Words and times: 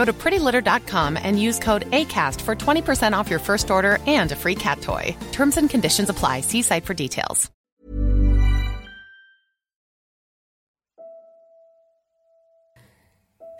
Go 0.00 0.06
to 0.12 0.18
prettylitter.com 0.24 1.18
and 1.26 1.34
use 1.46 1.58
code 1.68 1.84
ACAST 2.00 2.38
for 2.46 2.54
20% 2.54 3.12
off 3.16 3.30
your 3.32 3.42
first 3.48 3.66
order 3.76 3.94
and 4.18 4.28
a 4.32 4.38
free 4.42 4.58
cat 4.66 4.78
toy. 4.88 5.04
Terms 5.38 5.54
and 5.58 5.68
conditions 5.74 6.08
apply. 6.14 6.36
See 6.50 6.62
site 6.62 6.86
for 6.88 6.94
details. 7.04 7.50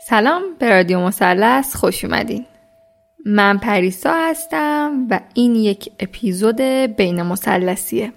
سلام 0.09 0.43
به 0.59 0.71
رادیو 0.71 1.01
مثلث 1.01 1.77
خوش 1.77 2.05
اومدین 2.05 2.47
من 3.27 3.59
پریسا 3.59 4.15
هستم 4.15 5.07
و 5.11 5.21
این 5.35 5.55
یک 5.55 5.91
اپیزود 6.01 6.61
بین 6.97 7.23
مثلثیه 7.23 8.13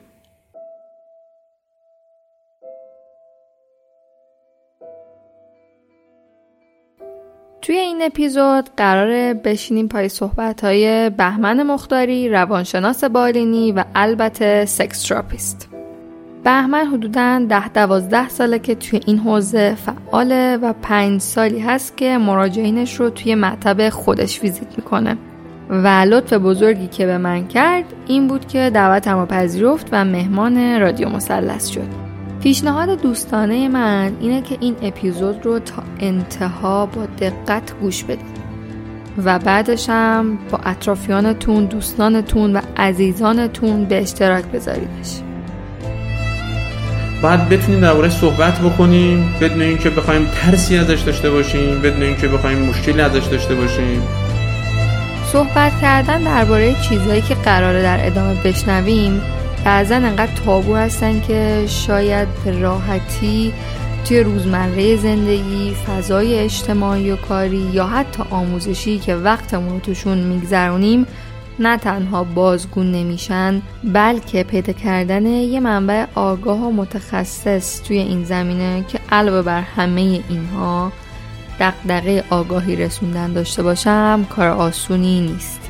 توی 7.63 7.75
این 7.75 8.01
اپیزود 8.01 8.69
قراره 8.77 9.33
بشینیم 9.33 9.87
پای 9.87 10.09
صحبت 10.09 10.63
های 10.63 11.09
بهمن 11.09 11.63
مختاری، 11.63 12.29
روانشناس 12.29 13.03
بالینی 13.03 13.71
و 13.71 13.83
البته 13.95 14.65
sex 14.65 15.01
therapist. 15.01 15.69
بهمن 16.43 16.85
حدودا 16.85 17.45
ده 17.49 17.69
دوازده 17.69 18.29
ساله 18.29 18.59
که 18.59 18.75
توی 18.75 19.01
این 19.05 19.19
حوزه 19.19 19.75
فعاله 19.75 20.57
و 20.57 20.73
پنج 20.81 21.21
سالی 21.21 21.59
هست 21.59 21.97
که 21.97 22.17
مراجعینش 22.17 22.99
رو 22.99 23.09
توی 23.09 23.35
مطب 23.35 23.89
خودش 23.89 24.41
ویزیت 24.41 24.77
می‌کنه 24.77 25.17
و 25.69 25.87
لطف 25.87 26.33
بزرگی 26.33 26.87
که 26.87 27.05
به 27.05 27.17
من 27.17 27.47
کرد 27.47 27.85
این 28.07 28.27
بود 28.27 28.47
که 28.47 28.71
دعوتم 28.73 29.19
رو 29.19 29.25
پذیرفت 29.25 29.87
و 29.91 30.05
مهمان 30.05 30.79
رادیو 30.79 31.09
مثلث 31.09 31.67
شد 31.67 32.12
پیشنهاد 32.43 33.01
دوستانه 33.01 33.67
من 33.67 34.11
اینه 34.21 34.41
که 34.41 34.57
این 34.59 34.75
اپیزود 34.81 35.45
رو 35.45 35.59
تا 35.59 35.83
انتها 35.99 36.85
با 36.85 37.05
دقت 37.05 37.73
گوش 37.81 38.03
بدید. 38.03 38.43
و 39.23 39.39
بعدش 39.39 39.89
هم 39.89 40.37
با 40.51 40.57
اطرافیانتون، 40.57 41.65
دوستانتون 41.65 42.55
و 42.55 42.61
عزیزانتون 42.77 43.85
به 43.85 44.01
اشتراک 44.01 44.45
بذاریدش. 44.45 45.21
باید 47.21 47.49
بتونیم 47.49 47.79
درباره 47.79 48.09
صحبت 48.09 48.59
بکنیم 48.59 49.35
بدون 49.41 49.61
اینکه 49.61 49.89
بخوایم 49.89 50.25
ترسی 50.25 50.77
ازش 50.77 51.01
داشته 51.01 51.29
باشیم 51.29 51.81
بدون 51.81 52.03
اینکه 52.03 52.27
بخوایم 52.27 52.57
مشکلی 52.57 53.01
ازش 53.01 53.25
داشته 53.25 53.55
باشیم. 53.55 54.01
صحبت 55.31 55.81
کردن 55.81 56.23
درباره 56.23 56.75
چیزهایی 56.89 57.21
که 57.21 57.35
قراره 57.35 57.81
در 57.81 58.07
ادامه 58.07 58.33
بشنویم 58.43 59.21
بعضا 59.65 59.95
انقدر 59.95 60.35
تابو 60.45 60.75
هستن 60.75 61.21
که 61.21 61.65
شاید 61.67 62.27
راحتی 62.45 63.53
توی 64.05 64.19
روزمره 64.23 64.95
زندگی 64.95 65.73
فضای 65.87 66.39
اجتماعی 66.39 67.11
و 67.11 67.15
کاری 67.15 67.57
یا 67.73 67.87
حتی 67.87 68.23
آموزشی 68.29 68.99
که 68.99 69.15
وقتمون 69.15 69.73
رو 69.73 69.79
توشون 69.79 70.17
میگذرونیم 70.17 71.07
نه 71.59 71.77
تنها 71.77 72.23
بازگون 72.23 72.91
نمیشن 72.91 73.61
بلکه 73.83 74.43
پیدا 74.43 74.73
کردن 74.73 75.25
یه 75.25 75.59
منبع 75.59 76.05
آگاه 76.15 76.59
و 76.59 76.71
متخصص 76.71 77.81
توی 77.81 77.97
این 77.97 78.23
زمینه 78.23 78.85
که 78.87 78.99
علاوه 79.11 79.41
بر 79.41 79.61
همه 79.61 80.19
اینها 80.29 80.91
دقدقه 81.59 82.23
آگاهی 82.29 82.75
رسوندن 82.75 83.33
داشته 83.33 83.63
باشم 83.63 84.25
کار 84.29 84.47
آسونی 84.47 85.21
نیست. 85.21 85.62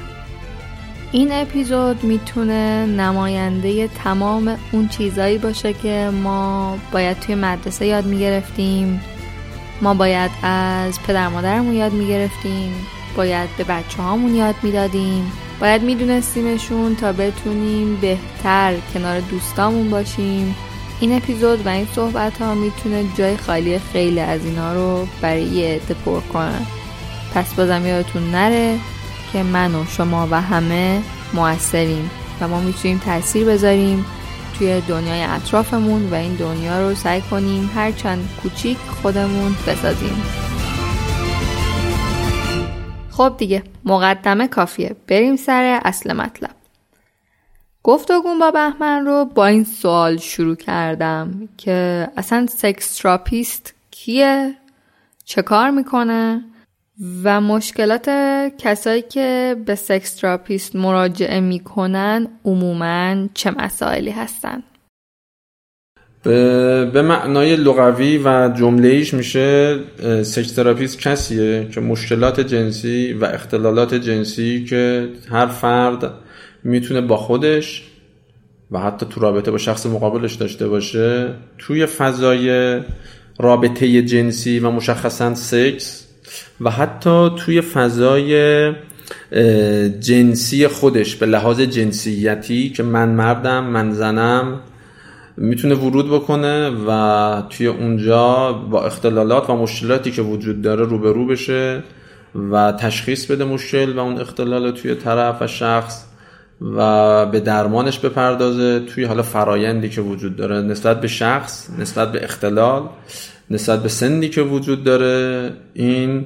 این 1.14 1.32
اپیزود 1.32 2.04
می‌تونه 2.04 2.86
نماینده 2.86 3.88
تمام 3.88 4.58
اون 4.72 4.88
چیزایی 4.88 5.38
باشه 5.38 5.74
که 5.74 6.10
ما 6.24 6.78
باید 6.92 7.20
توی 7.20 7.36
مدرسه 7.36 7.86
یاد 7.86 8.06
می‌گرفتیم. 8.06 9.02
ما 9.82 9.94
باید 9.94 10.32
از 10.44 11.02
پدر 11.04 11.28
مادرمون 11.28 11.76
یاد 11.76 11.94
می‌گرفتیم. 11.94 12.74
باید 13.16 13.50
به 13.58 13.64
بچه 13.64 14.02
هامون 14.02 14.36
یاد 14.36 14.56
می‌دادیم. 14.64 15.32
باید 15.60 15.82
میدونستیمشون 15.82 16.96
تا 16.96 17.12
بتونیم 17.12 17.96
بهتر 17.96 18.74
کنار 18.94 19.20
دوستامون 19.20 19.90
باشیم. 19.90 20.56
این 21.00 21.16
اپیزود 21.16 21.66
و 21.66 21.70
این 21.70 21.88
صحبت 21.96 22.42
ها 22.42 22.56
می‌تونه 22.56 23.04
جای 23.18 23.38
خالی 23.38 23.80
خیلی 23.80 24.20
از 24.20 24.46
اینا 24.46 24.74
رو 24.74 25.08
برای 25.22 25.44
یه 25.44 25.76
عده 25.76 25.94
پر 26.06 26.20
کنن 26.20 26.66
پس 27.34 27.54
بازم 27.54 27.88
یادتون 27.88 28.32
نره 28.32 28.78
که 29.34 29.44
من 29.44 29.76
و 29.76 29.86
شما 29.86 30.28
و 30.32 30.42
همه 30.42 31.02
موثریم 31.34 32.12
و 32.42 32.48
ما 32.48 32.60
می‌تونیم 32.60 32.98
تاثیر 32.98 33.48
بذاریم 33.48 34.06
توی 34.58 34.82
دنیای 34.82 35.24
اطرافمون 35.24 36.10
و 36.10 36.14
این 36.14 36.36
دنیا 36.36 36.90
رو 36.90 36.96
سعی 36.96 37.22
کنیم 37.22 37.72
هرچند 37.76 38.30
کوچیک 38.44 38.78
خودمون 38.78 39.56
بسازیم. 39.68 40.24
خب 43.12 43.36
دیگه 43.38 43.64
مقدمه 43.86 44.48
کافیه. 44.48 44.96
بریم 45.08 45.36
سر 45.36 45.80
اصل 45.86 46.14
مطلب. 46.14 46.56
گفتگوم 47.84 48.40
با 48.40 48.52
بهمن 48.52 49.06
رو 49.06 49.26
با 49.26 49.46
این 49.46 49.64
سوال 49.64 50.18
شروع 50.18 50.56
کردم 50.56 51.50
که 51.58 52.08
اصلا 52.18 52.48
sex 52.48 52.96
therapist 52.96 53.74
کیه؟ 53.92 54.56
چه 55.26 55.42
کار 55.42 55.70
می‌کنه؟ 55.70 56.44
و 57.24 57.42
مشکلات 57.42 58.10
کسایی 58.58 59.02
که 59.02 59.56
به 59.66 59.76
sex 59.76 60.16
therapist 60.16 60.76
مراجعه 60.76 61.40
می‌کنن 61.40 62.28
عموما 62.46 63.28
چه 63.34 63.52
مسائلی 63.52 64.12
هستن؟ 64.12 64.64
به 66.24 67.02
معنای 67.02 67.56
لغوی 67.56 68.18
و 68.18 68.54
جمله 68.58 68.88
ایش 68.88 69.14
میشه 69.14 69.80
sex 70.24 70.52
therapist 70.52 71.00
کسیه 71.00 71.68
که 71.74 71.82
مشکلات 71.82 72.40
جنسی 72.40 73.14
و 73.14 73.26
اختلالات 73.26 73.94
جنسی 73.94 74.66
که 74.66 75.10
هر 75.32 75.48
فرد 75.48 76.14
می‌تونه 76.64 77.02
با 77.02 77.18
خودش 77.18 77.84
و 78.72 78.80
حتی 78.80 79.06
تو 79.10 79.22
رابطه 79.22 79.52
با 79.52 79.58
شخص 79.58 79.86
مقابلش 79.86 80.34
داشته 80.34 80.68
باشه 80.68 81.34
توی 81.58 81.86
فضای 81.86 82.80
رابطه 83.40 84.02
جنسی 84.02 84.60
و 84.60 84.72
مشخصا 84.72 85.36
سکس 85.36 86.13
و 86.62 86.70
حتی 86.70 87.30
توی 87.30 87.62
فضای 87.62 88.74
جنسی 90.00 90.68
خودش 90.68 91.16
به 91.16 91.26
لحاظ 91.26 91.62
جنسیتی 91.62 92.70
که 92.70 92.84
من 92.84 93.10
مردم 93.10 93.64
من 93.64 93.92
زنم 93.92 94.60
می‌تونه 95.38 95.76
ورود 95.76 96.12
بکنه 96.12 96.70
و 96.88 97.42
توی 97.50 97.68
اونجا 97.68 98.54
با 98.54 98.86
اختلالات 98.86 99.50
و 99.50 99.56
مشکلاتی 99.56 100.12
که 100.12 100.22
وجود 100.22 100.62
داره 100.62 100.86
روبرو 100.86 101.28
بشه 101.28 101.84
و 102.52 102.72
تشخیص 102.72 103.26
بده 103.26 103.46
مشکل 103.46 103.94
و 103.94 104.00
اون 104.00 104.22
اختلال 104.22 104.72
توی 104.72 104.96
طرف 104.96 105.42
و 105.42 105.48
شخص 105.48 106.06
و 106.62 107.26
به 107.26 107.40
درمانش 107.40 108.00
بپردازه 108.00 108.80
توی 108.80 109.04
حالا 109.04 109.24
فرایندی 109.24 109.90
که 109.90 110.02
وجود 110.02 110.36
داره 110.36 110.62
نسبت 110.62 111.02
به 111.02 111.08
شخص 111.08 111.70
نسبت 111.80 112.12
به 112.12 112.24
اختلال. 112.24 112.90
نسبت 113.54 113.84
به 113.84 113.90
سنی 113.90 114.30
که 114.30 114.42
وجود 114.42 114.84
داره 114.84 115.50
این 115.74 116.26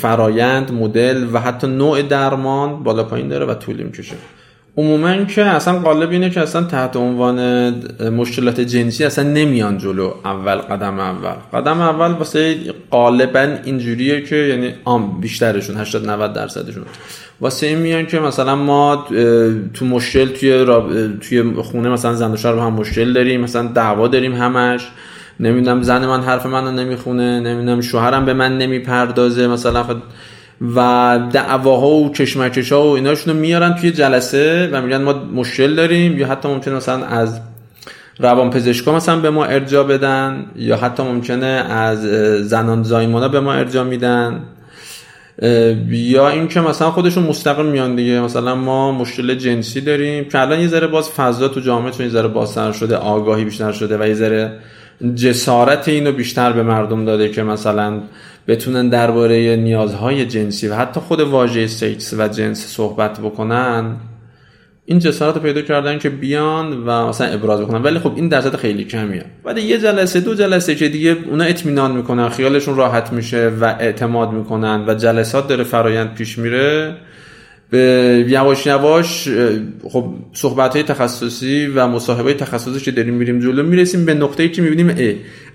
فرایند 0.00 0.72
مدل 0.72 1.26
و 1.32 1.40
حتی 1.40 1.66
نوع 1.66 2.02
درمان 2.02 2.82
بالا 2.82 3.04
پایین 3.04 3.28
داره 3.28 3.46
و 3.46 3.54
طول 3.54 3.76
می‌کشه. 3.76 4.14
عموما 4.78 5.24
که 5.24 5.44
اصلا 5.44 5.78
قالب 5.78 6.10
اینه 6.10 6.30
که 6.30 6.40
اصلا 6.40 6.62
تحت 6.62 6.96
عنوان 6.96 7.70
مشکلات 8.10 8.60
جنسی 8.60 9.04
اصلا 9.04 9.24
نمیان 9.24 9.78
جلو 9.78 10.14
اول 10.24 10.56
قدم 10.56 11.00
اول. 11.00 11.34
قدم 11.52 11.80
اول 11.80 12.12
واسه 12.12 12.56
غالبا 12.90 13.56
اینجوریه 13.64 14.22
که 14.22 14.36
یعنی 14.36 14.74
عام 14.84 15.20
بیشترشون 15.20 15.76
80 15.76 16.10
90 16.10 16.32
درصدشون. 16.32 16.84
واسه 17.40 17.66
این 17.66 17.78
میان 17.78 18.06
که 18.06 18.20
مثلا 18.20 18.56
ما 18.56 19.06
تو 19.74 19.84
مشکل 19.84 20.28
توی 20.28 20.64
توی 21.20 21.42
خونه 21.62 21.88
مثلا 21.88 22.14
زن 22.14 22.32
و 22.32 22.36
شوهر 22.36 22.58
هم 22.58 22.72
مشکل 22.72 23.12
داریم 23.12 23.40
مثلا 23.40 23.66
دعوا 23.66 24.08
داریم 24.08 24.34
همش. 24.34 24.90
نمی‌دونم 25.40 25.82
زن 25.82 26.06
من 26.06 26.20
حرف 26.20 26.46
منو 26.46 26.70
نمی‌خونه 26.70 27.40
نمی‌دونم 27.40 27.80
شوهرم 27.80 28.24
به 28.24 28.34
من 28.34 28.58
نمی‌پردازه 28.58 29.46
مثلا 29.46 29.82
خود 29.82 30.02
و 30.76 31.20
دعواها 31.32 31.88
و 31.88 32.12
کشمکش 32.12 32.72
ها 32.72 32.88
و 32.88 32.94
ایناشونو 32.94 33.38
میارن 33.38 33.74
توی 33.74 33.90
جلسه 33.90 34.68
و 34.72 34.82
میگن 34.82 35.02
ما 35.02 35.12
مشکل 35.12 35.74
داریم 35.74 36.18
یا 36.18 36.26
حتی 36.26 36.48
ممکنه 36.48 36.74
مثلا 36.74 37.06
از 37.06 37.40
روان 38.18 38.50
پزشکا 38.50 38.96
مثلا 38.96 39.20
به 39.20 39.30
ما 39.30 39.44
ارجا 39.44 39.84
بدن 39.84 40.46
یا 40.56 40.76
حتی 40.76 41.02
ممکنه 41.02 41.46
از 41.70 42.02
زنان 42.48 42.82
زایمانا 42.82 43.28
به 43.28 43.40
ما 43.40 43.52
ارجا 43.52 43.84
میدن. 43.84 44.42
یا 45.90 46.28
اینکه 46.28 46.60
مثلا 46.60 46.90
خودشون 46.90 47.24
مستقل 47.24 47.66
میان 47.66 47.96
دیگه 47.96 48.20
مثلا 48.20 48.54
ما 48.54 48.92
مشکل 48.92 49.34
جنسی 49.34 49.80
داریم 49.80 50.24
که 50.24 50.40
الان 50.40 50.60
یه 50.60 50.68
ذره 50.68 50.86
باز 50.86 51.10
فضا 51.10 51.48
تو 51.48 51.60
جامعه 51.60 51.90
تو 51.90 52.02
یه 52.02 52.08
ذره 52.08 52.28
بازتر 52.28 52.72
شده 52.72 52.96
آگاهی 52.96 53.44
بیشتر 53.44 53.72
شده 53.72 53.98
و 53.98 54.06
یه 54.06 54.14
ذره 54.14 54.52
جسارت 55.14 55.88
اینو 55.88 56.12
بیشتر 56.12 56.52
به 56.52 56.62
مردم 56.62 57.04
داده 57.04 57.28
که 57.28 57.42
مثلا 57.42 58.00
بتونن 58.48 58.88
درباره 58.88 59.56
نیازهای 59.56 60.26
جنسی 60.26 60.68
و 60.68 60.74
حتی 60.74 61.00
خود 61.00 61.20
واژه 61.20 61.66
سکس 61.66 62.14
و 62.18 62.28
جنس 62.28 62.66
صحبت 62.66 63.20
بکنن. 63.20 63.96
این 64.84 64.98
جسارت 64.98 65.34
رو 65.34 65.40
پیدا 65.40 65.62
کردن 65.62 65.98
که 65.98 66.10
بیان 66.10 66.86
و 66.86 67.08
مثلا 67.08 67.26
ابراز 67.26 67.60
بکنن. 67.60 67.82
ولی 67.82 67.98
خب 67.98 68.12
این 68.16 68.28
درصد 68.28 68.56
خیلی 68.56 68.84
کمیه. 68.84 69.24
بعد 69.44 69.58
یه 69.58 69.78
جلسه 69.78 70.20
دو 70.20 70.34
جلسه 70.34 70.74
که 70.74 70.88
دیگه 70.88 71.16
اونا 71.30 71.44
اطمینان 71.44 71.96
می‌کنن 71.96 72.28
خیالشون 72.28 72.76
راحت 72.76 73.12
میشه 73.12 73.48
و 73.60 73.64
اعتماد 73.64 74.32
می‌کنن 74.32 74.84
و 74.88 74.94
جلسات 74.94 75.48
داره 75.48 75.64
فرایند 75.64 76.14
پیش 76.14 76.38
میره. 76.38 76.96
به 77.70 78.24
یواش 78.28 78.66
یواش 78.66 79.28
خب 79.88 80.14
صحبت 80.32 80.72
های 80.74 80.82
تخصصی 80.82 81.66
و 81.66 81.86
مصاحبه 81.86 82.34
تخصصی 82.34 82.80
که 82.80 82.90
داریم 82.90 83.14
میریم 83.14 83.40
جلو 83.40 83.62
می‌رسیم 83.62 84.04
به 84.04 84.14
نقطه‌ای 84.14 84.48
که 84.48 84.62
می‌بینیم 84.62 84.88
اه 84.88 85.14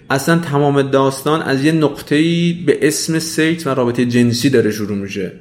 اصلا 0.10 0.40
تمام 0.40 0.82
داستان 0.82 1.42
از 1.42 1.66
یه 1.66 1.72
نقطه‌ای 1.72 2.54
به 2.66 2.78
اسم 2.82 3.20
سکس 3.20 3.68
و 3.68 3.70
رابطه 3.70 4.06
جنسی 4.06 4.50
داره 4.50 4.72
شروع 4.72 4.98
میشه. 4.98 5.32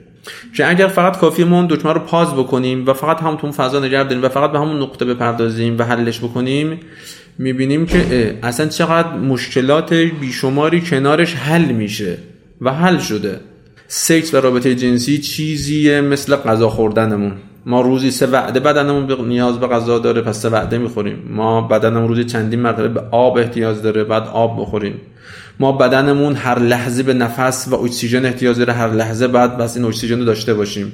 که 0.57 0.71
اگر 0.71 0.87
فقط 0.87 1.19
کافی 1.19 1.45
ما 1.45 1.67
دکمه 1.71 1.93
رو 1.93 2.01
پاز 2.01 2.35
بکنیم 2.35 2.87
و 2.87 2.93
فقط 2.93 3.21
همون 3.21 3.53
فضا 3.53 3.81
نگه 3.81 4.05
داریم 4.05 4.23
و 4.23 4.29
فقط 4.29 4.53
به 4.53 4.59
همون 4.59 4.83
نقطه 4.83 5.05
بپردازیم 5.05 5.79
و 5.79 5.83
حلش 5.83 6.19
بکنیم 6.19 6.81
می‌بینیم 7.39 7.87
که 7.87 8.39
اصلا 8.43 8.67
چقدر 8.67 9.17
مشکلات 9.17 9.93
بیشماری 9.95 10.81
کنارش 10.81 11.35
حل 11.35 11.65
میشه 11.65 12.17
و 12.61 12.73
حل 12.73 12.99
شده. 12.99 13.41
سکس 13.93 14.35
و 14.35 14.37
رابطه 14.37 14.75
جنسی 14.75 15.19
چیزیه 15.19 16.01
مثل 16.01 16.37
غذا 16.37 16.69
خوردنمون. 16.69 17.33
ما 17.67 17.81
روزی 17.81 18.11
سه 18.11 18.27
وعده 18.27 18.61
بدنمون 18.61 19.29
نیاز 19.29 19.61
به 19.61 19.67
غذا 19.67 19.99
داره 19.99 20.21
پس 20.21 20.43
سه 20.43 20.49
وعده 20.49 20.79
می‌خوریم. 20.79 21.19
ما 21.31 21.61
بدنمون 21.61 22.09
روزی 22.09 22.25
چندین 22.25 22.61
مرتبه 22.61 22.89
به 22.89 23.01
آب 23.11 23.39
احتیاج 23.39 23.83
داره 23.83 24.05
بعد 24.05 24.23
آب 24.23 24.61
بخوریم. 24.61 24.95
ما 25.61 25.73
بدنمون 25.73 26.35
هر 26.35 26.59
لحظه 26.59 27.03
به 27.03 27.15
نفس 27.15 27.69
و 27.71 27.75
اکسیژن 27.75 28.25
احتیاج 28.25 28.59
داره 28.59 28.73
هر 28.73 28.93
لحظه 28.93 29.29
بعد 29.29 29.59
بس 29.59 29.77
این 29.77 29.87
اکسیژن 29.87 30.19
رو 30.19 30.25
داشته 30.25 30.55
باشیم. 30.55 30.93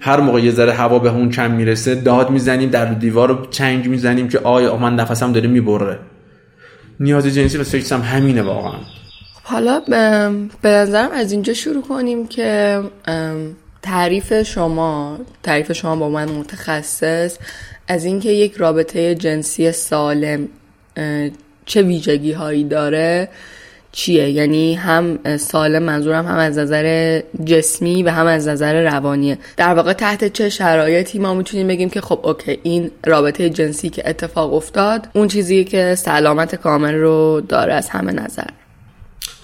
هر 0.00 0.20
موقع 0.20 0.40
یه 0.40 0.50
ذره 0.50 0.72
هوا 0.72 0.98
به 0.98 1.10
اون 1.10 1.30
کم 1.30 1.50
می‌رسه 1.50 1.94
داد 1.94 2.30
می‌زنیم 2.30 2.70
در 2.70 2.84
دیوار 2.84 3.28
رو 3.28 3.46
چنگ 3.50 3.88
می‌زنیم 3.88 4.28
که 4.28 4.38
آیا 4.38 4.76
من 4.76 4.94
نفسم 4.94 5.32
داره 5.32 5.48
می‌بره. 5.48 5.98
نیاز 7.00 7.26
جنسی 7.26 7.58
و 7.58 7.64
سکس 7.64 7.92
هم 7.92 8.00
همینه 8.00 8.42
واقعا. 8.42 8.78
حالا 9.42 9.80
به 10.62 10.68
نظرم 10.68 11.10
از 11.10 11.32
اینجا 11.32 11.54
شروع 11.54 11.82
کنیم 11.82 12.26
که 12.26 12.80
تعریف 13.82 14.42
شما 14.42 15.18
تعریف 15.42 15.72
شما 15.72 15.96
با 15.96 16.08
من 16.08 16.28
متخصص 16.28 17.38
از 17.88 18.04
اینکه 18.04 18.28
یک 18.30 18.54
رابطه 18.54 19.14
جنسی 19.14 19.72
سالم 19.72 20.48
چه 21.66 21.82
ویژگی 21.82 22.32
هایی 22.32 22.64
داره 22.64 23.28
چیه؟ 23.92 24.30
یعنی 24.30 24.74
هم 24.74 25.36
سالم 25.36 25.82
منظورم 25.82 26.26
هم 26.26 26.38
از 26.38 26.58
نظر 26.58 27.20
جسمی 27.44 28.02
و 28.02 28.10
هم 28.10 28.26
از 28.26 28.48
نظر 28.48 28.82
روانیه. 28.90 29.38
در 29.56 29.74
واقع 29.74 29.92
تحت 29.92 30.32
چه 30.32 30.48
شرایطی 30.48 31.18
ما 31.18 31.34
می‌تونیم 31.34 31.68
بگیم 31.68 31.90
که 31.90 32.00
خب 32.00 32.20
اوکی 32.22 32.58
این 32.62 32.90
رابطه 33.06 33.50
جنسی 33.50 33.90
که 33.90 34.08
اتفاق 34.08 34.54
افتاد 34.54 35.08
اون 35.14 35.28
چیزی 35.28 35.64
که 35.64 35.94
سلامت 35.94 36.54
کامل 36.54 36.94
رو 36.94 37.40
داره 37.48 37.74
از 37.74 37.88
همه 37.88 38.12
نظر. 38.12 38.48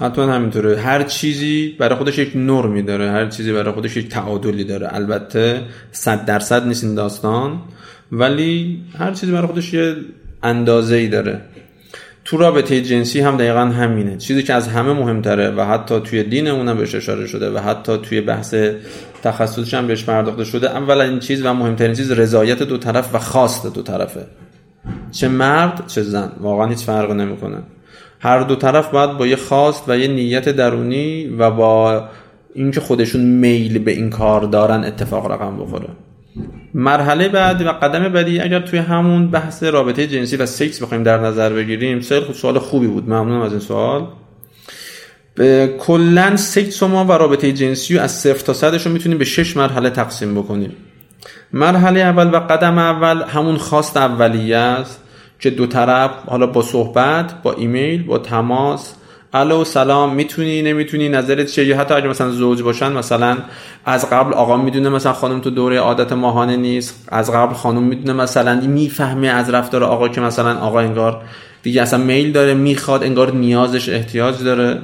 حتما 0.01 0.33
همینطوره. 0.33 0.81
هر 0.81 1.03
چیزی 1.03 1.77
برای 1.79 1.99
خودش 1.99 2.19
یک 2.19 2.33
نرمی 2.35 2.83
داره 2.83 3.11
هر 3.11 3.27
چیزی 3.27 3.53
برای 3.53 3.73
خودش 3.73 3.97
یک 3.97 4.09
تعادلی 4.09 4.65
داره. 4.65 4.95
البته 4.95 5.63
صد 5.93 6.25
درصد 6.25 6.67
نیست 6.67 6.85
این 6.85 6.95
داستان 6.95 7.61
ولی 8.13 8.81
هر 8.99 9.13
چیزی 9.13 9.33
برای 9.33 9.47
خودش 9.47 9.75
یه 9.75 9.97
اندازه 10.43 10.97
ای 10.97 11.09
داره. 11.09 11.41
تو 12.25 12.37
رابطه 12.37 12.83
جنسی 12.83 13.21
هم 13.21 13.37
دقیقا 13.37 13.61
همینه. 13.61 14.17
چیزی 14.17 14.43
که 14.43 14.55
از 14.55 14.69
همه 14.69 14.93
مهمتره 14.93 15.51
و 15.51 15.65
حتی 15.65 16.01
توی 16.01 16.23
دینمون 16.23 16.69
هم 16.69 16.77
بهش 16.77 16.95
اشاره 16.95 17.27
شده 17.27 17.51
و 17.51 17.59
حتی 17.59 17.99
توی 17.99 18.21
بحث 18.21 18.55
تخصصش 19.23 19.75
هم 19.75 19.87
بهش 19.87 20.05
پرداخته 20.05 20.45
شده. 20.45 20.71
اولا 20.71 21.05
این 21.05 21.19
چیز 21.19 21.47
و 21.47 21.53
مهمترین 21.53 21.95
چیز 21.95 22.13
رضایت 22.13 22.63
دو 22.63 22.79
طرف 22.79 23.15
و 23.15 23.19
خواست 23.19 23.75
دو 23.75 23.83
طرفه. 23.83 24.27
چه 25.13 25.29
مرد 25.29 25.87
چه 25.87 26.03
زن. 26.03 26.33
واقعا 26.41 26.67
هیچ 26.67 26.85
فرق 26.85 27.11
نمی‌کنه. 27.11 27.59
هر 28.21 28.41
دو 28.41 28.57
طرف 28.57 28.91
باید 28.91 29.11
با 29.11 29.27
یه 29.27 29.37
خواست 29.37 29.85
و 29.89 29.99
یه 29.99 30.09
نیت 30.09 30.49
درونی 30.49 31.27
و 31.39 31.51
با 31.51 32.05
اینکه 32.55 32.81
خودشون 32.81 33.21
میل 33.21 33.79
به 33.79 33.91
این 33.91 34.11
کار 34.11 34.41
دارن 34.41 34.85
اتفاق 34.85 35.33
رقم 35.33 35.57
بخوره. 35.57 35.89
مرحله 36.75 37.29
بعدی 37.29 37.65
و 37.65 37.69
قدم 37.69 38.09
بعدی 38.09 38.41
اگر 38.41 38.61
توی 38.61 38.79
همون 38.79 39.31
بحث 39.31 39.63
رابطه 39.63 40.07
جنسی 40.07 40.37
و 40.37 40.47
سکس 40.47 40.83
بخوایم 40.83 41.03
در 41.03 41.19
نظر 41.19 41.53
بگیریم 41.53 42.01
خیلی 42.01 42.21
خود 42.21 42.35
سوال 42.35 42.59
خوبی 42.59 42.87
بود. 42.87 43.05
ممنونم 43.05 43.41
از 43.41 43.53
این 43.53 43.61
سوال. 43.61 44.07
کلا 45.79 46.37
سکس 46.37 46.83
ما 46.83 47.05
و 47.05 47.13
رابطه 47.13 47.53
جنسی 47.53 47.95
رو 47.97 48.03
از 48.03 48.13
صفر 48.13 48.45
تا 48.45 48.53
صدش 48.53 48.87
رو 48.87 48.93
می‌تونیم 48.93 49.19
به 49.19 49.25
شش 49.25 49.57
مرحله 49.57 49.91
تقسیم 49.91 50.35
بکنیم. 50.35 50.73
مرحله 51.53 52.01
اول 52.01 52.35
و 52.35 52.41
قدم 52.41 52.79
اول 52.79 53.23
همون 53.23 53.57
خواست 53.57 53.97
اولیه 53.97 54.57
است. 54.57 55.01
که 55.41 55.51
دو 55.51 55.67
طرف 55.67 56.11
حالا 56.27 56.47
با 56.47 56.63
صحبت 56.63 57.43
با 57.43 57.53
ایمیل 57.53 58.03
با 58.03 58.19
تماس. 58.19 58.95
الو 59.33 59.65
سلام 59.65 60.15
می‌تونی 60.15 60.63
نمی‌تونی 60.63 61.09
نظرت 61.09 61.47
چیه؟ 61.47 61.77
حتی 61.77 61.95
اگه 61.95 62.09
مثلا 62.09 62.31
زوج 62.31 62.63
باشن 62.63 62.93
مثلا 62.93 63.39
از 63.85 64.11
قبل 64.11 64.35
آقا 64.35 64.57
می‌دونه 64.57 64.89
مثلا 64.89 65.13
خانم 65.13 65.41
تو 65.41 65.51
دوره 65.51 65.79
عادت 65.79 66.13
ماهانه 66.13 66.57
نیست. 66.57 67.09
از 67.09 67.33
قبل 67.33 67.55
خانم 67.55 67.83
می‌دونه 67.83 68.13
مثلا 68.13 68.61
می‌فهمه 68.61 69.29
از 69.29 69.51
رفتار 69.51 69.85
آقا 69.85 70.09
که 70.09 70.21
مثلا 70.21 70.59
آقا 70.59 70.81
انگار 70.81 71.23
دیگه 71.63 71.83
اصلا 71.83 72.05
میل 72.05 72.33
داره 72.33 72.55
می‌خواد 72.55 73.05
انگار 73.05 73.33
نیازش 73.33 73.89
احتیاج 73.89 74.43
داره. 74.43 74.79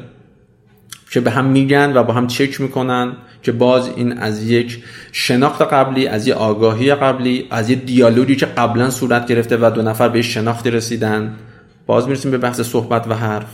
که 1.14 1.20
به 1.20 1.30
هم 1.30 1.44
میگن 1.44 1.92
و 1.96 2.02
با 2.02 2.12
هم 2.12 2.26
چک 2.26 2.60
می‌کنن 2.60 3.12
که 3.42 3.52
باز 3.52 3.90
این 3.96 4.12
از 4.12 4.50
یک 4.50 4.84
شناخت 5.12 5.62
قبلی 5.62 6.06
از 6.06 6.26
یک 6.26 6.34
آگاهی 6.34 6.94
قبلی 6.94 7.46
از 7.50 7.70
یک 7.70 7.84
دیالوگی 7.84 8.36
که 8.36 8.46
قبلا 8.46 8.90
صورت 8.90 9.26
گرفته 9.26 9.56
و 9.56 9.70
دو 9.74 9.82
نفر 9.82 10.08
به 10.08 10.22
شناختی 10.22 10.70
رسیدن. 10.70 11.34
باز 11.86 12.06
می‌رسیم 12.06 12.30
به 12.30 12.38
بحث 12.38 12.60
صحبت 12.60 13.06
و 13.08 13.14
حرف. 13.14 13.46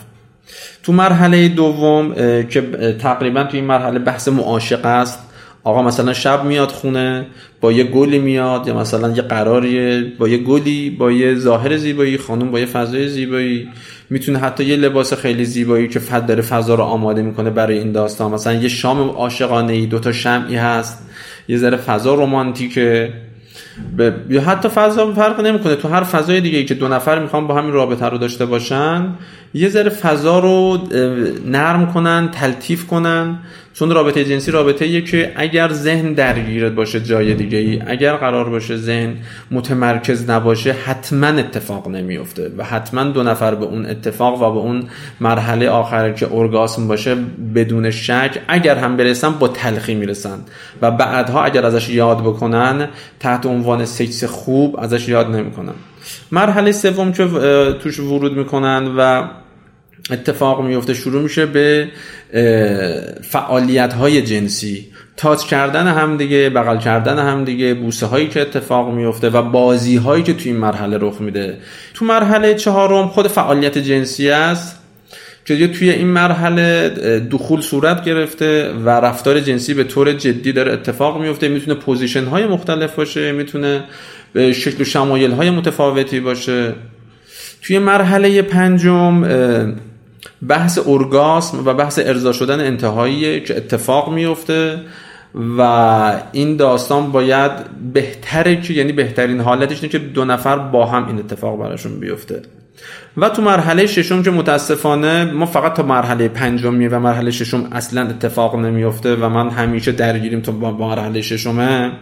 تو 0.82 0.92
مرحله 0.92 1.48
دوم 1.48 2.14
که 2.44 2.62
تقریبا 3.00 3.44
تو 3.44 3.56
این 3.56 3.64
مرحله 3.64 3.98
بحث 3.98 4.28
معاشقه 4.28 4.88
است. 4.88 5.18
آقا 5.64 5.82
مثلا 5.82 6.12
شب 6.12 6.44
میاد 6.44 6.68
خونه 6.68 7.26
با 7.60 7.72
یه 7.72 7.84
گلی 7.84 8.18
میاد 8.18 8.66
یا 8.66 8.78
مثلا 8.78 9.10
یه 9.10 9.22
قراریه 9.22 10.12
با 10.18 10.28
یه 10.28 10.38
گلی 10.38 10.90
با 10.90 11.12
یه 11.12 11.34
ظاهر 11.34 11.76
زیبایی 11.76 12.18
خانم 12.18 12.50
با 12.50 12.60
یه 12.60 12.66
فضای 12.66 13.08
زیبایی. 13.08 13.68
می‌تونه 14.10 14.38
حتی 14.38 14.64
یه 14.64 14.76
لباس 14.76 15.14
خیلی 15.14 15.44
زیبایی 15.44 15.88
که 15.88 15.98
فد 15.98 16.26
داره 16.26 16.42
فضا 16.42 16.74
رو 16.74 16.82
آماده 16.82 17.22
می‌کنه 17.22 17.50
برای 17.50 17.78
این 17.78 17.92
داستان. 17.92 18.32
مثلا 18.32 18.52
یه 18.52 18.68
شام 18.68 19.10
عاشقانه 19.10 19.72
ای 19.72 19.86
دوتا 19.86 20.12
شمعی 20.12 20.56
هست 20.56 21.08
یه 21.48 21.56
ذره 21.56 21.76
فضا 21.76 22.14
رمانتیکه. 22.14 23.12
ب... 23.98 24.10
یا 24.30 24.40
حتی 24.40 24.68
فضا 24.68 25.12
فرق 25.12 25.40
نمی‌کنه. 25.40 25.76
تو 25.76 25.88
هر 25.88 26.02
فضای 26.02 26.40
دیگه 26.40 26.58
ای 26.58 26.64
که 26.64 26.74
دو 26.74 26.88
نفر 26.88 27.18
می‌خوان 27.18 27.46
با 27.46 27.54
همین 27.54 27.72
رابطه 27.72 28.06
رو 28.06 28.18
داشته 28.18 28.46
باشن 28.46 29.14
یه 29.54 29.68
ذره 29.68 29.90
فضا 29.90 30.38
رو 30.38 30.78
نرم 31.46 31.92
کنن 31.92 32.28
تلطیف 32.32 32.86
کنن. 32.86 33.38
چون 33.74 33.90
رابطه 33.90 34.24
جنسی 34.24 34.50
رابطه 34.50 34.84
ایه 34.84 35.00
که 35.00 35.32
اگر 35.36 35.72
ذهن 35.72 36.12
درگیرت 36.12 36.72
باشه 36.72 37.00
جای 37.00 37.34
دیگه 37.34 37.58
ای 37.58 37.82
اگر 37.86 38.16
قرار 38.16 38.50
باشه 38.50 38.76
ذهن 38.76 39.16
متمرکز 39.50 40.30
نباشه 40.30 40.72
حتما 40.72 41.26
اتفاق 41.26 41.88
نمیفته 41.88 42.52
و 42.58 42.64
حتما 42.64 43.04
دو 43.04 43.22
نفر 43.22 43.54
به 43.54 43.64
اون 43.64 43.86
اتفاق 43.86 44.42
و 44.42 44.52
به 44.52 44.58
اون 44.58 44.88
مرحله 45.20 45.68
آخر 45.68 46.12
که 46.12 46.28
ارگاسم 46.32 46.88
باشه 46.88 47.16
بدون 47.54 47.90
شک 47.90 48.38
اگر 48.48 48.76
هم 48.76 48.96
برسن 48.96 49.30
با 49.30 49.48
تلخی 49.48 49.94
می‌رسن 49.94 50.38
و 50.82 50.90
بعدها 50.90 51.44
اگر 51.44 51.66
ازش 51.66 51.88
یاد 51.88 52.20
بکنن 52.20 52.88
تحت 53.20 53.46
عنوان 53.46 53.84
سکس 53.84 54.24
خوب 54.24 54.80
ازش 54.80 55.08
یاد 55.08 55.30
نمی‌کنن. 55.30 55.74
مرحله 56.32 56.72
سوم 56.72 57.12
که 57.12 57.28
توش 57.82 58.00
ورود 58.00 58.36
می‌کنن 58.36 58.94
و 58.98 59.24
اتفاق 60.10 60.62
میفته 60.62 60.94
شروع 60.94 61.22
میشه 61.22 61.46
به 61.46 61.88
فعالیت 63.22 63.92
های 63.92 64.22
جنسی. 64.22 64.86
touch 65.16 65.44
کردن 65.44 65.86
هم 65.86 66.16
دیگه 66.16 66.50
بغل 66.50 66.78
کردن 66.78 67.18
هم 67.18 67.44
دیگه 67.44 67.74
بوسه 67.74 68.06
هایی 68.06 68.28
که 68.28 68.40
اتفاق 68.40 68.94
میفته 68.94 69.30
و 69.30 69.42
بازی 69.42 69.96
هایی 69.96 70.22
که 70.22 70.34
توی 70.34 70.52
این 70.52 70.60
مرحله 70.60 70.98
رخ 71.00 71.20
میده. 71.20 71.58
تو 71.94 72.04
مرحله 72.04 72.54
چهارم 72.54 73.08
خود 73.08 73.28
فعالیت 73.28 73.78
جنسی 73.78 74.30
است. 74.30 74.76
که 75.44 75.68
توی 75.68 75.90
این 75.90 76.06
مرحله 76.06 76.88
دخول 77.30 77.60
صورت 77.60 78.04
گرفته 78.04 78.72
و 78.72 78.88
رفتار 78.88 79.40
جنسی 79.40 79.74
به 79.74 79.84
طور 79.84 80.12
جدی 80.12 80.52
داره 80.52 80.72
اتفاق 80.72 81.20
میفته 81.20 81.48
می‌تونه 81.48 81.74
position 81.76 82.24
های 82.24 82.46
مختلف 82.46 82.94
باشه 82.94 83.32
می‌تونه 83.32 83.84
به 84.32 84.52
شکل 84.52 84.82
و 84.82 84.84
شمایل 84.84 85.30
های 85.30 85.50
متفاوتی 85.50 86.20
باشه. 86.20 86.74
توی 87.62 87.78
مرحله 87.78 88.42
پنجم 88.42 89.24
بحث 90.48 90.78
ارگاسم 90.86 91.66
و 91.66 91.74
بحث 91.74 91.98
ارضا 91.98 92.32
شدن 92.32 92.60
انتهایی 92.60 93.40
که 93.40 93.56
اتفاق 93.56 94.12
میفته 94.12 94.80
و 95.58 95.62
این 96.32 96.56
داستان 96.56 97.12
باید 97.12 97.52
بهتره 97.92 98.60
که 98.60 98.74
یعنی 98.74 98.92
بهترین 98.92 99.40
حالتش 99.40 99.76
اینه 99.76 99.88
که 99.88 99.98
دو 99.98 100.24
نفر 100.24 100.58
با 100.58 100.86
هم 100.86 101.06
این 101.06 101.18
اتفاق 101.18 101.58
براشون 101.58 102.00
بیفته. 102.00 102.42
و 103.16 103.28
تو 103.28 103.42
مرحله 103.42 103.86
ششم 103.86 104.22
که 104.22 104.30
متاسفانه 104.30 105.24
ما 105.24 105.46
فقط 105.46 105.74
تا 105.74 105.82
مرحله 105.82 106.28
پنجمی 106.28 106.88
و 106.88 106.98
مرحله 106.98 107.30
ششم 107.30 107.68
اصلا 107.72 108.08
اتفاق 108.08 108.56
نمیفته 108.56 109.16
و 109.16 109.28
من 109.28 109.48
همیشه 109.48 109.92
درگیریم 109.92 110.40
تو 110.40 110.52
با 110.52 110.70
مرحله 110.70 111.22
ششمه. 111.22 111.92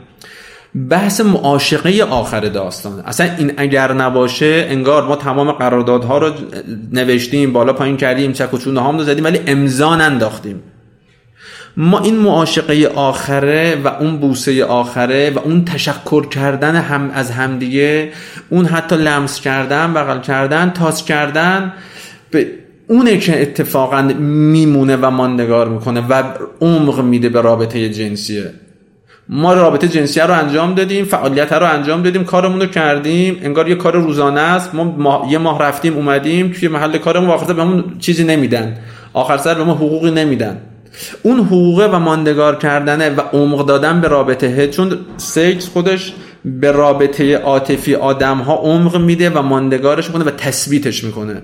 بحث 0.91 1.21
معاشقه 1.21 2.03
آخر 2.03 2.41
داستان. 2.41 3.01
اصلا 3.01 3.31
این 3.39 3.53
اگر 3.57 3.93
نباشه 3.93 4.67
انگار 4.69 5.05
ما 5.05 5.17
تمام 5.17 5.53
قراردادها 5.53 6.19
رو 6.19 6.33
نوشتیم 6.93 7.53
بالا 7.53 7.73
پایین 7.73 7.97
کردیم 7.97 8.33
چک 8.33 8.55
و 8.55 8.59
چونه 8.59 8.83
هم 8.83 8.99
زدیم 8.99 9.25
ولی 9.25 9.41
امضا 9.47 9.97
ننداختیم. 9.97 10.63
ما 11.77 11.99
این 11.99 12.17
معاشقه 12.17 12.93
آخره 12.95 13.77
و 13.85 13.89
اون 13.89 14.17
بوسه 14.17 14.65
آخره 14.65 15.31
و 15.31 15.39
اون 15.39 15.65
تشکر 15.65 16.27
کردن 16.27 16.77
هم 16.77 17.11
از 17.15 17.31
همدیگه 17.31 18.13
اون 18.51 18.67
حتی 18.67 18.97
لمس 18.97 19.41
کردن 19.41 19.95
بغل 19.95 20.21
کردن 20.21 20.71
تاس 20.71 21.05
کردن 21.05 21.73
به 22.31 22.47
اونه 22.89 23.19
که 23.19 23.43
اتفاقا 23.43 24.03
میمونه 24.19 24.97
و 24.97 25.11
ماندگار 25.11 25.69
می‌کنه 25.69 26.07
و 26.09 26.23
عمق 26.61 27.01
میده 27.01 27.29
به 27.29 27.41
رابطه 27.41 27.89
جنسیه. 27.89 28.51
ما 29.29 29.55
رابطه 29.55 29.89
جنسی 29.89 30.21
رو 30.21 30.35
انجام 30.35 30.75
دادیم 30.75 31.05
فعالیت 31.05 31.53
رو 31.53 31.67
انجام 31.67 32.03
دادیم 32.03 32.25
کارمون 32.25 32.61
رو 32.61 32.67
کردیم. 32.67 33.39
انگار 33.43 33.69
یه 33.69 33.75
کار 33.75 33.97
روزانه 33.97 34.41
است. 34.41 34.75
ما, 34.75 35.29
یه 35.31 35.39
ماه 35.39 35.63
رفتیم 35.63 35.95
اومدیم. 35.95 36.53
توی 36.53 36.69
محل 36.69 36.99
کارمون 36.99 37.31
آخر 37.31 37.53
بهمون 37.53 37.85
چیزی 37.99 38.25
نمیدن. 38.25 38.77
آخر 39.13 39.37
سر 39.37 39.55
به 39.55 39.65
ما 39.65 39.75
حقوقی 39.75 40.11
نمیدن. 40.11 40.61
اون 41.23 41.41
حقوقه 41.41 41.87
و 41.87 41.99
ماندگار 41.99 42.57
کردنه 42.57 43.11
و 43.11 43.21
عمق 43.21 43.67
دادن 43.67 44.01
به 44.01 44.09
رابطه. 44.09 44.69
چون 44.69 44.99
سکس 45.17 45.69
خودش 45.69 46.15
به 46.45 46.73
رابطه 46.73 47.37
عاطفی 47.37 47.95
آدم 47.95 48.39
ها 48.39 48.55
عمق 48.55 48.97
میده 48.97 49.31
و 49.31 49.43
ماندگارش 49.43 50.07
می‌کنه 50.07 50.25
و 50.25 50.31
تثبیتش 50.31 51.05
می‌کنه. 51.05 51.43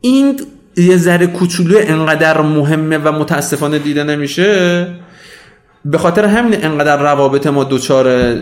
این 0.00 0.40
یه 0.76 0.96
ذره 0.96 1.26
کوچولو 1.26 1.78
انقدر 1.82 2.40
مهمه 2.40 2.98
و 2.98 3.12
متاسفانه 3.12 3.78
دیده 3.78 4.04
نمیشه. 4.04 4.86
به 5.84 5.98
خاطر 5.98 6.24
همین 6.24 6.64
انقدر 6.64 6.96
روابط 6.96 7.46
ما 7.46 7.64
دوچار 7.64 8.34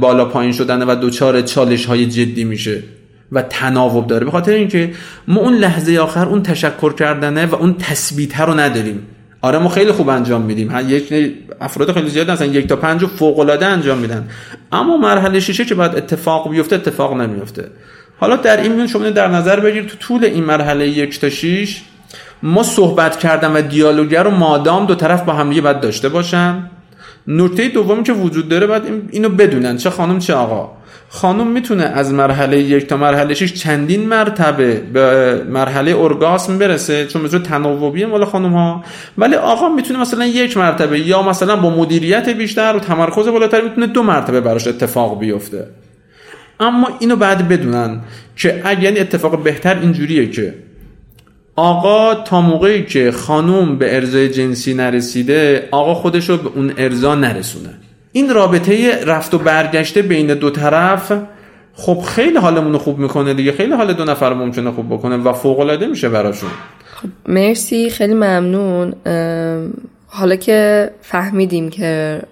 بالا 0.00 0.24
پایین 0.24 0.52
شدن 0.52 0.82
و 0.82 0.94
دوچار 0.94 1.40
چالش 1.40 1.86
های 1.86 2.06
جدی 2.06 2.44
میشه 2.44 2.82
و 3.32 3.42
تناوب 3.42 4.06
داره. 4.06 4.24
به 4.24 4.30
خاطر 4.30 4.52
اینکه 4.52 4.92
ما 5.28 5.40
اون 5.40 5.54
لحظه 5.54 5.98
آخر 5.98 6.26
اون 6.26 6.42
تشکر 6.42 6.92
کردنه 6.92 7.46
و 7.46 7.54
اون 7.54 7.74
تثبیت 7.78 8.40
رو 8.40 8.60
نداریم. 8.60 9.06
آره 9.40 9.58
ما 9.58 9.68
خیلی 9.68 9.92
خوب 9.92 10.08
انجام 10.08 10.42
میدیم. 10.42 10.74
یک 10.88 11.34
افراد 11.60 11.92
خیلی 11.92 12.10
زیاد 12.10 12.28
هستن 12.28 12.54
یک 12.54 12.66
تا 12.66 12.76
پنج 12.76 13.06
فوق 13.06 13.38
العاده 13.38 13.66
انجام 13.66 13.98
میدن. 13.98 14.28
اما 14.72 14.96
مرحله 14.96 15.40
شیشه 15.40 15.64
که 15.64 15.74
بعد 15.74 15.96
اتفاق 15.96 16.50
بیفته 16.50 16.76
اتفاق 16.76 17.20
نمیفته. 17.20 17.70
حالا 18.18 18.36
در 18.36 18.60
این 18.60 18.72
میون 18.72 18.86
شما 18.86 19.10
در 19.10 19.28
نظر 19.28 19.60
بگیر 19.60 19.84
تو 19.84 19.96
طول 19.96 20.24
این 20.24 20.44
مرحله 20.44 20.88
یک 20.88 21.20
تا 21.20 21.28
6 21.28 21.82
ما 22.42 22.62
صحبت 22.62 23.18
کردن 23.18 23.52
و 23.52 23.62
دیالوگر 23.62 24.22
رو 24.22 24.30
مادام 24.30 24.86
دو 24.86 24.94
طرف 24.94 25.22
با 25.22 25.32
هم 25.32 25.60
باید 25.60 25.80
داشته 25.80 26.08
باشن. 26.08 26.70
نکته 27.26 27.68
دومی 27.68 28.02
که 28.02 28.12
وجود 28.12 28.48
داره 28.48 28.66
باید 28.66 28.82
اینو 29.10 29.28
بدونن 29.28 29.76
چه 29.76 29.90
خانم 29.90 30.18
چه 30.18 30.34
آقا. 30.34 30.70
خانم 31.08 31.46
می‌تونه 31.46 31.82
از 31.82 32.12
مرحله 32.12 32.58
یک 32.58 32.86
تا 32.86 32.96
مرحله 32.96 33.34
6 33.34 33.52
چندین 33.52 34.08
مرتبه 34.08 34.74
به 34.92 35.34
مرحله 35.50 35.98
ارگاسم 35.98 36.58
برسه 36.58 37.06
چون 37.06 37.22
مثل 37.22 37.38
تناوبی 37.38 38.04
مال 38.04 38.24
خانم 38.24 38.52
ها 38.52 38.84
ولی 39.18 39.34
آقا 39.34 39.68
می‌تونه 39.68 40.00
مثلا 40.00 40.26
یک 40.26 40.56
مرتبه 40.56 41.00
یا 41.00 41.22
مثلا 41.22 41.56
با 41.56 41.70
مدیریت 41.70 42.28
بیشتر 42.28 42.76
و 42.76 42.78
تمرکز 42.78 43.28
بالاتر 43.28 43.60
می‌تونه 43.60 43.86
دو 43.86 44.02
مرتبه 44.02 44.40
براش 44.40 44.66
اتفاق 44.66 45.18
بیفته. 45.18 45.66
اما 46.60 46.88
اینو 46.98 47.16
بعد 47.16 47.48
بدونن 47.48 48.00
که 48.36 48.60
اگر 48.64 48.82
یعنی 48.82 48.98
اتفاق 48.98 49.42
بهتر 49.42 49.78
اینجوریه 49.78 50.30
که 50.30 50.54
آقا 51.56 52.14
تا 52.14 52.40
موقعی 52.40 52.82
که 52.82 53.12
خانوم 53.12 53.78
به 53.78 53.96
ارزای 53.96 54.28
جنسی 54.28 54.74
نرسیده 54.74 55.68
آقا 55.70 55.94
خودش 55.94 56.28
رو 56.28 56.36
به 56.36 56.50
اون 56.54 56.72
ارزا 56.76 57.14
نرسونه. 57.14 57.74
این 58.12 58.34
رابطه 58.34 59.04
رفت 59.04 59.34
و 59.34 59.38
برگشته 59.38 60.02
بین 60.02 60.26
دو 60.34 60.50
طرف 60.50 61.12
خب 61.74 62.00
خیلی 62.00 62.36
حالمون 62.36 62.78
خوب 62.78 62.98
می‌کنه 62.98 63.34
دیگه. 63.34 63.52
خیلی 63.52 63.72
حال 63.72 63.92
دو 63.92 64.04
نفر 64.04 64.34
ممکنه 64.34 64.70
خوب 64.70 64.94
بکنه 64.94 65.16
و 65.16 65.32
فوق 65.32 65.60
العاده 65.60 65.86
میشه 65.86 66.08
براشون. 66.08 66.50
خب 66.94 67.08
مرسی. 67.28 67.90
خیلی 67.90 68.14
ممنون. 68.14 68.94
حالا 70.06 70.36
که 70.36 70.90
فهمیدیم 71.00 71.70
که 71.70 72.22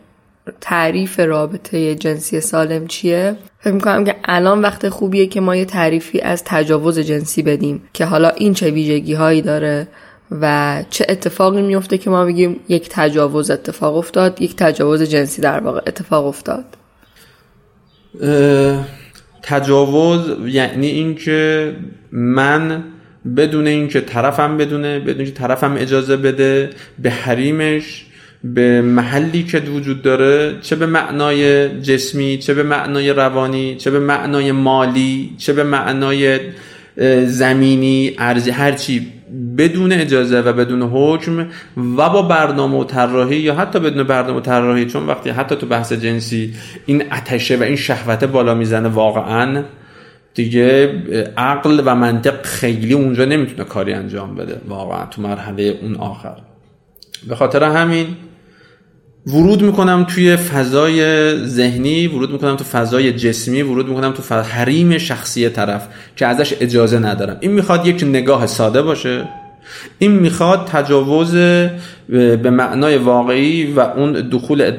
تعریف 0.61 1.21
رابطه 1.21 1.95
جنسی 1.95 2.41
سالم 2.41 2.87
چیه 2.87 3.37
فکر 3.61 3.75
می‌کنم 3.75 4.05
که 4.05 4.17
الان 4.25 4.61
وقت 4.61 4.89
خوبیه 4.89 5.27
که 5.27 5.41
ما 5.41 5.57
یه 5.57 5.65
تعریفی 5.65 6.21
از 6.21 6.45
تجاوز 6.45 6.99
جنسی 6.99 7.43
بدیم 7.43 7.83
که 7.93 8.05
حالا 8.05 8.29
این 8.29 8.55
چه 8.55 8.71
ویژگی 8.71 9.15
هایی 9.15 9.43
داره 9.43 9.89
و 10.31 10.77
چه 10.91 11.07
اتفاقی 11.09 11.63
میفته 11.63 11.99
که 11.99 12.11
ما 12.11 12.25
بگیم 12.25 12.61
یک 12.69 12.89
تجاوز 12.91 13.51
اتفاق 13.51 13.97
افتاد 13.97 14.43
یک 14.43 14.57
تجاوز 14.57 15.03
جنسی 15.03 15.43
در 15.43 15.61
واقع 15.61 15.81
اتفاق 15.87 16.27
افتاد. 16.27 16.65
تجاوز 19.43 20.21
یعنی 20.47 20.87
اینکه 20.87 21.77
من 22.13 22.85
بدون 23.37 23.67
اینکه 23.67 24.01
طرفم 24.01 24.57
بدونه 24.57 24.99
بدون 25.01 25.17
اینکه 25.17 25.33
طرفم 25.33 25.77
اجازه 25.77 26.17
بده 26.17 26.71
به 26.99 27.11
حریمش 27.11 28.07
به 28.45 28.83
محلی 28.83 29.43
که 29.43 29.59
وجود 29.59 30.03
داره 30.03 30.59
چه 30.61 30.77
به 30.77 30.87
معنای 30.87 31.69
جسمی 31.81 32.39
چه 32.39 32.55
به 32.55 32.63
معنای 32.63 33.11
روانی 33.11 33.77
چه 33.77 33.91
به 33.91 33.99
معنای 33.99 34.53
مالی 34.53 35.35
چه 35.39 35.53
به 35.53 35.65
معنای 35.65 36.41
زمینی 37.27 38.15
ارزی 38.19 38.51
هرچی 38.51 39.07
بدون 39.59 39.93
اجازه 39.93 40.41
و 40.41 40.53
بدون 40.53 40.83
حکم 40.83 41.47
و 41.77 42.09
با 42.09 42.23
برنامه 42.23 42.79
و 42.79 42.85
طراحی 42.85 43.37
یا 43.37 43.55
حتی 43.55 43.79
بدون 43.79 44.03
برنامه 44.03 44.39
و 44.39 44.41
طراحی 44.41 44.87
چون 44.87 45.07
وقتی 45.07 45.31
حتی 45.31 45.57
تو 45.57 45.67
بحث 45.67 45.93
جنسی 45.93 46.55
این 46.87 47.13
اتشه 47.13 47.57
و 47.57 47.63
این 47.63 47.77
شهوت 47.77 48.25
بالا 48.25 48.55
می‌زنه 48.55 48.89
واقعا 48.89 49.65
دیگه 50.35 50.93
عقل 51.37 51.83
و 51.85 51.95
منطق 51.95 52.43
خیلی 52.43 52.93
اونجا 52.93 53.25
نمی‌تونه 53.25 53.65
کاری 53.65 53.93
انجام 53.93 54.35
بده 54.35 54.61
واقعا 54.69 55.07
تو 55.07 55.23
مرحله 55.23 55.79
اون 55.83 55.97
آخر. 55.97 56.37
به 57.29 57.37
خاطر 57.37 57.65
همین 57.65 58.07
ورود 59.33 59.63
می‌کنم 59.63 60.07
توی 60.09 60.37
فضای 60.37 61.33
ذهنی 61.47 62.07
ورود 62.07 62.31
می‌کنم 62.33 62.57
تو 62.57 62.65
فضای 62.65 63.13
جسمی 63.13 63.63
ورود 63.63 63.89
می‌کنم 63.89 64.13
تو 64.13 64.35
حریم 64.35 64.99
شخصی 64.99 65.49
طرف 65.49 65.89
که 66.17 66.27
ازش 66.27 66.55
اجازه 66.61 66.99
ندارم. 66.99 67.37
این 67.41 67.51
می‌خواد 67.51 67.87
یک 67.87 68.05
نگاه 68.05 68.47
ساده 68.47 68.83
باشه. 68.83 69.29
این 69.99 70.13
می‌خواد 70.13 70.67
تجاوز 70.67 71.35
به 72.09 72.51
معنای 72.51 72.97
واقعی 72.97 73.73
و 73.73 73.81
اون 73.81 74.13
دخول 74.13 74.71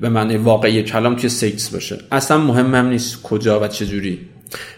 به 0.00 0.08
معنای 0.08 0.36
واقعی 0.36 0.82
کلام 0.82 1.16
توی 1.16 1.28
سکس 1.28 1.70
باشه. 1.70 1.98
اصلا 2.12 2.38
مهم 2.38 2.74
هم 2.74 2.86
نیست 2.86 3.22
کجا 3.22 3.60
و 3.60 3.68
چجوری. 3.68 4.18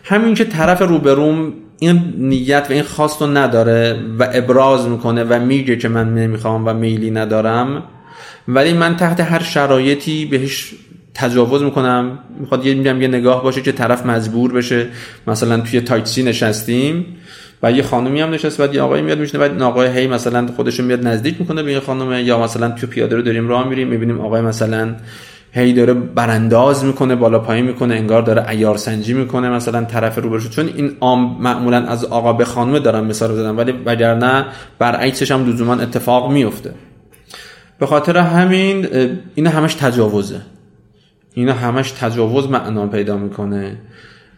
همین 0.05 0.35
که 0.35 0.45
طرف 0.45 0.83
روبروم 0.83 1.53
این 1.79 2.15
نیت 2.19 2.67
و 2.71 2.73
این 2.73 2.83
خواست 2.83 3.23
رو 3.23 3.27
نداره 3.27 3.97
و 4.19 4.29
ابراز 4.33 4.89
می‌کنه 4.89 5.25
و 5.25 5.41
میگه 5.41 5.77
که 5.77 5.89
من 5.89 6.15
نمی‌خوام 6.15 6.67
و 6.67 6.75
میلی 6.75 7.11
ندارم 7.11 7.83
ولی 8.49 8.73
من 8.73 8.97
تحت 8.97 9.21
هر 9.21 9.43
شرایطی 9.43 10.27
بهش 10.27 10.75
تجاوز 11.15 11.63
می‌کنم. 11.63 12.19
می‌خواد 12.41 12.67
یه 12.67 12.75
میگم 12.75 13.03
یه 13.03 13.09
نگاه 13.09 13.43
باشه 13.43 13.63
که 13.63 13.73
طرف 13.73 14.07
مجبور 14.07 14.53
بشه 14.53 14.87
مثلا 15.27 15.61
توی 15.61 15.81
تایتسی 15.81 16.23
نشستیم 16.23 17.07
و 17.63 17.73
یه 17.73 17.83
خانومی 17.83 18.21
هم 18.21 18.31
نشست 18.31 18.61
بعد 18.61 18.75
یه 18.75 18.83
آقایی 18.83 19.03
میاد 19.03 19.19
میشنه 19.19 19.41
بعد 19.41 19.63
آقای 19.63 19.89
هی 19.89 20.07
مثلا 20.07 20.47
خودشون 20.47 20.87
میاد 20.87 21.07
نزدیک 21.07 21.41
می‌کنه 21.41 21.63
به 21.63 21.71
این 21.71 21.81
خانم 21.81 22.27
یا 22.27 22.43
مثلا 22.43 22.71
تو 22.71 22.87
پیاده 22.87 23.17
رو 23.17 23.23
داریم 23.23 23.49
راه 23.49 23.69
میریم 23.69 23.89
می‌بینیم 23.89 24.21
آقای 24.21 24.41
مثلا 24.41 24.95
هی 25.53 25.73
داره 25.73 25.95
برانداز 25.95 26.85
می‌کنه 26.85 27.15
بالا 27.15 27.39
پایین 27.39 27.65
می‌کنه 27.65 27.95
انگار 27.95 28.23
داره 28.23 28.43
عیار 28.43 28.77
سنجی 28.77 29.15
می‌کنه 29.15 29.51
مثلا 29.51 29.85
طرف 29.85 30.19
رو 30.19 30.41
چون 30.41 30.71
این 30.77 30.97
عام 31.01 31.37
معمولا 31.41 31.77
از 31.87 32.05
آقا 32.05 32.33
به 32.33 32.45
خانم 32.45 32.79
دارم 32.79 33.07
مثال 33.07 33.35
زدم 33.35 33.59
ولی 33.59 33.73
وگرنه 33.87 34.45
برعکسش 34.79 35.31
هم 35.31 35.47
لزوما 35.47 35.75
اتفاق 35.75 36.33
میفته 36.33 36.75
به 37.79 37.87
خاطر 37.87 38.17
همین 38.17 38.89
این 39.35 39.47
همش 39.47 39.75
تجاوزه. 39.75 40.41
اینا 41.35 41.53
همش 41.53 41.91
تجاوز 41.91 42.49
معنا 42.51 42.87
پیدا 42.87 43.17
می‌کنه. 43.17 43.77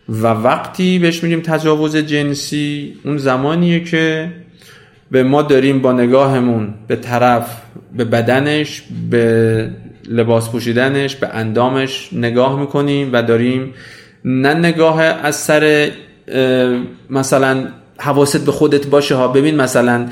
و 0.09 0.27
وقتی 0.27 0.99
بهش 0.99 1.23
میگیم 1.23 1.41
تجاوز 1.41 1.97
جنسی 1.97 2.95
اون 3.05 3.19
زمانیه 3.19 3.85
که 3.85 4.33
به 5.11 5.23
ما 5.23 5.43
داریم 5.43 5.83
با 5.83 5.93
نگاهمون 5.93 6.75
به 6.89 6.97
طرف 6.97 7.63
به 7.97 8.05
بدنش 8.05 8.83
به 9.11 9.71
لباس 10.09 10.51
پوشیدنش 10.51 11.17
به 11.17 11.29
اندامش 11.29 12.09
نگاه 12.13 12.61
می‌کنیم 12.61 13.11
و 13.13 13.23
داریم 13.23 13.75
نه 14.25 14.55
نگاه 14.55 15.03
از 15.03 15.37
سر 15.37 15.91
مثلا 17.11 17.67
حواست 17.99 18.45
به 18.47 18.53
خودت 18.53 18.87
باشه 18.87 19.15
ها. 19.15 19.29
ببین 19.29 19.57
مثلا 19.57 20.07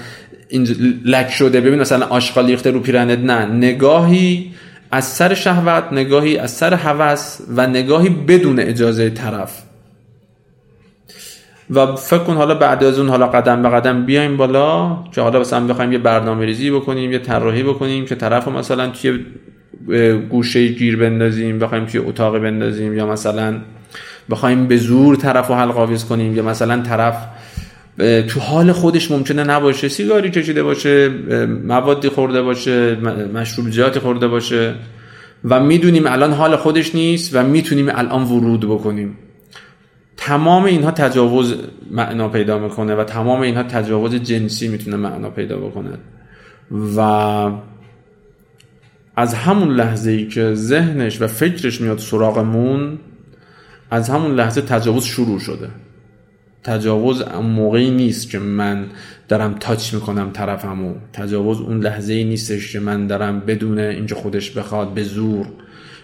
این 0.48 0.68
لک 1.04 1.30
شده. 1.30 1.60
ببین 1.60 1.80
مثلا 1.80 2.06
آشغال 2.06 2.46
ریخته 2.46 2.70
رو 2.70 2.80
پیرنت 2.80 3.18
نه. 3.18 3.46
نگاهی 3.46 4.50
از 4.90 5.04
سر 5.04 5.34
شهوت 5.34 5.84
نگاهی 5.92 6.38
از 6.38 6.50
سر 6.50 6.74
هوس 6.74 7.38
و 7.56 7.66
نگاهی 7.66 8.08
بدون 8.08 8.60
اجازه 8.60 9.10
طرف. 9.10 9.62
و 11.70 11.96
فکر 11.96 12.18
کن 12.18 12.34
حالا 12.34 12.54
بعد 12.54 12.84
از 12.84 12.98
اون 12.98 13.08
حالا 13.08 13.26
قدم 13.26 13.62
به 13.62 13.68
قدم 13.68 14.06
بیایم 14.06 14.36
بالا 14.36 14.98
که 15.12 15.20
حالا 15.20 15.40
مثلا 15.40 15.66
بخوایم 15.66 15.92
یه 15.92 15.98
برنامه 15.98 16.46
ریزی 16.46 16.70
بکنیم 16.70 17.12
یه 17.12 17.18
طراحی 17.18 17.62
بکنیم 17.62 18.04
که 18.06 18.14
طرف 18.14 18.48
مثلا 18.48 18.88
توی 18.88 19.24
گوشه 20.30 20.68
گیر 20.68 20.96
بندازیم 20.96 21.58
بخوایم 21.58 21.84
توی 21.84 22.00
اتاق 22.00 22.38
بندازیم 22.38 22.96
یا 22.96 23.06
مثلا 23.06 23.60
بخوایم 24.30 24.66
به 24.66 24.76
زور 24.76 25.16
طرف 25.16 25.48
رو 25.48 25.54
حلق 25.54 26.02
کنیم 26.04 26.36
یا 26.36 26.42
مثلا 26.42 26.82
طرف 26.82 27.16
تو 28.28 28.40
حال 28.40 28.72
خودش 28.72 29.10
ممکنه 29.10 29.44
نباشه 29.44 29.88
سیگاری 29.88 30.30
کشیده 30.30 30.62
باشه 30.62 31.08
موادی 31.64 32.08
خورده 32.08 32.42
باشه 32.42 32.94
مشروبیاتی 33.34 34.00
خورده 34.00 34.28
باشه. 34.28 34.74
و 35.44 35.60
می‌دونیم 35.60 36.06
الان 36.06 36.32
حال 36.32 36.56
خودش 36.56 36.94
نیست 36.94 37.36
و 37.36 37.42
می‌تونیم 37.42 37.88
الان 37.88 38.22
ورود 38.22 38.60
بکنیم. 38.60 39.16
تمام 40.16 40.64
اینها 40.64 40.90
تجاوز 40.90 41.54
معنا 41.90 42.28
پیدا 42.28 42.58
می‌کنه 42.58 42.94
و 42.94 43.04
تمام 43.04 43.40
اینها 43.40 43.62
تجاوز 43.62 44.14
جنسی 44.14 44.68
می‌تونه 44.68 44.96
معنا 44.96 45.30
پیدا 45.30 45.56
بکنه. 45.56 45.90
و 46.96 47.00
از 49.16 49.34
همون 49.34 49.74
لحظه 49.74 50.10
ای 50.10 50.28
که 50.28 50.54
ذهنش 50.54 51.22
و 51.22 51.26
فکرش 51.26 51.80
میاد 51.80 51.98
سراغمون 51.98 52.98
از 53.90 54.10
همون 54.10 54.34
لحظه 54.34 54.60
تجاوز 54.60 55.04
شروع 55.04 55.38
شده. 55.38 55.68
تجاوز 56.68 57.22
موقعی 57.42 57.90
نیست 57.90 58.30
که 58.30 58.38
من 58.38 58.86
دارم 59.28 59.54
تاچ 59.60 59.94
می‌کنم 59.94 60.30
طرفمو. 60.32 60.94
تجاوز 61.12 61.60
اون 61.60 61.80
لحظه 61.80 62.12
ای 62.12 62.24
نیستش 62.24 62.72
که 62.72 62.80
من 62.80 63.06
دارم 63.06 63.40
بدون 63.40 63.78
اینکه 63.78 64.14
خودش 64.14 64.50
بخواد 64.50 64.94
به 64.94 65.02
زور. 65.02 65.46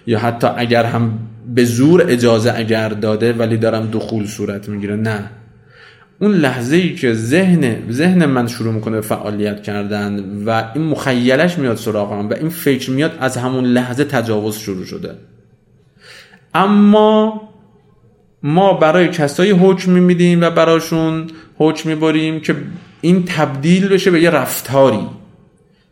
یا 0.06 0.18
حتی 0.18 0.46
اگر 0.56 0.84
هم 0.84 1.18
به 1.54 1.64
زور 1.64 2.04
اجازه 2.08 2.52
اگر 2.56 2.88
داده 2.88 3.32
ولی 3.32 3.56
دارم 3.56 3.90
دخول 3.92 4.26
صورت 4.26 4.68
می‌گیره. 4.68 4.96
نه. 4.96 5.30
اون 6.20 6.32
لحظه 6.32 6.76
ای 6.76 6.94
که 6.94 7.14
ذهن 7.14 7.76
ذهن 7.90 8.26
من 8.26 8.46
شروع 8.46 8.72
می‌کنه 8.72 9.00
فعالیت 9.00 9.62
کردن 9.62 10.42
و 10.46 10.64
این 10.74 10.84
مخیلش 10.84 11.58
میاد 11.58 11.76
سراغم 11.76 12.28
و 12.28 12.34
این 12.34 12.48
فکر 12.48 12.90
میاد 12.90 13.12
از 13.20 13.36
همون 13.36 13.64
لحظه 13.64 14.04
تجاوز 14.04 14.56
شروع 14.56 14.84
شده. 14.84 15.14
اما 16.54 17.42
ما 18.46 18.72
برای 18.72 19.08
کسایی 19.08 19.50
حکم 19.50 19.92
میدیم 19.92 20.40
و 20.40 20.50
براشون 20.50 21.26
حکم 21.58 21.88
می‌بریم 21.88 22.40
که 22.40 22.54
این 23.00 23.24
تبدیل 23.24 23.88
بشه 23.88 24.10
به 24.10 24.20
یه 24.20 24.30
رفتاری. 24.30 25.06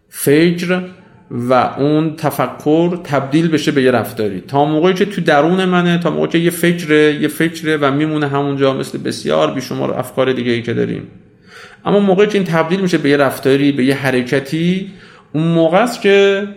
فکر 0.08 0.82
و 1.30 1.52
اون 1.54 2.16
تفکر 2.16 2.96
تبدیل 3.04 3.48
بشه 3.48 3.72
به 3.72 3.82
یه 3.82 3.90
رفتاری. 3.90 4.40
تا 4.40 4.64
موقعی 4.64 4.94
که 4.94 5.04
تو 5.04 5.20
درون 5.20 5.64
منه 5.64 5.98
تا 5.98 6.10
موقعی 6.10 6.28
که 6.28 6.38
یه 6.38 6.50
فکره 6.50 7.14
یه 7.22 7.28
فکره 7.28 7.76
و 7.76 7.90
میمونه 7.90 8.28
همونجا 8.28 8.74
مثل 8.74 8.98
بسیار 8.98 9.54
بیشمار 9.54 9.98
افکار 9.98 10.32
دیگه 10.32 10.52
ای 10.52 10.62
که 10.62 10.74
داریم. 10.74 11.02
اما 11.84 12.00
موقعی 12.00 12.26
که 12.26 12.38
این 12.38 12.46
تبدیل 12.46 12.80
میشه 12.80 12.98
به 12.98 13.08
یه 13.08 13.16
رفتاری 13.16 13.72
به 13.72 13.84
یه 13.84 13.94
حرکتی 13.94 14.90
اون 15.32 15.44
موقع 15.44 15.78
است 15.78 16.02
که 16.02 16.48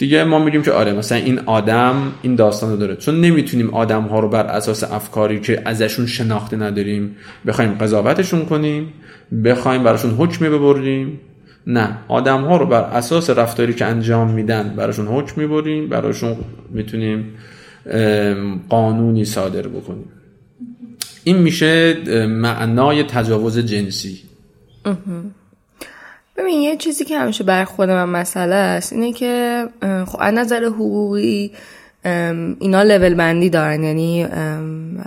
دیگه 0.00 0.24
ما 0.24 0.38
میگیم 0.38 0.62
که 0.62 0.72
آره 0.72 0.92
مثلا 0.92 1.18
این 1.18 1.38
آدم 1.38 2.12
این 2.22 2.34
داستان 2.34 2.70
رو 2.70 2.76
داره. 2.76 2.96
چون 2.96 3.20
نمی‌تونیم 3.20 3.70
آدم 3.70 4.02
ها 4.02 4.20
رو 4.20 4.28
بر 4.28 4.46
اساس 4.46 4.84
افکاری 4.84 5.40
که 5.40 5.62
ازشون 5.64 6.06
شناخته 6.06 6.56
نداریم 6.56 7.16
بخوایم 7.46 7.72
قضاوتشون 7.72 8.44
کنیم 8.44 8.92
بخوایم 9.44 9.82
براشون 9.82 10.10
حکمی 10.10 10.48
ببریم. 10.48 11.20
نه 11.66 11.98
آدم 12.08 12.44
ها 12.44 12.56
رو 12.56 12.66
بر 12.66 12.82
اساس 12.82 13.30
رفتاری 13.30 13.74
که 13.74 13.84
انجام 13.84 14.30
میدن 14.30 14.74
براشون 14.76 15.06
حکم 15.06 15.40
می‌بریم 15.40 15.88
براشون 15.88 16.36
می‌تونیم 16.70 17.24
قانونی 18.68 19.24
صادر 19.24 19.68
بکنیم. 19.68 20.04
این 21.24 21.36
میشه 21.36 21.96
معنای 22.26 23.02
تجاوز 23.02 23.58
جنسی. 23.58 24.18
ببین 26.40 26.60
یه 26.60 26.76
چیزی 26.76 27.04
که 27.04 27.18
همیشه 27.18 27.44
بر 27.44 27.64
خود 27.64 27.90
من 27.90 28.08
مسئله 28.08 28.54
است 28.54 28.92
اینه 28.92 29.12
که 29.12 29.64
خب 30.06 30.18
از 30.20 30.34
نظر 30.34 30.64
حقوقی 30.64 31.52
اینا 32.60 32.82
لول 32.82 33.14
بندی 33.14 33.50
دارن. 33.50 33.82
یعنی 33.82 34.26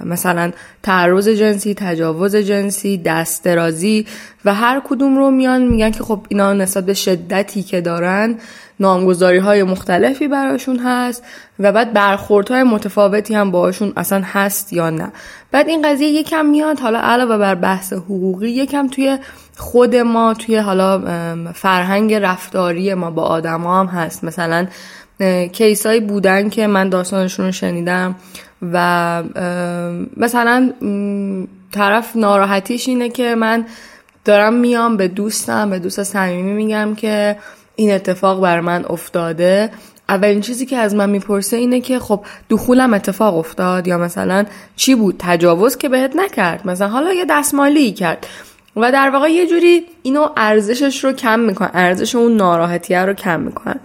مثلا 0.06 0.52
تعرض 0.84 1.28
جنسی 1.28 1.74
تجاوز 1.74 2.36
جنسی 2.36 2.98
دسترازی 2.98 4.06
و 4.46 4.54
هر 4.54 4.82
کدوم 4.86 5.18
رو 5.18 5.32
میان 5.32 5.62
میگن 5.68 5.92
که 5.92 6.04
خب 6.04 6.26
اینا 6.30 6.54
نسبت 6.54 6.86
به 6.86 6.94
شدتی 6.94 7.64
که 7.64 7.82
دارن 7.82 8.38
نامگذاری 8.80 9.38
های 9.38 9.64
مختلفی 9.64 10.28
براشون 10.28 10.80
هست 10.80 11.24
و 11.60 11.72
بعد 11.72 11.94
برخورد 11.94 12.50
های 12.50 12.64
متفاوتی 12.64 13.36
هم 13.36 13.52
باشون 13.52 13.94
اصلا 13.98 14.22
هست 14.26 14.74
یا 14.74 14.90
نه. 14.90 15.12
بعد 15.52 15.68
این 15.68 15.82
قضیه 15.82 16.08
یکم 16.08 16.46
میاد 16.46 16.80
حالا 16.80 17.00
علاوه 17.00 17.38
بر 17.38 17.56
بحث 17.56 17.94
حقوقی 17.94 18.50
یکم 18.50 18.88
توی 18.88 19.18
خود 19.58 19.96
ما 19.96 20.34
توی 20.34 20.58
حالا 20.58 21.02
فرهنگ 21.54 22.14
رفتاری 22.14 22.94
ما 22.94 23.12
با 23.12 23.22
آدما 23.22 23.80
هم 23.80 23.86
هست. 23.86 24.24
مثلا 24.24 24.68
کیسایی 25.52 26.00
بودن 26.00 26.50
که 26.50 26.68
من 26.68 26.90
داستانشون 26.90 27.46
رو 27.46 27.52
شنیدم 27.52 28.16
و 28.72 29.24
مثلا 30.18 30.74
طرف 31.72 32.16
ناراحتیش 32.16 32.88
اینه 32.88 33.10
که 33.10 33.36
من 33.36 33.66
دارم 34.26 34.54
میام 34.54 34.98
به 34.98 35.08
دوستم 35.08 35.70
به 35.70 35.80
دوست 35.80 36.04
صمیمی 36.04 36.54
میگم 36.54 36.96
که 36.96 37.38
این 37.76 37.92
اتفاق 37.92 38.42
بر 38.42 38.60
من 38.60 38.86
افتاده. 38.90 39.70
اولین 40.10 40.42
چیزی 40.42 40.66
که 40.66 40.78
از 40.78 40.96
من 40.96 41.10
می‌پرسه 41.10 41.58
اینه 41.58 41.82
که 41.82 42.00
خب 42.00 42.26
دخولم 42.50 42.94
اتفاق 42.94 43.38
افتاد 43.38 43.88
یا 43.88 43.98
مثلا 43.98 44.46
چی 44.76 44.96
بود؟ 44.96 45.16
تجاوز 45.20 45.78
که 45.78 45.90
بهت 45.90 46.16
نکرد. 46.16 46.68
مثلا 46.68 46.88
حالا 46.88 47.14
یه 47.14 47.26
دستمالی 47.30 47.92
کرد. 47.92 48.28
و 48.76 48.92
در 48.92 49.10
واقع 49.10 49.28
یه 49.32 49.48
جوری 49.48 49.86
اینو 50.04 50.28
ارزشش 50.38 51.04
رو 51.04 51.12
کم 51.12 51.40
می‌کنن 51.40 51.70
ارزش 51.74 52.16
اون 52.16 52.36
ناراحتیه 52.36 53.06
رو 53.06 53.14
کم 53.14 53.40
می‌کنن. 53.40 53.80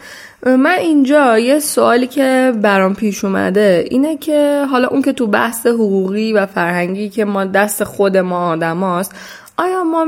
من 0.47 0.77
اینجا 0.79 1.39
یه 1.39 1.59
سوالی 1.59 2.07
که 2.07 2.53
برام 2.63 2.95
پیش 2.95 3.25
اومده 3.25 3.85
اینه 3.91 4.17
که 4.17 4.67
حالا 4.71 4.89
اون 4.89 5.03
که 5.03 5.13
تو 5.13 5.27
بحث 5.27 5.67
حقوقی 5.67 6.33
و 6.33 6.47
فرهنگی 6.47 7.09
که 7.09 7.25
ما 7.25 7.45
دست 7.45 7.85
خود 7.85 8.17
ما 8.17 8.49
آدم 8.49 8.81
هاست 8.81 9.15
آیا 9.61 9.85
ما 9.85 10.07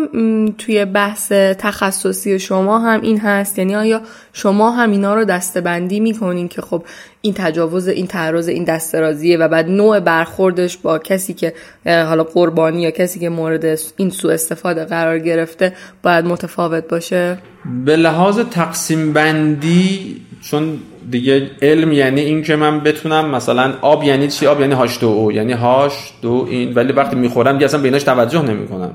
توی 0.59 0.85
بحث 0.85 1.33
تخصصی 1.33 2.39
شما 2.39 2.79
هم 2.79 3.01
این 3.01 3.19
هست؟ 3.19 3.59
یعنی 3.59 3.77
آیا 3.77 4.01
شما 4.33 4.71
هم 4.71 4.91
اینا 4.91 5.15
رو 5.15 5.25
دستبندی 5.25 6.01
می‌کنین 6.01 6.49
که 6.49 6.63
خب 6.63 6.85
این 7.21 7.35
تجاوز 7.37 7.89
این 7.89 8.07
تعرض 8.07 8.49
این 8.49 8.65
دسترازیه 8.65 9.37
و 9.37 9.49
بعد 9.49 9.69
نوع 9.69 10.01
برخوردش 10.01 10.77
با 10.77 10.99
کسی 10.99 11.35
که 11.35 11.55
حالا 11.87 12.25
قربانی 12.25 12.83
یا 12.83 12.91
کسی 12.91 13.21
که 13.21 13.29
مورد 13.29 13.79
این 13.97 14.11
سوء 14.11 14.33
استفاده 14.33 14.85
قرار 14.85 15.19
گرفته 15.19 15.73
باید 16.03 16.25
متفاوت 16.25 16.89
باشه؟ 16.89 17.39
به 17.85 17.97
لحاظ 17.97 18.39
تقسیم 18.39 19.13
بندی 19.13 20.17
چون 20.43 20.79
دیگه 21.11 21.51
علم 21.63 21.93
یعنی 21.93 22.21
این 22.21 22.43
که 22.43 22.57
من 22.57 22.81
بتونم 22.81 23.31
مثلا 23.31 23.75
آب 23.81 24.05
یعنی 24.05 24.29
چی؟ 24.29 24.47
آب 24.47 24.61
یعنی 24.61 24.75
هاش 24.75 25.01
دو 25.01 25.09
او 25.09 25.33
یعنی 25.33 25.53
هاش 25.53 26.13
دو 26.23 26.47
این 26.51 26.75
ولی 26.75 26.93
وقتی 26.93 27.17
می‌خورم 27.17 27.53
دیگه 27.53 27.65
اصلا 27.65 27.83
بیناش 27.83 28.03
توجه 28.03 28.43
نمی‌کنم. 28.43 28.91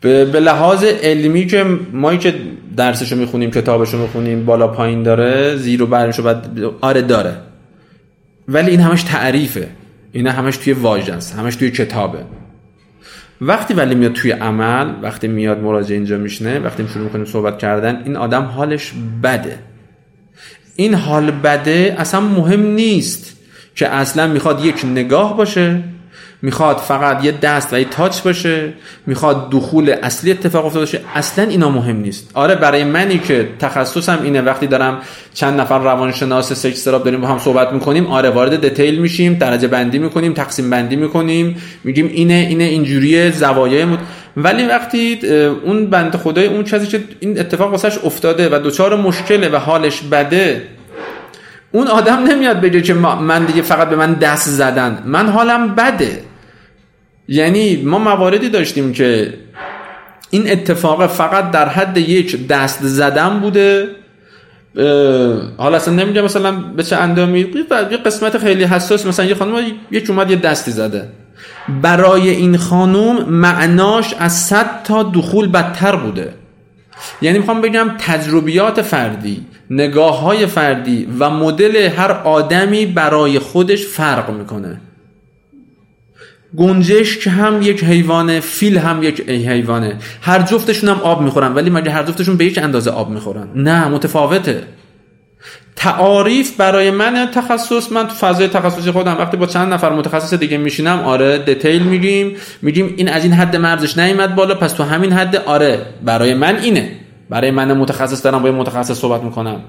به 0.00 0.24
لحاظ 0.24 0.84
علمی 0.84 1.46
که 1.46 1.64
ما 1.92 2.16
که 2.16 2.34
درسشو 2.76 3.16
می‌خونیم 3.16 3.50
کتابشو 3.50 3.98
می‌خونیم 3.98 4.44
بالا 4.44 4.68
پایین 4.68 5.02
داره 5.02 5.56
زیر 5.56 5.82
و 5.82 5.86
برشو 5.86 6.22
بعد 6.22 6.60
آره 6.80 7.02
داره. 7.02 7.36
ولی 8.48 8.70
این 8.70 8.80
همش 8.80 9.02
تعریفه. 9.02 9.68
این 10.12 10.26
همش 10.26 10.56
توی 10.56 10.72
واژه 10.72 11.12
است 11.12 11.36
همش 11.36 11.56
توی 11.56 11.70
کتابه. 11.70 12.18
وقتی 13.40 13.74
ولی 13.74 13.94
میاد 13.94 14.12
توی 14.12 14.30
عمل 14.30 14.90
وقتی 15.02 15.28
میاد 15.28 15.58
مراجع 15.58 15.94
اینجا 15.94 16.18
میشنه 16.18 16.58
وقتی 16.58 16.88
شروع 16.88 17.04
می‌کنیم 17.04 17.24
صحبت 17.24 17.58
کردن 17.58 18.02
این 18.04 18.16
آدم 18.16 18.42
حالش 18.42 18.92
بده. 19.22 19.58
این 20.76 20.94
حال 20.94 21.30
بده 21.30 21.96
اصلا 21.98 22.20
مهم 22.20 22.66
نیست 22.66 23.36
که 23.74 23.88
اصلا 23.88 24.26
می‌خواد 24.26 24.64
یک 24.64 24.84
نگاه 24.84 25.36
باشه 25.36 25.82
می‌خواد 26.42 26.76
فقط 26.76 27.24
یه 27.24 27.32
دست 27.32 27.72
و 27.72 27.78
یه 27.78 27.84
تاچ 27.84 28.20
باشه 28.20 28.72
می‌خواد 29.06 29.50
دخول 29.50 29.94
اصلی 30.02 30.30
اتفاق 30.30 30.66
افتاده 30.66 30.84
باشه. 30.84 31.00
اصلا 31.14 31.44
اینا 31.44 31.70
مهم 31.70 31.96
نیست. 31.96 32.30
آره 32.34 32.54
برای 32.54 32.84
منی 32.84 33.18
که 33.18 33.48
تخصصم 33.58 34.18
اینه 34.22 34.40
وقتی 34.40 34.66
دارم 34.66 34.98
چند 35.34 35.60
نفر 35.60 35.78
روانشناس 35.78 36.52
سکس 36.52 36.66
استراب 36.66 37.04
داریم 37.04 37.20
با 37.20 37.28
هم 37.28 37.38
صحبت 37.38 37.72
می‌کنیم 37.72 38.06
آره 38.06 38.30
وارد 38.30 38.60
دیتیل 38.60 38.98
میشیم 38.98 39.34
درجه 39.34 39.68
بندی 39.68 39.98
می‌کنیم 39.98 40.32
تقسیم 40.32 40.70
بندی 40.70 40.96
می‌کنیم 40.96 41.56
میگیم 41.84 42.10
اینه 42.14 42.34
اینه 42.34 42.64
اینجوری 42.64 43.30
زوایای 43.30 43.84
مد... 43.84 43.98
ولی 44.36 44.66
وقتی 44.66 45.18
اون 45.64 45.86
بند 45.86 46.16
خدای 46.16 46.46
اون 46.46 46.64
چیزی 46.64 46.86
که 46.86 47.04
این 47.20 47.40
اتفاق 47.40 47.70
واسش 47.70 47.98
افتاده 48.04 48.48
و 48.48 48.60
دچار 48.64 48.96
مشکله 48.96 49.48
و 49.48 49.56
حالش 49.56 50.00
بده 50.00 50.62
اون 51.72 51.86
آدم 51.86 52.16
نمیاد 52.16 52.60
بگه 52.60 52.82
که 52.82 52.94
من 52.94 53.44
دیگه 53.44 53.62
فقط 53.62 53.88
به 53.88 53.96
من 53.96 54.12
دست 54.12 54.48
زدن. 54.48 55.02
من 55.06 55.28
حالم 55.28 55.74
بده. 55.74 56.22
یعنی 57.30 57.76
ما 57.76 57.98
مواردی 57.98 58.48
داشتیم 58.48 58.92
که 58.92 59.34
این 60.30 60.50
اتفاق 60.50 61.06
فقط 61.06 61.50
در 61.50 61.68
حد 61.68 61.96
یک 61.96 62.48
دست 62.48 62.82
زدن 62.82 63.40
بوده 63.40 63.88
حالا 65.56 65.76
اصلا 65.76 65.94
نمیگم 65.94 66.24
مثلا 66.24 66.52
به 66.52 66.82
چه 66.82 66.96
اندامی 66.96 67.40
یه 67.40 67.96
قسمت 67.96 68.38
خیلی 68.38 68.64
حساس 68.64 69.06
مثلا 69.06 69.26
یه 69.26 69.34
خانم 69.34 69.54
یک 69.90 70.10
اومد 70.10 70.30
یه 70.30 70.36
دستی 70.36 70.70
زده. 70.70 71.08
برای 71.82 72.30
این 72.30 72.56
خانم 72.56 73.24
معناش 73.28 74.14
از 74.18 74.32
صد 74.32 74.82
تا 74.84 75.02
دخول 75.02 75.48
بدتر 75.48 75.96
بوده. 75.96 76.34
یعنی 77.22 77.38
می‌خوام 77.38 77.60
بگم 77.60 77.90
تجربیات 77.98 78.82
فردی 78.82 79.46
نگاه 79.70 80.20
های 80.20 80.46
فردی 80.46 81.08
و 81.18 81.30
مدل 81.30 81.76
هر 81.76 82.10
آدمی 82.10 82.86
برای 82.86 83.38
خودش 83.38 83.86
فرق 83.86 84.30
می‌کنه. 84.30 84.80
گنجش 86.56 87.18
که 87.18 87.30
هم 87.30 87.62
یک 87.62 87.84
حیوانه 87.84 88.40
فیل 88.40 88.78
هم 88.78 89.02
یک 89.02 89.30
حیوانه. 89.30 89.96
هر 90.22 90.42
جفتشون 90.42 90.90
هم 90.90 91.00
آب 91.00 91.22
می‌خورن 91.22 91.54
ولی 91.54 91.70
مگه 91.70 91.90
هر 91.90 92.02
جفتشون 92.02 92.36
به 92.36 92.44
یک 92.44 92.58
اندازه 92.58 92.90
آب 92.90 93.10
می‌خورن؟ 93.10 93.48
نه 93.54 93.88
متفاوته. 93.88 94.62
تعاریف 95.76 96.56
برای 96.56 96.90
من 96.90 97.28
تخصص 97.34 97.92
من 97.92 98.08
تو 98.08 98.14
فضای 98.14 98.48
تخصصی 98.48 98.90
خودم 98.90 99.16
وقتی 99.18 99.36
با 99.36 99.46
چند 99.46 99.72
نفر 99.72 99.92
متخصص 99.92 100.34
دیگه 100.34 100.56
میشینم 100.58 100.98
آره 100.98 101.38
دیتیل 101.38 101.82
میگیم 101.82 102.36
میگیم 102.62 102.94
این 102.96 103.08
از 103.08 103.24
این 103.24 103.32
حد 103.32 103.56
مرزش 103.56 103.98
نیومد 103.98 104.34
بالا 104.34 104.54
پس 104.54 104.72
تو 104.72 104.82
همین 104.82 105.12
حد 105.12 105.36
آره 105.36 105.86
برای 106.04 106.34
من 106.34 106.56
اینه. 106.56 106.90
برای 107.30 107.50
من 107.50 107.72
متخصص 107.72 108.24
دارم 108.24 108.42
با 108.42 108.48
یه 108.48 108.54
متخصص 108.54 108.98
صحبت 108.98 109.22
می‌کنم. 109.22 109.60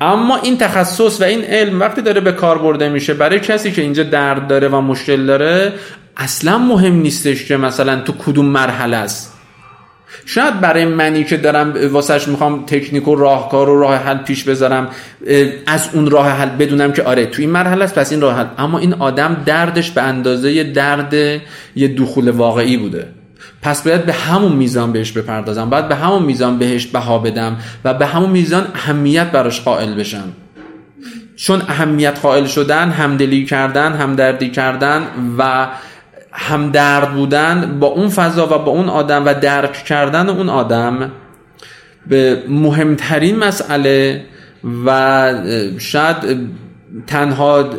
اما 0.00 0.36
این 0.36 0.58
تخصص 0.58 1.20
و 1.20 1.24
این 1.24 1.44
علم 1.44 1.80
وقتی 1.80 2.02
داره 2.02 2.20
به 2.20 2.32
کار 2.32 2.58
برده 2.58 2.88
میشه 2.88 3.14
برای 3.14 3.40
کسی 3.40 3.72
که 3.72 3.82
اینجا 3.82 4.02
درد 4.02 4.46
داره 4.46 4.68
و 4.68 4.80
مشکل 4.80 5.26
داره 5.26 5.72
اصلا 6.18 6.58
مهم 6.58 6.94
نیستش 6.94 7.44
که 7.44 7.56
مثلا 7.56 8.00
تو 8.00 8.12
کدوم 8.12 8.46
مرحله 8.46 8.96
است. 8.96 9.34
شاید 10.26 10.60
برای 10.60 10.84
منی 10.84 11.24
که 11.24 11.36
دارم 11.36 11.74
واسهش 11.92 12.28
می‌خوام 12.28 12.64
تکنیک 12.66 13.08
و 13.08 13.14
راهکار 13.14 13.68
و 13.68 13.80
راه 13.80 13.96
حل 13.96 14.18
پیش 14.18 14.44
بذارم 14.44 14.88
از 15.66 15.88
اون 15.92 16.10
راه 16.10 16.28
حل 16.28 16.48
بدونم 16.48 16.92
که 16.92 17.02
آره 17.02 17.26
تو 17.26 17.42
این 17.42 17.50
مرحله 17.50 17.84
است 17.84 17.94
پس 17.94 18.12
این 18.12 18.20
راه 18.20 18.38
حل. 18.38 18.46
اما 18.58 18.78
این 18.78 18.94
آدم 18.94 19.42
دردش 19.46 19.90
به 19.90 20.02
اندازه 20.02 20.64
درد 20.64 21.14
یه 21.76 21.88
دخول 21.88 22.30
واقعی 22.30 22.76
بوده. 22.76 23.08
پس 23.62 23.82
باید 23.82 24.06
به 24.06 24.12
همون 24.12 24.52
میزان 24.52 24.92
بهش 24.92 25.12
بپردازم 25.12 25.70
باید 25.70 25.88
به 25.88 25.94
همون 25.94 26.22
میزان 26.22 26.58
بهش 26.58 26.86
بها 26.86 27.18
بدم 27.18 27.56
و 27.84 27.94
به 27.94 28.06
همون 28.06 28.30
میزان 28.30 28.66
اهمیت 28.74 29.30
براش 29.30 29.60
قائل 29.60 29.94
بشم. 29.94 30.32
چون 31.36 31.62
اهمیت 31.68 32.18
قائل 32.22 32.46
شدن 32.46 32.90
همدلی 32.90 33.44
کردن 33.44 33.92
همدردی 33.92 34.50
کردن 34.50 35.02
و 35.38 35.68
همدرد 36.32 37.14
بودن 37.14 37.78
با 37.80 37.86
اون 37.86 38.08
فضا 38.08 38.46
و 38.46 38.64
با 38.64 38.72
اون 38.72 38.88
آدم 38.88 39.26
و 39.26 39.34
درک 39.34 39.72
کردن 39.72 40.28
اون 40.28 40.48
آدم 40.48 41.12
به 42.06 42.42
مهمترین 42.48 43.36
مسئله 43.36 44.24
و 44.86 45.34
شاید 45.78 46.16
تنها 47.06 47.70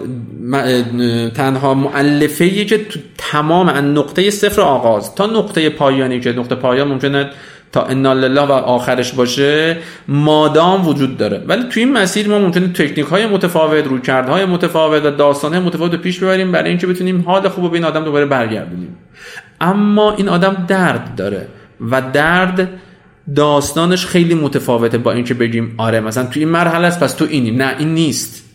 تنها 1.35 1.73
معلفه 1.73 2.65
که 2.65 2.85
تو 2.85 2.99
تمام 3.17 3.69
نقطه 3.69 4.29
صفر 4.29 4.61
آغاز 4.61 5.15
تا 5.15 5.25
نقطه 5.25 5.69
پایانی 5.69 6.19
که 6.19 6.31
نقطه 6.31 6.55
پایان 6.55 6.87
ممکنه 6.87 7.29
تا 7.71 7.85
انا 7.85 8.13
لله 8.13 8.41
و 8.41 8.51
آخرش 8.51 9.13
باشه 9.13 9.77
مادام 10.07 10.87
وجود 10.87 11.17
داره. 11.17 11.43
ولی 11.47 11.63
توی 11.63 11.83
این 11.83 11.93
مسیر 11.93 12.27
ما 12.27 12.39
ممکنه 12.39 12.67
تکنیک 12.67 13.07
های 13.07 13.27
متفاوت 13.27 13.87
رویکردهای 13.87 14.45
متفاوت 14.45 15.05
و 15.05 15.11
داستان 15.11 15.53
های 15.53 15.63
متفاوت 15.63 15.91
رو 15.93 15.97
پیش 15.97 16.19
ببریم 16.19 16.51
برای 16.51 16.69
اینکه 16.69 16.87
بتونیم 16.87 17.21
حال 17.21 17.49
خوب 17.49 17.71
به 17.71 17.77
این 17.77 17.85
آدم 17.85 18.03
دوباره 18.03 18.25
برگردونیم. 18.25 18.97
اما 19.61 20.15
این 20.15 20.29
آدم 20.29 20.65
درد 20.67 21.15
داره 21.15 21.47
و 21.91 22.01
درد 22.13 22.69
داستانش 23.35 24.05
خیلی 24.05 24.33
متفاوته 24.33 24.97
با 24.97 25.11
اینکه 25.11 25.33
بگیم 25.33 25.75
آره 25.77 25.99
مثلا 25.99 26.25
توی 26.25 26.43
این 26.43 26.51
مرحله 26.51 26.87
است 26.87 26.99
پس 26.99 27.13
تو 27.13 27.25
اینیم 27.29 27.61
نه 27.61 27.75
این 27.79 27.93
نیست. 27.93 28.45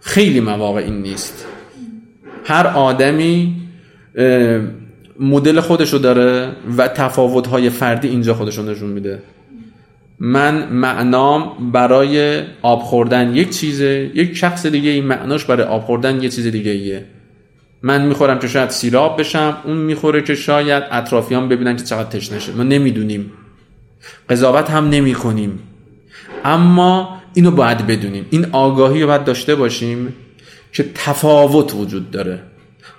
خیلی 0.00 0.40
مواقع 0.40 0.80
این 0.80 1.02
نیست. 1.02 1.46
هر 2.44 2.66
آدمی 2.66 3.56
مدل 5.20 5.60
خودشو 5.60 5.98
داره 5.98 6.52
و 6.76 6.88
تفاوت‌های 6.88 7.70
فردی 7.70 8.08
اینجا 8.08 8.34
خودشو 8.34 8.62
نشون 8.62 8.90
میده. 8.90 9.22
من 10.18 10.68
معنام 10.68 11.70
برای 11.72 12.42
آب 12.62 12.80
خوردن 12.80 13.34
یک 13.34 13.50
چیزه 13.50 14.10
یک 14.14 14.36
شخص 14.36 14.66
دیگه 14.66 14.90
این 14.90 15.04
معناش 15.04 15.44
برای 15.44 15.66
آب 15.66 15.82
خوردن 15.82 16.22
یه 16.22 16.28
چیز 16.28 16.46
دیگه 16.46 16.70
ایه. 16.70 17.04
من 17.82 18.06
می‌خورم 18.06 18.38
که 18.38 18.48
شاید 18.48 18.70
سیراب 18.70 19.20
بشم 19.20 19.56
اون 19.64 19.76
می‌خوره 19.76 20.22
که 20.22 20.34
شاید 20.34 20.82
اطرافیان 20.90 21.48
ببینن 21.48 21.76
که 21.76 21.84
چقدر 21.84 22.08
تشنشه 22.08 22.52
ما 22.52 22.62
نمی‌دونیم. 22.62 23.32
قضاوت 24.28 24.70
هم 24.70 24.88
نمی 24.88 25.14
کنیم 25.14 25.58
اما 26.44 27.20
اینو 27.34 27.50
باید 27.50 27.86
بدونیم. 27.86 28.26
این 28.30 28.46
آگاهی 28.52 29.00
رو 29.00 29.06
باید 29.06 29.24
داشته 29.24 29.54
باشیم 29.54 30.14
که 30.72 30.84
تفاوت 30.94 31.74
وجود 31.74 32.10
داره. 32.10 32.42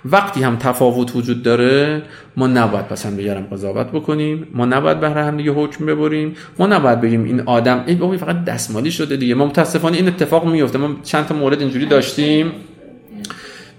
وقتی 0.04 0.42
هم 0.42 0.56
تفاوت 0.56 1.16
وجود 1.16 1.42
داره 1.42 2.02
ما 2.36 2.46
نباید 2.46 2.86
پس 2.88 3.06
هم 3.06 3.16
دیگرم 3.16 3.46
قضاوت 3.52 3.86
بکنیم 3.86 4.46
ما 4.54 4.66
نباید 4.66 5.00
بهره 5.00 5.24
هم 5.24 5.36
دیگه 5.36 5.50
حکم 5.50 5.86
ببریم 5.86 6.34
ما 6.58 6.66
نباید 6.66 7.00
بگیم 7.00 7.24
این 7.24 7.40
آدم 7.40 7.84
این 7.86 7.98
بابا 7.98 8.16
فقط 8.16 8.44
دستمالی 8.44 8.90
شده 8.90 9.16
دیگه. 9.16 9.34
ما 9.34 9.46
متاسفانه 9.46 9.96
این 9.96 10.08
اتفاق 10.08 10.46
میفته. 10.46 10.78
ما 10.78 10.88
چند 11.02 11.26
تا 11.26 11.34
مورد 11.34 11.60
اینجوری 11.60 11.86
داشتیم. 11.86 12.52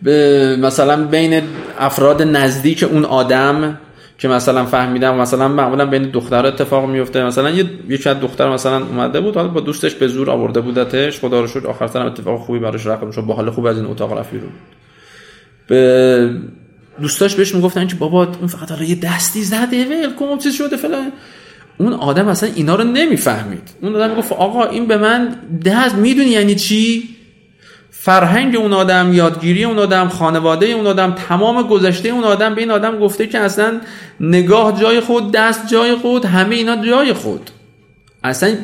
به 0.02 0.58
مثلا 0.62 1.06
بین 1.06 1.42
افراد 1.80 2.22
نزدیک 2.22 2.84
اون 2.84 3.06
آدم 3.06 3.78
که 4.18 4.28
مثلا 4.28 4.66
فهمیدم 4.66 5.16
مثلا 5.16 5.48
معمولا 5.48 5.86
بین 5.86 6.04
دخترها 6.04 6.48
اتفاق 6.48 6.90
میفته. 6.90 7.24
مثلا 7.24 7.50
یه 7.50 7.66
یکی 7.90 8.10
از 8.10 8.20
دختر 8.20 8.50
مثلا 8.50 8.86
اومده 8.86 9.22
بود 9.22 9.36
حالا 9.36 9.48
با 9.48 9.60
دوستش 9.60 9.96
به 9.96 10.08
زور 10.08 10.30
آورده 10.30 10.62
بودتش 10.62 11.20
خدا 11.20 11.42
رو 11.42 11.48
شکر 11.48 11.68
آخر 11.68 11.88
سر 11.88 12.06
اتفاق 12.06 12.40
خوبی 12.40 12.60
براش 12.60 12.88
رقم 12.88 13.12
شد 13.12 13.22
با 13.22 13.34
حال 13.34 13.50
خوب 13.50 13.66
از 13.66 13.78
این 13.78 13.86
اتاق 13.86 14.18
رفت 14.18 14.32
دوستاش 17.02 17.36
بهش 17.36 17.56
می‌گفتن 17.56 17.88
که 17.88 17.96
بابا 17.96 18.24
اون 18.24 18.48
فقط 18.48 18.72
حالا 18.72 18.84
یه 18.84 18.96
دستی 18.96 19.44
زده 19.44 19.86
ول 19.86 20.14
کن 20.14 20.38
چیز 20.38 20.56
شده 20.56 20.78
فلان. 20.78 21.12
اون 21.78 21.94
آدم 21.94 22.28
اصلا 22.28 22.50
اینا 22.56 22.76
رو 22.76 22.84
نمی‌فهمید. 22.84 23.70
اون 23.82 23.96
آدم 23.96 24.10
می‌گفت 24.10 24.32
آقا 24.32 24.66
این 24.66 24.88
به 24.88 24.98
من 24.98 25.36
دست 25.66 25.96
می‌دونی 25.96 26.30
یعنی 26.30 26.56
چی؟ 26.56 27.10
فرهنگ 27.92 28.56
اون 28.56 28.74
آدم 28.74 29.14
یادگیری 29.14 29.64
اون 29.64 29.80
آدم 29.80 30.08
خانواده 30.08 30.66
اون 30.66 30.88
آدم 30.88 31.16
تمام 31.30 31.68
گذشته 31.68 32.10
اون 32.10 32.24
آدم 32.24 32.56
به 32.56 32.62
این 32.62 32.72
آدم 32.72 33.00
گفته 33.00 33.28
که 33.28 33.40
اصلا 33.40 33.82
نگاه 34.20 34.82
جای 34.82 35.00
خود 35.00 35.32
دست 35.32 35.68
جای 35.68 35.96
خود 35.96 36.26
همه 36.26 36.56
اینا 36.56 36.86
جای 36.86 37.14
خود. 37.14 37.50
اصلا 38.24 38.56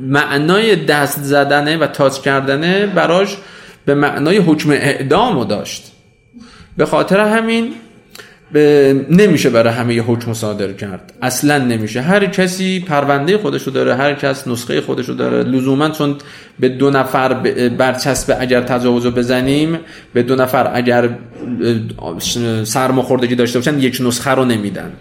معنای 0.00 0.76
دست 0.76 1.20
زدنه 1.22 1.76
و 1.76 1.86
تاچ 1.86 2.20
کردنه 2.20 2.86
براش 2.86 3.36
به 3.84 3.94
معنای 3.94 4.38
حکم 4.38 4.70
اعدامو 4.70 5.44
داشت. 5.44 5.92
به 6.78 6.86
خاطر 6.86 7.20
همین 7.20 7.72
نمیشه 9.10 9.50
برای 9.50 9.72
همه 9.72 9.94
یه 9.94 10.02
حکم 10.02 10.32
صادر 10.32 10.72
کرد. 10.72 11.12
اصلا 11.22 11.58
نمیشه. 11.58 12.00
هر 12.00 12.26
کسی 12.26 12.80
پرونده 12.80 13.38
خودشو 13.38 13.70
داره 13.70 13.94
هر 13.94 14.14
کس 14.14 14.48
نسخه 14.48 14.80
خودشو 14.80 15.12
داره. 15.12 15.42
لزوما 15.42 15.90
چون 15.90 16.16
به 16.60 16.68
دو 16.68 16.90
نفر 16.90 17.34
برچسب 17.68 18.36
اگر 18.40 18.60
تجاوز 18.60 19.06
بزنیم 19.06 19.78
به 20.14 20.22
دو 20.22 20.36
نفر 20.36 20.70
اگر 20.74 21.08
سرماخوردگی 22.64 23.34
داشته 23.34 23.58
باشن 23.58 23.78
یک 23.78 23.98
نسخه 24.00 24.30
رو 24.30 24.44
نمیدن. 24.44 24.92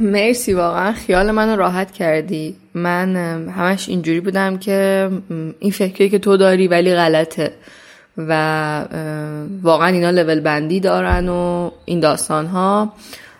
مرسی 0.00 0.52
واقعا. 0.52 0.92
خیال 0.92 1.30
منو 1.30 1.56
راحت 1.56 1.90
کردی. 1.90 2.56
من 2.74 3.16
همش 3.48 3.88
اینجوری 3.88 4.20
بودم 4.20 4.58
که 4.58 5.10
این 5.58 5.72
فکری 5.72 6.10
که 6.10 6.18
تو 6.18 6.36
داری 6.36 6.68
ولی 6.68 6.94
غلطه. 6.94 7.52
و 8.18 8.84
واقعا 9.62 9.88
اینا 9.88 10.10
لول 10.10 10.40
بندی 10.40 10.80
دارن 10.80 11.28
و 11.28 11.70
این 11.84 12.00
داستان 12.00 12.46
ها 12.46 12.92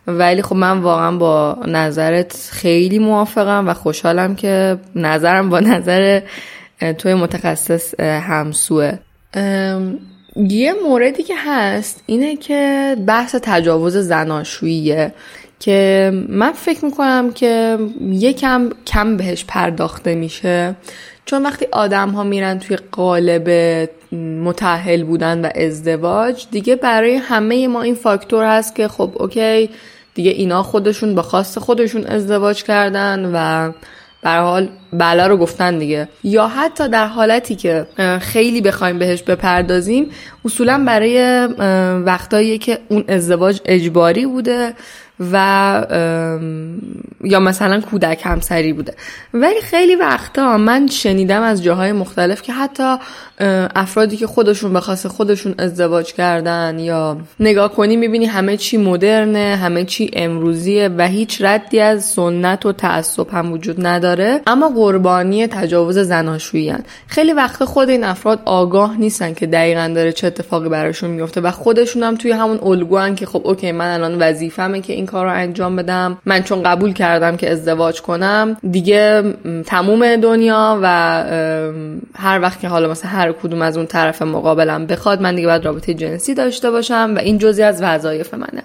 ولی 0.06 0.42
خب 0.42 0.56
من 0.56 0.78
واقعا 0.78 1.16
با 1.16 1.58
نظرت 1.66 2.48
خیلی 2.50 2.98
موافقم 2.98 3.68
و 3.68 3.74
خوشحالم 3.74 4.37
که 4.37 4.78
نظرم 4.96 5.50
با 5.50 5.61
نظر 5.61 6.20
توی 6.98 7.14
متخصص 7.14 8.00
همسوه. 8.00 8.92
یه 10.37 10.72
موردی 10.85 11.22
که 11.22 11.35
هست 11.46 12.02
اینه 12.06 12.37
که 12.37 12.96
بحث 13.06 13.37
تجاوز 13.42 13.96
زناشوییه 13.96 15.14
که 15.61 16.12
من 16.28 16.52
فکر 16.52 16.85
می‌کنم 16.85 17.32
که 17.32 17.78
یکم 18.00 18.70
کم 18.87 19.16
بهش 19.16 19.44
پرداخته 19.48 20.14
میشه. 20.14 20.74
چون 21.26 21.42
وقتی 21.42 21.66
آدم 21.72 22.11
ها 22.11 22.22
میرن 22.22 22.58
توی 22.58 22.76
قالب 22.92 23.48
متحل 24.44 25.02
بودن 25.02 25.44
و 25.44 25.48
ازدواج 25.54 26.46
دیگه 26.50 26.76
برای 26.76 27.14
همه 27.14 27.68
ما 27.68 27.82
این 27.82 27.94
فاکتور 27.94 28.44
هست 28.58 28.74
که 28.74 28.88
خب 28.88 29.12
اوکی 29.14 29.70
دیگه 30.14 30.30
اینا 30.30 30.62
خودشون 30.62 31.14
به 31.14 31.22
خواست 31.22 31.58
خودشون 31.58 32.06
ازدواج 32.06 32.64
کردن 32.64 33.30
و 33.35 33.72
بر 34.22 34.40
حال 34.40 34.68
بلا 34.92 35.26
رو 35.26 35.37
گفتن 35.37 35.78
دیگه. 35.78 36.08
یا 36.24 36.48
حتی 36.48 36.88
در 36.88 37.06
حالتی 37.06 37.54
که 37.54 37.87
خیلی 38.20 38.61
بخوایم 38.61 38.98
بهش 38.98 39.22
بپردازیم 39.22 40.11
اصولا 40.44 40.85
برای 40.87 41.46
وقتایی 42.04 42.58
که 42.58 42.78
اون 42.88 43.04
ازدواج 43.08 43.61
اجباری 43.64 44.26
بوده 44.26 44.74
و 45.32 45.87
یا 47.24 47.40
مثلا 47.40 47.80
کودک 47.80 48.20
همسری 48.24 48.72
بوده. 48.72 48.94
ولی 49.35 49.61
خیلی 49.61 49.96
وقتا 49.96 50.58
من 50.58 50.87
شنیدم 50.87 51.42
از 51.42 51.62
جاهای 51.62 51.92
مختلف 51.92 52.42
که 52.42 52.52
حتی 52.52 52.96
افرادی 53.74 54.16
که 54.16 54.26
خودشون 54.26 54.72
به 54.72 54.80
خودشون 54.80 55.54
ازدواج 55.58 56.12
کردن 56.12 56.78
یا 56.78 57.16
نگاه 57.40 57.72
کنی 57.72 57.96
می‌بینی 57.96 58.26
همه 58.26 58.56
چی 58.56 58.76
مدرنه 58.76 59.58
همه 59.62 59.85
چی 59.85 60.11
امروزیه 60.12 60.90
و 60.98 61.08
هیچ 61.08 61.42
ردی 61.42 61.80
از 61.80 62.04
سنت 62.04 62.66
و 62.66 62.72
تعصب 62.72 63.30
هم 63.30 63.52
وجود 63.52 63.87
نداره. 63.87 64.40
اما 64.46 64.68
قربانی 64.68 65.46
تجاوز 65.46 65.98
زناشویی 65.98 66.74
خیلی 67.06 67.32
وقت 67.32 67.64
خود 67.64 67.88
این 67.88 68.04
افراد 68.04 68.40
آگاه 68.44 68.96
نیستن 68.96 69.35
که 69.35 69.46
دقیقا 69.46 69.92
داره 69.94 70.12
چه 70.12 70.26
اتفاقی 70.26 70.68
براشون 70.68 71.11
میفته 71.11 71.40
و 71.40 71.50
خودشون 71.50 72.02
هم 72.02 72.16
توی 72.16 72.32
همون 72.32 72.58
الگوان 72.62 73.14
که 73.14 73.26
خب 73.26 73.42
اوکی 73.44 73.72
من 73.72 73.94
الان 73.94 74.18
وظیفمه 74.18 74.80
که 74.80 74.92
این 74.92 75.06
کار 75.12 75.27
رو 75.27 75.33
انجام 75.33 75.77
بدم. 75.77 76.18
من 76.27 76.42
چون 76.42 76.62
قبول 76.62 76.92
کردم 76.92 77.37
که 77.37 77.51
ازدواج 77.51 78.03
کنم 78.03 78.57
دیگه 78.70 79.35
تموم 79.66 80.16
دنیا 80.16 80.79
و 80.83 80.87
هر 82.14 82.40
وقت 82.40 82.61
که 82.61 82.68
حالا 82.68 82.88
مثلا 82.90 83.11
هر 83.11 83.33
کدوم 83.33 83.62
از 83.62 83.77
اون 83.77 83.87
طرف 83.87 84.22
مقابلم 84.22 84.87
بخواد 84.87 85.22
من 85.22 85.35
دیگه 85.35 85.46
باید 85.46 85.64
رابطه 85.64 85.94
جنسی 85.94 86.35
داشته 86.35 86.70
باشم 86.70 87.12
و 87.16 87.18
این 87.18 87.38
جزی 87.38 87.62
از 87.62 87.83
وظایف 87.83 88.35
منه. 88.35 88.62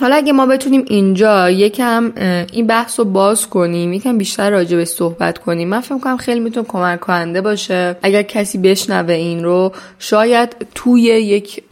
حالا 0.00 0.16
اگه 0.16 0.32
ما 0.32 0.46
بتونیم 0.46 0.84
اینجا 0.86 1.50
یکم 1.50 2.12
این 2.52 2.66
بحث 2.66 2.98
رو 2.98 3.04
باز 3.04 3.46
کنیم 3.46 3.92
یکم 3.92 4.18
بیشتر 4.18 4.50
راجع 4.50 4.76
به 4.76 4.84
صحبت 4.84 5.38
کنیم 5.38 5.68
من 5.68 5.80
فکر 5.80 5.98
کنم 5.98 6.16
خیلی 6.16 6.40
می‌تونه 6.40 6.66
کمک 6.66 7.00
کننده 7.00 7.40
باشه. 7.40 7.96
اگر 8.02 8.22
کسی 8.22 8.58
بشنوه 8.58 9.14
این 9.14 9.44
رو 9.44 9.72
شاید 9.98 10.56
توی 10.74 11.02
یک 11.02 11.62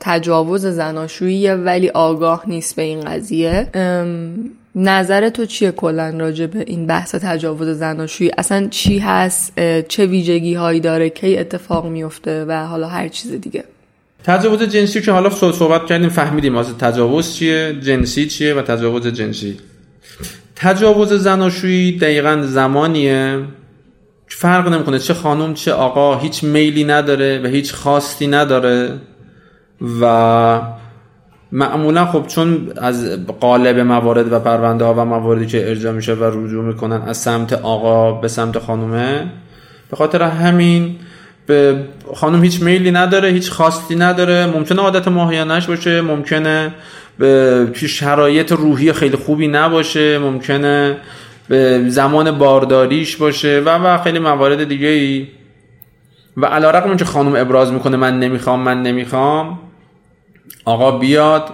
تجاوز 0.00 0.66
زناشویی 0.66 1.48
ولی 1.48 1.88
آگاه 1.88 2.42
نیست 2.46 2.76
به 2.76 2.82
این 2.82 3.00
قضیه. 3.00 3.70
نظر 4.76 5.28
تو 5.28 5.46
چیه 5.46 5.70
کلا 5.70 6.14
راجع 6.18 6.46
به 6.46 6.64
این 6.66 6.86
بحث 6.86 7.14
تجاوز 7.14 7.68
زناشویی؟ 7.68 8.30
اصلا 8.38 8.68
چی 8.70 8.98
هست؟ 8.98 9.60
چه 9.88 10.06
ویژگی 10.06 10.54
هایی 10.54 10.80
داره؟ 10.80 11.10
کی 11.10 11.38
اتفاق 11.38 11.86
میفته 11.86 12.44
و 12.44 12.66
حالا 12.66 12.88
هر 12.88 13.08
چیز 13.08 13.32
دیگه. 13.32 13.64
تجاوز 14.24 14.62
جنسی 14.62 15.00
که 15.00 15.12
حالا 15.12 15.30
صحبت 15.30 15.86
کردیم 15.86 16.08
فهمیدیم 16.08 16.56
از 16.56 16.78
تجاوز 16.78 17.34
چیه 17.34 17.76
جنسی 17.82 18.26
چیه 18.26 18.54
و 18.54 18.62
تجاوز 18.62 19.06
جنسی. 19.06 19.56
تجاوز 20.56 21.12
زناشویی 21.12 21.98
دقیقا 21.98 22.42
زمانیه. 22.42 23.44
فرق 24.28 24.68
نمی‌کنه 24.68 24.98
چه 24.98 25.14
خانم 25.14 25.54
چه 25.54 25.72
آقا 25.72 26.18
هیچ 26.18 26.44
میلی 26.44 26.84
نداره 26.84 27.40
و 27.44 27.46
هیچ 27.46 27.72
خواستی 27.72 28.26
نداره 28.26 28.90
و 30.00 30.60
معمولا 31.52 32.06
خب 32.06 32.26
چون 32.26 32.72
از 32.76 33.26
قالب 33.26 33.78
موارد 33.78 34.32
و 34.32 34.38
پرونده 34.38 34.84
ها 34.84 34.94
و 34.94 35.04
مواردی 35.04 35.46
که 35.46 35.68
ارجاع 35.68 35.92
میشه 35.92 36.14
و 36.14 36.24
رجوع 36.24 36.64
می‌کنن 36.64 37.02
از 37.02 37.16
سمت 37.16 37.52
آقا 37.52 38.12
به 38.12 38.28
سمت 38.28 38.58
خانومه 38.58 39.30
به 39.90 39.96
خاطر 39.96 40.22
همین 40.22 40.96
به 41.46 41.76
خانم 42.14 42.44
هیچ 42.44 42.62
میلی 42.62 42.90
نداره 42.90 43.28
هیچ 43.28 43.50
خواستی 43.50 43.96
نداره. 43.96 44.46
ممکنه 44.46 44.82
عادت 44.82 45.08
ماهیانش 45.08 45.66
باشه 45.66 46.00
ممکنه 46.00 46.74
به 47.18 47.66
شرایط 47.74 48.52
روحی 48.52 48.92
خیلی 48.92 49.16
خوبی 49.16 49.48
نباشه 49.48 50.18
ممکنه 50.18 50.96
به 51.48 51.84
زمان 51.88 52.38
بارداریش 52.38 53.16
باشه 53.16 53.62
و 53.66 53.68
و 53.68 54.02
خیلی 54.02 54.18
موارد 54.18 54.68
دیگه 54.68 54.88
ای 54.88 55.26
و 56.36 56.46
علا 56.46 56.70
رقم 56.70 56.96
که 56.96 57.04
خانم 57.04 57.34
ابراز 57.36 57.72
می‌کنه 57.72 57.96
من 57.96 58.18
نمی‌خوام 58.18 58.60
من 58.60 58.82
نمی‌خوام 58.82 59.58
آقا 60.64 60.98
بیاد 60.98 61.50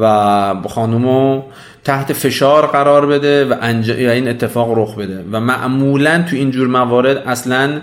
و 0.00 0.54
خانومو 0.68 1.42
تحت 1.84 2.12
فشار 2.12 2.66
قرار 2.66 3.06
بده 3.06 3.44
و 3.44 3.54
این 3.62 4.28
اتفاق 4.28 4.78
رخ 4.78 4.94
بده. 4.98 5.24
و 5.32 5.40
معمولا 5.40 6.24
تو 6.30 6.36
اینجور 6.36 6.68
موارد 6.68 7.16
اصلا 7.16 7.80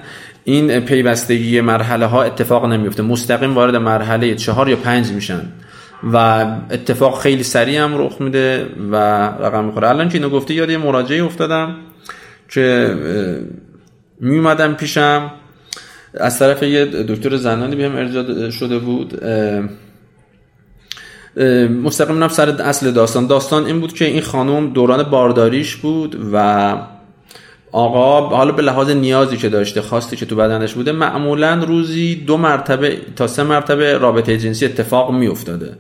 این 0.48 0.80
پیوستگی 0.80 1.62
مرحله 1.62 2.06
ها 2.06 2.24
اتفاق 2.24 2.66
نمیفته 2.66 3.04
مستقیم 3.04 3.56
وارد 3.56 3.76
مرحله 3.76 4.36
چهار 4.36 4.70
یا 4.70 4.76
پنج 4.76 5.12
میشن. 5.12 5.42
و 6.14 6.18
اتفاق 6.72 7.22
خیلی 7.22 7.44
سریع 7.44 7.80
هم 7.80 7.98
رخ 7.98 8.22
میده 8.22 8.66
و 8.92 8.96
رقم 9.26 9.66
می‌خوره. 9.66 9.90
الان 9.90 10.10
که 10.10 10.18
اینو 10.18 10.30
گفته 10.30 10.54
یاد 10.54 10.70
یه 10.70 10.78
مراجعه 10.78 11.24
افتادم 11.24 11.76
که 12.50 12.96
میومدم 14.20 14.74
پیشم. 14.74 15.32
از 16.14 16.40
طرف 16.40 16.64
یه 16.64 16.86
دکتر 16.86 17.36
زنانی 17.36 17.76
بهم 17.76 17.96
ارجاع 17.96 18.50
شده 18.50 18.80
بود. 18.80 19.24
مستقیم 21.84 22.28
سر 22.28 22.50
اصل 22.50 22.92
داستان. 22.92 23.28
داستان 23.28 23.66
این 23.66 23.80
بود 23.80 23.94
که 23.94 24.06
این 24.06 24.22
خانم 24.22 24.74
دوران 24.74 25.04
بارداریش 25.04 25.76
بود 25.76 26.30
و 26.34 26.76
آقا 27.76 28.36
حالا 28.36 28.52
به 28.52 28.62
لحاظ 28.62 28.90
نیازی 28.90 29.38
که 29.38 29.50
داشته 29.50 29.82
خواستی 29.82 30.16
که 30.16 30.26
تو 30.26 30.36
بدنش 30.36 30.74
بوده 30.74 30.92
معمولا 30.92 31.64
روزی 31.64 32.16
دو 32.16 32.38
مرتبه 32.38 32.98
تا 33.16 33.28
سه 33.28 33.44
مرتبه 33.44 33.98
رابطه 33.98 34.38
جنسی 34.38 34.66
اتفاق 34.66 35.12
می 35.12 35.28
افتاده 35.28 35.78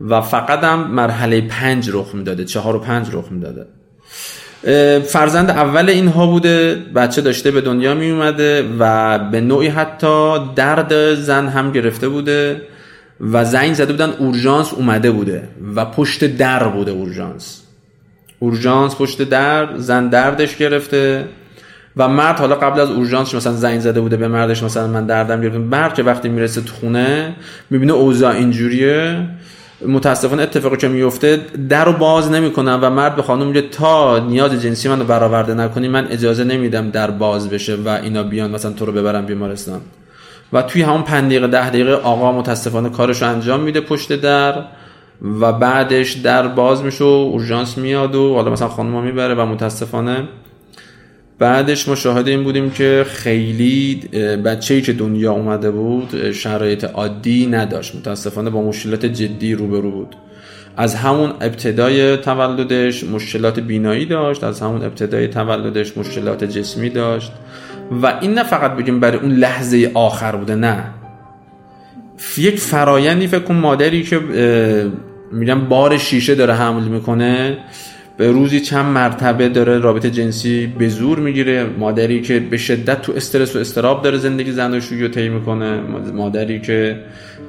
و 0.00 0.20
فقط 0.20 0.64
هم 0.64 0.90
مرحله 0.90 1.40
پنج 1.40 1.90
رخ 1.92 2.14
می‌داده 2.14 2.44
چهار 2.44 2.76
و 2.76 2.78
پنج 2.78 3.06
رخ 3.12 3.24
می‌داده. 3.30 3.66
فرزند 5.00 5.50
اول 5.50 5.88
اینها 5.88 6.26
بوده 6.26 6.74
بچه 6.94 7.20
داشته 7.20 7.50
به 7.50 7.60
دنیا 7.60 7.94
می 7.94 8.10
اومده 8.10 8.68
و 8.78 9.18
به 9.18 9.40
نوعی 9.40 9.68
حتی 9.68 10.38
درد 10.56 11.14
زن 11.14 11.48
هم 11.48 11.72
گرفته 11.72 12.08
بوده 12.08 12.62
و 13.20 13.44
زنگ 13.44 13.74
زده 13.74 13.92
بودن 13.92 14.10
اورژانس 14.18 14.74
اومده 14.74 15.10
بوده 15.10 15.48
و 15.76 15.84
پشت 15.84 16.24
در 16.24 16.68
بوده 16.68 16.90
اورژانس. 16.90 17.62
اورژانس 18.42 18.96
پشت 18.96 19.22
در 19.22 19.76
زن 19.76 20.08
دردش 20.08 20.56
گرفته. 20.56 21.24
و 21.96 22.08
مرد 22.08 22.38
حالا 22.38 22.54
قبل 22.54 22.80
از 22.80 22.90
اورژانس 22.90 23.34
مثلا 23.34 23.52
زنگ 23.52 23.80
زده 23.80 24.00
بوده 24.00 24.16
به 24.16 24.28
مردش 24.28 24.62
مثلا 24.62 24.86
من 24.86 25.06
دردم 25.06 25.40
گرفته. 25.40 25.58
مرد 25.58 25.94
که 25.94 26.02
وقتی 26.02 26.28
می‌رسه 26.28 26.60
تو 26.60 26.74
خونه 26.74 27.34
می‌بینه 27.70 27.92
اوضاع 27.92 28.34
اینجوریه. 28.34 29.28
متاسفانه 29.88 30.42
اتفاقی 30.42 30.76
که 30.76 30.88
میفته 30.88 31.40
در 31.68 31.84
رو 31.84 31.92
باز 31.92 32.30
نمی‌کنن 32.30 32.74
و 32.74 32.90
مرد 32.90 33.16
به 33.16 33.22
خانم 33.22 33.46
میگه 33.46 33.62
تا 33.62 34.18
نیاز 34.18 34.62
جنسی 34.62 34.88
منو 34.88 35.04
برآورده 35.04 35.54
نکنی 35.54 35.88
من 35.88 36.06
اجازه 36.10 36.44
نمیدم 36.44 36.90
در 36.90 37.10
باز 37.10 37.50
بشه 37.50 37.76
و 37.84 37.88
اینا 37.88 38.22
بیان 38.22 38.50
مثلا 38.50 38.72
تو 38.72 38.86
رو 38.86 38.92
ببرن 38.92 39.26
بیمارستان. 39.26 39.80
و 40.52 40.62
توی 40.62 40.82
همون 40.82 41.02
پنج 41.02 41.24
دقیقه 41.24 41.46
ده 41.46 41.68
دقیقه 41.68 41.92
آقا 41.92 42.32
متاسفانه 42.32 42.88
کارش 42.88 43.22
انجام 43.22 43.60
میده 43.60 43.80
پشت 43.80 44.20
در. 44.20 44.54
و 45.22 45.52
بعدش 45.52 46.12
در 46.12 46.48
باز 46.48 46.82
میشه 46.82 47.04
و 47.04 47.06
اورژانس 47.06 47.78
میاد 47.78 48.14
و 48.14 48.34
حالا 48.34 48.50
مثلا 48.50 48.68
خانم 48.68 49.04
می‌بره 49.04 49.34
و 49.34 49.46
متاسفانه 49.46 50.28
بعدش 51.38 51.88
ما 51.88 51.94
شاهد 51.94 52.28
این 52.28 52.44
بودیم 52.44 52.70
که 52.70 53.06
خیلی 53.08 53.94
بچه‌ای 54.44 54.82
که 54.82 54.92
دنیا 54.92 55.32
اومده 55.32 55.70
بود 55.70 56.32
شرایط 56.32 56.84
عادی 56.84 57.46
نداشت. 57.46 57.94
متاسفانه 57.94 58.50
با 58.50 58.62
مشکلات 58.62 59.06
جدی 59.06 59.54
روبرو 59.54 59.90
بود. 59.90 60.16
از 60.76 60.94
همون 60.94 61.30
ابتدای 61.30 62.16
تولدش 62.16 63.04
مشکلات 63.04 63.60
بینایی 63.60 64.06
داشت 64.06 64.44
از 64.44 64.60
همون 64.60 64.84
ابتدای 64.84 65.28
تولدش 65.28 65.96
مشکلات 65.96 66.44
جسمی 66.44 66.90
داشت. 66.90 67.32
و 68.02 68.18
این 68.20 68.34
نه 68.34 68.42
فقط 68.42 68.76
بگیم 68.76 69.00
برای 69.00 69.18
اون 69.18 69.30
لحظه 69.30 69.90
آخر 69.94 70.36
بوده 70.36 70.54
نه. 70.54 70.84
یک 72.38 72.58
فرایندی 72.58 73.26
فکر 73.26 73.40
کن 73.40 73.54
مادری 73.54 74.02
که 74.02 74.20
میگم 75.32 75.60
بار 75.60 75.98
شیشه 75.98 76.34
داره 76.34 76.54
حمل 76.54 76.82
می‌کنه. 76.82 77.58
به 78.16 78.30
روزی 78.30 78.60
چند 78.60 78.86
مرتبه 78.86 79.48
داره 79.48 79.78
رابطه 79.78 80.10
جنسی 80.10 80.66
به 80.66 80.88
زور 80.88 81.18
می‌گیره. 81.18 81.66
مادری 81.78 82.20
که 82.20 82.40
به 82.40 82.56
شدت 82.56 83.02
تو 83.02 83.12
استرس 83.12 83.56
و 83.56 83.58
استراب 83.58 84.02
داره 84.02 84.18
زندگی 84.18 84.52
زناشویی 84.52 85.02
رو 85.02 85.08
طی 85.08 85.28
می‌کنه. 85.28 85.80
مادری 86.14 86.60
که 86.60 87.00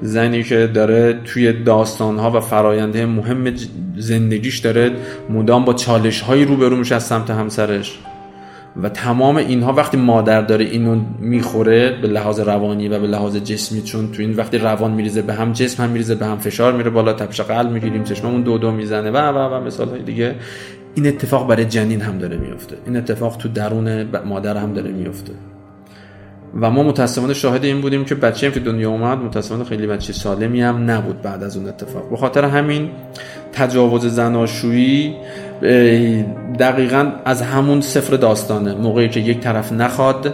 زنی 0.01 0.43
که 0.43 0.67
داره 0.73 1.19
توی 1.25 1.53
داستانها 1.53 2.31
و 2.31 2.39
فراینده 2.39 3.05
مهم 3.05 3.53
زندگیش 3.97 4.57
داره 4.57 4.91
مدام 5.29 5.65
با 5.65 5.73
چالش 5.73 6.21
هایی 6.21 6.45
روبرو 6.45 6.75
میشه 6.75 6.95
از 6.95 7.03
سمت 7.03 7.29
همسرش. 7.29 7.99
و 8.84 8.89
تمام 8.89 9.36
اینها 9.36 9.73
وقتی 9.73 9.97
مادر 9.97 10.41
داره 10.41 10.65
اینو 10.65 11.01
می‌خوره 11.19 12.01
به 12.01 12.07
لحاظ 12.07 12.39
روانی 12.39 12.88
و 12.88 12.99
به 12.99 13.07
لحاظ 13.07 13.38
جسمی 13.38 13.81
چون 13.81 14.12
تو 14.12 14.21
این 14.21 14.36
وقتی 14.36 14.57
روان 14.57 14.91
میریزه 14.91 15.21
به 15.21 15.34
هم 15.34 15.51
جسم 15.51 15.84
هم 15.84 15.89
میریزه 15.89 16.15
به 16.15 16.25
هم 16.25 16.38
فشار 16.38 16.73
میره 16.73 16.89
بالا 16.89 17.13
تپش 17.13 17.41
قلب 17.41 17.71
می‌گیریم 17.71 18.03
چشممون 18.03 18.41
دو 18.41 18.57
دو 18.57 18.71
می‌زنه 18.71 19.12
و 19.12 19.17
و 19.17 19.53
و 19.53 19.63
مثال 19.63 19.89
های 19.89 20.01
دیگه. 20.01 20.36
این 20.95 21.07
اتفاق 21.07 21.47
برای 21.47 21.65
جنین 21.65 22.01
هم 22.01 22.17
داره 22.17 22.38
میفته. 22.38 22.75
این 22.86 22.97
اتفاق 22.97 23.38
تو 23.38 23.49
درون 23.49 24.03
مادر 24.25 24.57
هم 24.57 24.73
داره 24.73 24.91
میفته. 24.91 25.34
و 26.62 26.71
ما 26.71 26.84
متاسفانه 26.84 27.34
شاهد 27.34 27.63
این 27.63 27.81
بودیم 27.81 28.05
که 28.05 28.15
بچه 28.15 28.47
هم 28.47 28.53
که 28.53 28.60
دنیا 28.60 28.89
اومد 28.89 29.17
متاسفانه 29.17 29.63
خیلی 29.63 29.88
بچه 29.88 30.13
سالمی 30.13 30.62
هم 30.62 30.91
نبود 30.91 31.21
بعد 31.21 31.43
از 31.43 31.57
اون 31.57 31.67
اتفاق. 31.67 32.10
به 32.10 32.17
خاطر 32.17 32.45
همین 32.45 32.89
تجاوز 33.53 34.05
زناشویی 34.05 35.15
دقیقا 36.60 37.12
از 37.26 37.41
همون 37.41 37.82
سفر 37.82 38.15
داستانه. 38.15 38.74
موقعی 38.74 39.10
که 39.10 39.19
یک 39.19 39.39
طرف 39.39 39.71
نخواد 39.71 40.34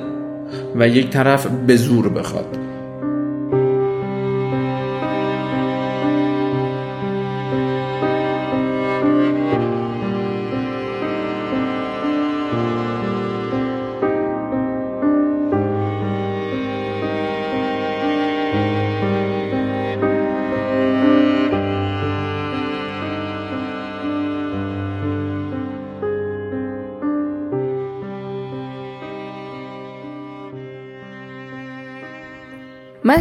و 0.76 0.88
یک 0.88 1.10
طرف 1.10 1.48
به 1.48 1.76
زور 1.76 2.10
بخواد. 2.10 2.67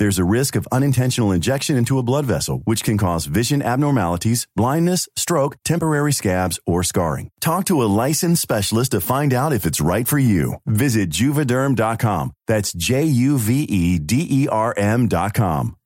There's 0.00 0.18
a 0.18 0.24
risk 0.24 0.56
of 0.56 0.68
unintentional 0.70 1.32
injection 1.32 1.76
into 1.76 1.98
a 1.98 2.02
blood 2.02 2.26
vessel, 2.26 2.62
which 2.64 2.82
can 2.82 2.98
cause 2.98 3.26
vision 3.26 3.62
abnormalities, 3.62 4.46
blindness, 4.56 5.08
stroke, 5.16 5.56
temporary 5.64 6.12
scabs, 6.12 6.58
or 6.66 6.82
scarring. 6.82 7.30
Talk 7.40 7.64
to 7.66 7.82
a 7.82 7.92
licensed 8.06 8.42
specialist 8.42 8.90
to 8.92 9.00
find 9.00 9.32
out 9.32 9.52
if 9.52 9.64
it's 9.64 9.80
right 9.80 10.08
for 10.08 10.18
you. 10.18 10.54
Visit 10.66 11.10
juvederm.com. 11.10 12.32
That's 12.46 12.72
J 12.72 13.04
U 13.04 13.38
V 13.38 13.62
E 13.62 13.98
D 13.98 14.26
E 14.28 14.48
R 14.48 14.74
M.com. 14.76 15.76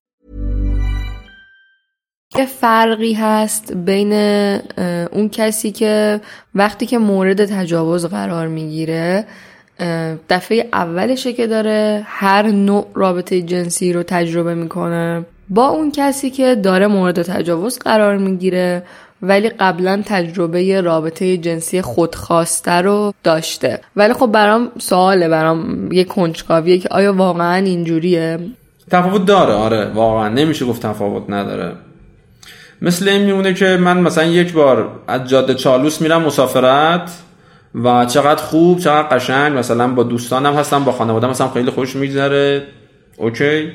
یه 2.38 2.46
فرقی 2.46 3.12
هست 3.12 3.72
بین 3.72 4.12
اون 5.12 5.28
کسی 5.28 5.72
که 5.72 6.20
وقتی 6.54 6.86
که 6.86 6.98
مورد 6.98 7.44
تجاوز 7.44 8.06
قرار 8.06 8.48
میگیره 8.48 9.26
دفعه 10.29 10.69
اولشه 10.73 11.33
که 11.33 11.47
داره 11.47 12.01
هر 12.05 12.47
نوع 12.47 12.87
رابطه 12.93 13.41
جنسی 13.41 13.93
رو 13.93 14.03
تجربه 14.03 14.55
می‌کنه. 14.55 15.25
با 15.49 15.67
اون 15.67 15.91
کسی 15.91 16.29
که 16.29 16.55
داره 16.55 16.87
مورد 16.87 17.21
تجاوز 17.21 17.79
قرار 17.79 18.17
می‌گیره 18.17 18.83
ولی 19.21 19.49
قبلا 19.49 20.03
تجربه 20.05 20.81
رابطه 20.81 21.37
جنسی 21.37 21.81
خودخواسته 21.81 22.71
رو 22.71 23.13
داشته. 23.23 23.79
ولی 23.95 24.13
خب 24.13 24.27
برام 24.27 24.71
سواله 24.79 25.29
برام 25.29 25.91
یه 25.91 26.03
کنجکاویه 26.03 26.77
که 26.77 26.89
آیا 26.91 27.13
واقعا 27.13 27.55
اینجوریه؟ 27.55 28.39
تفاوت 28.91 29.25
داره. 29.25 29.53
آره 29.53 29.91
واقعا. 29.93 30.29
نمیشه 30.29 30.65
گفت 30.65 30.81
تفاوت 30.81 31.29
نداره. 31.29 31.71
مثل 32.81 33.09
این 33.09 33.21
میمونه 33.21 33.53
که 33.53 33.65
من 33.65 33.99
مثلا 33.99 34.23
یک 34.23 34.53
بار 34.53 34.89
از 35.07 35.29
جاده 35.29 35.53
چالوس 35.53 36.01
میرم 36.01 36.21
مسافرت. 36.21 37.11
و 37.83 38.05
چقدر 38.05 38.41
خوب 38.41 38.79
چقدر 38.79 39.07
قشنگ. 39.07 39.57
مثلا 39.57 39.87
با 39.87 40.03
دوستانم 40.03 40.53
هستم 40.55 40.83
با 40.83 40.91
خانواده 40.91 41.27
مثلا 41.27 41.47
خیلی 41.47 41.71
خوش 41.71 41.95
میگذره. 41.95 42.63
اوکی. 43.17 43.71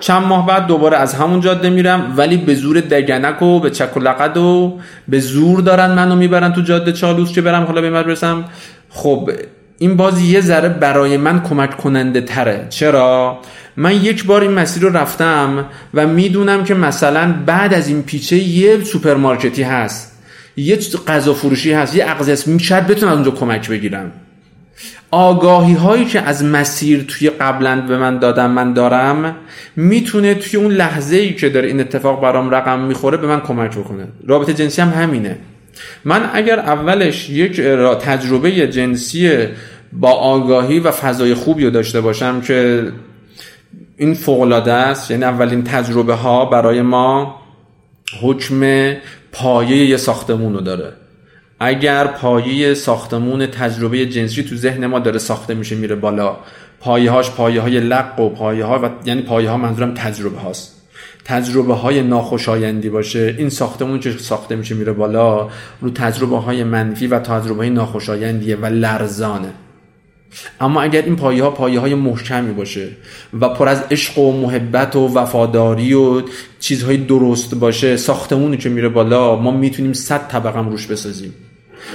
چند 0.00 0.22
ماه 0.22 0.46
بعد 0.46 0.66
دوباره 0.66 0.96
از 0.96 1.14
همون 1.14 1.40
جاده 1.40 1.70
میرم 1.70 2.14
ولی 2.16 2.36
به 2.36 2.54
زور 2.54 2.80
دگنک 2.80 3.42
و 3.42 3.60
به 3.60 3.70
چک 3.70 3.96
و 3.96 4.00
لقد 4.00 4.36
و 4.36 4.78
به 5.08 5.20
زور 5.20 5.60
دارن 5.60 5.94
منو 5.94 6.16
می‌برن 6.16 6.52
تو 6.52 6.60
جاده 6.60 6.92
چالوس 6.92 7.32
که 7.32 7.40
برم 7.40 7.62
حالا 7.62 7.80
به 7.80 7.90
برسم 7.90 8.44
خب 8.90 9.30
این 9.78 9.96
باز 9.96 10.22
یه 10.22 10.40
ذره 10.40 10.68
برای 10.68 11.16
من 11.16 11.42
کمک 11.42 11.76
کننده 11.76 12.20
تره. 12.20 12.66
چرا؟ 12.68 13.38
من 13.76 13.92
یک 13.92 14.24
بار 14.24 14.40
این 14.40 14.50
مسیر 14.50 14.82
رو 14.82 14.96
رفتم 14.96 15.64
و 15.94 16.06
می‌دونم 16.06 16.64
که 16.64 16.74
مثلا 16.74 17.34
بعد 17.46 17.74
از 17.74 17.88
این 17.88 18.02
پیچه 18.02 18.36
یه 18.36 18.84
سوپرمارکتی 18.84 19.62
هست. 19.62 20.17
یه 20.58 20.78
غذا 21.06 21.34
فروشی 21.34 21.72
هست 21.72 21.96
یه 21.96 22.10
اقضی 22.10 22.58
شاید 22.58 22.86
بتونم 22.86 23.12
اونجا 23.12 23.30
کمک 23.30 23.68
بگیرم. 23.68 24.12
آگاهی 25.10 25.74
هایی 25.74 26.04
که 26.04 26.20
از 26.20 26.44
مسیر 26.44 27.04
توی 27.08 27.30
قبلا 27.30 27.80
به 27.80 27.98
من 27.98 28.18
دادم 28.18 28.50
من 28.50 28.72
دارم 28.72 29.36
می‌تونه 29.76 30.34
توی 30.34 30.60
اون 30.60 30.72
لحظه 30.72 31.16
ای 31.16 31.34
که 31.34 31.48
داره 31.48 31.68
این 31.68 31.80
اتفاق 31.80 32.22
برام 32.22 32.50
رقم 32.50 32.80
می‌خوره 32.80 33.16
به 33.16 33.26
من 33.26 33.40
کمک 33.40 33.70
بکنه. 33.70 34.04
رابطه 34.26 34.54
جنسی 34.54 34.82
هم 34.82 35.02
همینه. 35.02 35.38
من 36.04 36.30
اگر 36.32 36.58
اولش 36.58 37.30
یک 37.30 37.60
تجربه 38.00 38.68
جنسی 38.68 39.46
با 39.92 40.10
آگاهی 40.10 40.80
و 40.80 40.90
فضای 40.90 41.34
خوبی 41.34 41.64
رو 41.64 41.70
داشته 41.70 42.00
باشم 42.00 42.40
که 42.40 42.88
این 43.96 44.14
فوقلاده 44.14 44.72
است 44.72 45.10
یعنی 45.10 45.24
اولین 45.24 45.64
تجربه 45.64 46.14
ها 46.14 46.44
برای 46.44 46.82
ما 46.82 47.40
حکم 48.22 48.92
پایه 49.32 49.76
یه 49.86 49.96
ساختمون 49.96 50.54
رو 50.54 50.60
داره. 50.60 50.92
اگر 51.60 52.06
پایه 52.06 52.74
ساختمون 52.74 53.46
تجربه 53.46 54.06
جنسی 54.06 54.42
تو 54.42 54.56
ذهن 54.56 54.86
ما 54.86 54.98
داره 54.98 55.18
ساخته 55.18 55.54
میشه 55.54 55.76
میره 55.76 55.94
بالا. 55.94 56.36
پایه 56.80 57.10
هاش 57.10 57.30
پایه 57.30 57.60
های 57.60 57.80
لق 57.80 58.20
و 58.20 58.28
پایه 58.28 58.64
ها 58.64 58.80
و 58.82 58.90
یعنی 59.04 59.22
پایه 59.22 59.50
ها 59.50 59.56
منظورم 59.56 59.94
تجربه 59.94 60.38
هاست. 60.38 60.74
تجربه 61.24 61.74
های 61.74 62.02
ناخوشایندی 62.02 62.88
باشه. 62.88 63.34
این 63.38 63.48
ساختمون 63.48 64.00
که 64.00 64.10
ساخته 64.10 64.56
میشه؟ 64.56 64.74
میره 64.74 64.92
بالا. 64.92 65.48
رو 65.80 65.90
تجربه 65.90 66.38
های 66.38 66.64
منفی 66.64 67.06
و 67.06 67.18
تجربه 67.18 67.56
های 67.56 67.70
ناخوشایندیه 67.70 68.56
و 68.56 68.66
لرزانه. 68.66 69.52
اما 70.60 70.82
اگر 70.82 71.02
این 71.02 71.16
پایه 71.16 71.42
ها 71.42 71.50
پایه 71.50 71.80
های 71.80 71.94
محکمی 71.94 72.52
باشه 72.52 72.88
و 73.40 73.48
پر 73.48 73.68
از 73.68 73.82
عشق 73.90 74.18
و 74.18 74.40
محبت 74.40 74.96
و 74.96 75.08
وفاداری 75.14 75.94
و 75.94 76.22
چیزهای 76.60 76.96
درست 76.96 77.54
باشه 77.54 77.96
ساختمونی 77.96 78.56
که 78.56 78.68
میره 78.68 78.88
بالا 78.88 79.36
ما 79.36 79.50
می‌تونیم 79.50 79.92
صد 79.92 80.28
طبقه 80.28 80.60
روش 80.60 80.86
بسازیم. 80.86 81.34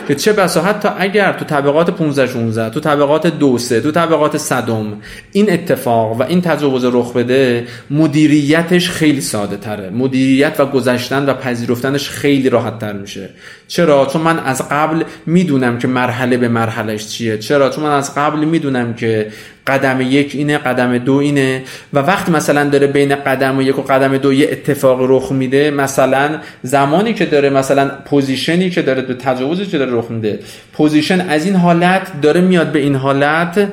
که 0.07 0.15
چه 0.15 0.33
بسا 0.33 0.61
حتی 0.61 0.89
اگر 0.97 1.33
تو 1.33 1.45
طبقات 1.45 1.89
15 1.89 2.27
16 2.27 2.69
تو 2.69 2.79
طبقات 2.79 3.27
2 3.27 3.57
3 3.57 3.81
تو 3.81 3.91
طبقات 3.91 4.37
صدم 4.37 5.01
این 5.31 5.53
اتفاق 5.53 6.19
و 6.19 6.23
این 6.23 6.41
تجاوز 6.41 6.85
رخ 6.85 7.13
بده 7.13 7.67
مدیریتش 7.89 8.89
خیلی 8.89 9.21
ساده 9.21 9.57
تره. 9.57 9.89
مدیریت 9.89 10.59
و 10.59 10.65
گذشتن 10.65 11.29
و 11.29 11.33
پذیرفتنش 11.33 12.09
خیلی 12.09 12.49
راحت 12.49 12.79
تر 12.79 12.93
میشه. 12.93 13.29
چرا؟ 13.67 14.05
چون 14.05 14.21
من 14.21 14.39
از 14.39 14.69
قبل 14.69 15.03
می‌دونم 15.25 15.79
که 15.79 15.87
مرحله 15.87 16.37
به 16.37 16.47
مرحلهش 16.47 17.07
چیه. 17.07 17.37
چرا؟ 17.37 17.69
چون 17.69 17.83
من 17.83 17.91
از 17.91 18.15
قبل 18.15 18.39
می‌دونم 18.39 18.93
که 18.93 19.31
قدم 19.67 20.01
یک 20.01 20.35
اینه 20.35 20.57
قدم 20.57 20.97
دو 20.97 21.13
اینه. 21.13 21.63
و 21.93 21.99
وقتی 21.99 22.31
مثلا 22.31 22.69
داره 22.69 22.87
بین 22.87 23.15
قدم 23.15 23.61
یک 23.61 23.79
و 23.79 23.81
قدم 23.81 24.17
دو 24.17 24.33
یه 24.33 24.49
اتفاق 24.51 24.97
رخ 25.01 25.31
میده 25.31 25.71
مثلا 25.71 26.37
زمانی 26.63 27.13
که 27.13 27.25
داره 27.25 27.49
مثلا 27.49 27.91
پوزیشنی 28.05 28.69
که 28.69 28.81
داره 28.81 29.01
به 29.01 29.13
تجاوزی 29.13 29.65
که 29.65 29.77
داره 29.77 29.91
رخ 29.93 30.11
میده 30.11 30.39
position 30.73 31.21
از 31.21 31.45
این 31.45 31.55
حالت 31.55 32.21
داره 32.21 32.41
میاد 32.41 32.71
به 32.71 32.79
این 32.79 32.95
حالت. 32.95 33.67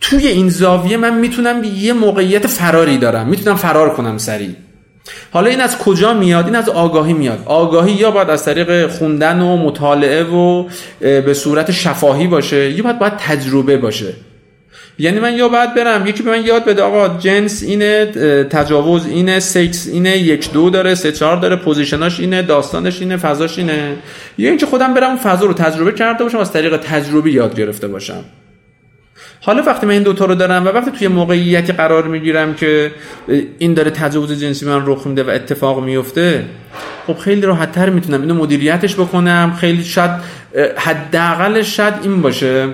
توی 0.00 0.26
این 0.26 0.48
زاویه 0.48 0.96
من 0.96 1.18
می‌تونم 1.18 1.64
یه 1.64 1.92
موقعیت 1.92 2.46
فراری 2.46 2.98
دارم 2.98 3.28
می‌تونم 3.28 3.56
فرار 3.56 3.94
کنم 3.94 4.18
سریع. 4.18 4.50
حالا 5.30 5.50
این 5.50 5.60
از 5.60 5.78
کجا 5.78 6.14
میاد؟ 6.14 6.44
این 6.44 6.54
از 6.56 6.68
آگاهی 6.68 7.12
میاد. 7.12 7.42
آگاهی 7.46 7.92
یا 7.92 8.10
باید 8.10 8.30
از 8.30 8.44
طریق 8.44 8.86
خوندن 8.86 9.40
و 9.40 9.56
مطالعه 9.56 10.24
و 10.24 10.64
به 11.00 11.34
صورت 11.34 11.70
شفاهی 11.70 12.26
باشه 12.26 12.70
یا 12.70 12.82
باید 12.82 12.98
باید 12.98 13.16
تجربه 13.16 13.76
باشه. 13.76 14.12
یعنی 14.98 15.20
من 15.20 15.34
یا 15.34 15.48
باید 15.48 15.74
برم 15.74 16.06
یکی 16.06 16.22
به 16.22 16.30
من 16.30 16.46
یاد 16.46 16.64
بده 16.64 16.82
آقا 16.82 17.18
جنس 17.18 17.62
اینه 17.62 18.06
تجاوز 18.50 19.06
اینه 19.06 19.40
سکس 19.40 19.88
اینه 19.92 20.18
یک 20.18 20.52
دو 20.52 20.70
داره 20.70 20.94
سه 20.94 21.12
چهار 21.12 21.36
داره 21.36 21.56
position 21.56 22.07
اش 22.07 22.20
اینه 22.20 22.42
داستانش 22.42 23.00
اینه 23.00 23.16
فضاش 23.16 23.58
اینه. 23.58 23.96
یا 24.38 24.48
اینکه 24.48 24.66
خودم 24.66 24.94
برم 24.94 25.16
فضا 25.16 25.46
رو 25.46 25.52
تجربه 25.52 25.92
کرده 25.92 26.24
باشم 26.24 26.38
از 26.38 26.52
طریق 26.52 26.76
تجربه 26.76 27.30
یاد 27.30 27.56
گرفته 27.56 27.88
باشم. 27.88 28.24
حالا 29.40 29.62
وقتی 29.62 29.86
من 29.86 29.92
این 29.92 30.02
دوتا 30.02 30.24
رو 30.24 30.34
دارم 30.34 30.66
و 30.66 30.68
وقتی 30.68 30.90
توی 30.90 31.08
موقعیتی 31.08 31.72
قرار 31.72 32.08
می‌گیرم 32.08 32.54
که 32.54 32.92
این 33.58 33.74
داره 33.74 33.90
تجاوز 33.90 34.40
جنسی 34.40 34.66
من 34.66 34.86
رخ 34.86 35.06
میده 35.06 35.22
و 35.22 35.30
اتفاق 35.30 35.84
میفته 35.84 36.44
خب 37.06 37.18
خیلی 37.18 37.40
راحت 37.40 37.72
تر 37.72 37.90
می‌تونم 37.90 38.20
اینو 38.20 38.34
مدیریتش 38.34 38.94
بکنم 38.94 39.56
خیلی 39.60 39.84
شاید 39.84 40.10
حداقلش 40.76 41.76
شاید 41.76 41.94
این 42.02 42.22
باشه. 42.22 42.68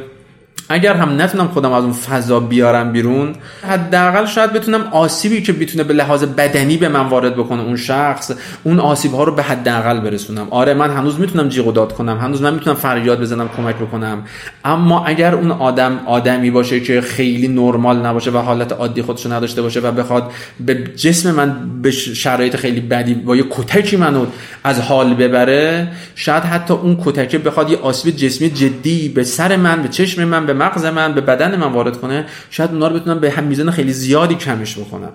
اگر 0.69 0.95
هم 0.95 1.23
نتونم 1.23 1.49
خودم 1.49 1.73
از 1.73 1.85
اون 1.85 1.93
فضا 1.93 2.41
بیارم 2.41 2.93
بیرون 2.93 3.33
حداقل 3.69 4.27
شاید 4.27 4.53
بتونم 4.53 4.81
آسیبی 4.81 5.43
که 5.43 5.53
می‌تونه 5.53 5.85
به 5.85 5.95
لحاظ 5.95 6.25
بدنی 6.25 6.77
به 6.77 6.89
من 6.89 7.07
وارد 7.07 7.37
بکنه 7.37 7.63
اون 7.63 7.77
شخص 7.77 8.33
اون 8.65 8.81
آسیب 8.81 9.13
ها 9.13 9.25
رو 9.25 9.35
به 9.35 9.43
حداقل 9.43 10.01
برسونم. 10.01 10.47
آره 10.51 10.75
من 10.75 10.91
هنوز 10.91 11.21
می‌تونم 11.21 11.49
جیغ 11.49 11.73
داد 11.73 11.93
کنم 11.93 12.19
هنوز 12.19 12.43
من 12.43 12.55
می‌تونم 12.55 12.77
فریاد 12.77 13.21
بزنم 13.21 13.49
کمک 13.57 13.77
بکنم. 13.77 14.23
اما 14.65 15.05
اگر 15.05 15.35
اون 15.35 15.51
آدم 15.51 16.01
آدمی 16.07 16.51
باشه 16.51 16.81
که 16.81 17.01
خیلی 17.01 17.49
نرمال 17.49 18.07
نباشه 18.07 18.31
و 18.31 18.39
حالت 18.39 18.73
عادی 18.73 19.03
خودشو 19.03 19.33
نداشته 19.33 19.63
باشه 19.63 19.81
و 19.81 19.93
بخواد 19.93 20.31
به 20.61 20.75
جسم 20.75 21.35
من 21.35 21.57
به 21.83 21.91
شرایط 21.91 22.57
خیلی 22.57 22.81
بدی 22.81 23.15
با 23.15 23.37
یه 23.37 23.45
کتکی 23.51 23.97
منو 23.97 24.27
از 24.65 24.81
حال 24.81 25.15
ببره 25.15 25.89
شاید 26.15 26.43
حتی 26.43 26.75
اون 26.75 26.99
کتکه 27.05 27.39
بخواد 27.39 27.71
یه 27.71 27.79
آسیب 27.79 28.17
جسمی 28.17 28.51
جدی 28.51 29.09
به 29.09 29.25
سر 29.25 29.57
من 29.57 29.83
به 29.83 29.89
چشم 29.89 30.25
من 30.25 30.47
مغز 30.53 30.85
من 30.85 31.15
به 31.15 31.21
بدن 31.21 31.57
من 31.57 31.73
وارد 31.73 32.01
کنه 32.01 32.27
شاید 32.51 32.71
اونا 32.71 32.89
رو 32.89 32.95
بتونم 32.95 33.19
به 33.19 33.31
هم 33.31 33.45
میزان 33.45 33.71
خیلی 33.71 33.93
زیادی 33.93 34.35
کمش 34.35 34.79
بکنم 34.79 35.13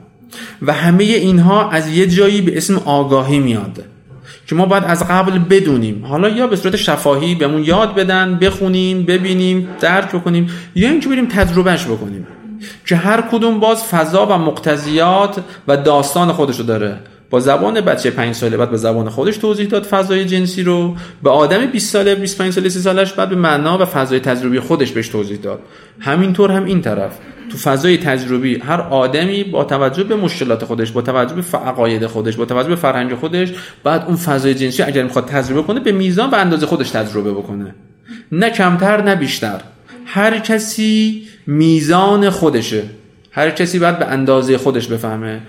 و 0.61 0.73
همه 0.73 1.03
اینها 1.03 1.69
از 1.69 1.87
یه 1.87 2.07
جایی 2.07 2.41
به 2.41 2.57
اسم 2.57 2.77
آگاهی 2.85 3.39
میاد 3.39 3.83
که 4.47 4.55
ما 4.55 4.65
باید 4.65 4.83
از 4.83 5.07
قبل 5.07 5.39
بدونیم. 5.39 6.05
حالا 6.05 6.29
یا 6.29 6.47
به 6.47 6.55
صورت 6.55 6.75
شفاهی 6.75 7.35
بهمون 7.35 7.63
یاد 7.63 7.95
بدن 7.95 8.35
بخونیم 8.35 9.03
ببینیم 9.03 9.67
درک 9.79 10.11
بکنیم 10.11 10.49
یا 10.75 10.89
اینکه 10.89 11.09
بریم 11.09 11.25
تجربهش 11.25 11.85
بکنیم. 11.85 12.27
که 12.85 12.95
هر 12.95 13.21
کدوم 13.21 13.59
باز 13.59 13.83
فضا 13.83 14.25
و 14.25 14.37
مقتضیات 14.37 15.43
و 15.67 15.77
داستان 15.77 16.31
خودشو 16.31 16.63
داره. 16.63 16.99
با 17.29 17.39
زبان 17.39 17.81
بچه 17.81 18.11
5 18.11 18.35
ساله 18.35 18.57
بعد 18.57 18.71
به 18.71 18.77
زبان 18.77 19.09
خودش 19.09 19.37
توضیح 19.37 19.67
داد 19.67 19.83
فضای 19.83 20.25
جنسی 20.25 20.63
رو. 20.63 20.95
به 21.23 21.29
آدم 21.29 21.65
20 21.65 21.93
ساله 21.93 22.15
25 22.15 22.53
ساله 22.53 22.69
30 22.69 22.79
سالش 22.79 23.13
بعد 23.13 23.29
به 23.29 23.35
معنا 23.35 23.77
و 23.77 23.85
فضای 23.85 24.19
تجربی 24.19 24.59
خودش 24.59 24.91
بهش 24.91 25.07
توضیح 25.07 25.37
داد. 25.37 25.59
همینطور 25.99 26.51
هم 26.51 26.65
این 26.65 26.81
طرف. 26.81 27.11
تو 27.51 27.57
فضای 27.57 27.97
تجربی 27.97 28.59
هر 28.59 28.81
آدمی 28.81 29.43
با 29.43 29.63
توجه 29.63 30.03
به 30.03 30.15
مشکلات 30.15 30.65
خودش 30.65 30.91
با 30.91 31.01
توجه 31.01 31.35
به 31.35 31.57
عقاید 31.57 32.07
خودش 32.07 32.35
با 32.35 32.45
توجه 32.45 32.69
به 32.69 32.75
فرهنگ 32.75 33.15
خودش 33.15 33.53
بعد 33.83 34.05
اون 34.07 34.15
فضای 34.15 34.53
جنسی 34.53 34.83
اگر 34.83 35.03
می‌خواد 35.03 35.25
تجربه 35.25 35.61
کنه 35.61 35.79
به 35.79 35.91
میزان 35.91 36.29
و 36.29 36.35
اندازه 36.35 36.65
خودش 36.65 36.89
تجربه 36.89 37.31
بکنه. 37.31 37.75
نه 38.31 38.49
کمتر 38.49 39.01
نه 39.01 39.15
بیشتر. 39.15 39.61
هر 40.05 40.39
کسی 40.39 41.23
میزان 41.47 42.29
خودشه. 42.29 42.83
هر 43.31 43.49
کسی 43.49 43.79
باید 43.79 43.99
به 43.99 44.05
اندازه 44.05 44.57
خودش 44.57 44.87
بفهمه. 44.87 45.41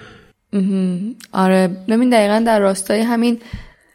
آره. 1.33 1.69
ببین 1.89 2.11
دقیقا 2.11 2.43
در 2.47 2.59
راستای 2.61 3.01
همین 3.01 3.41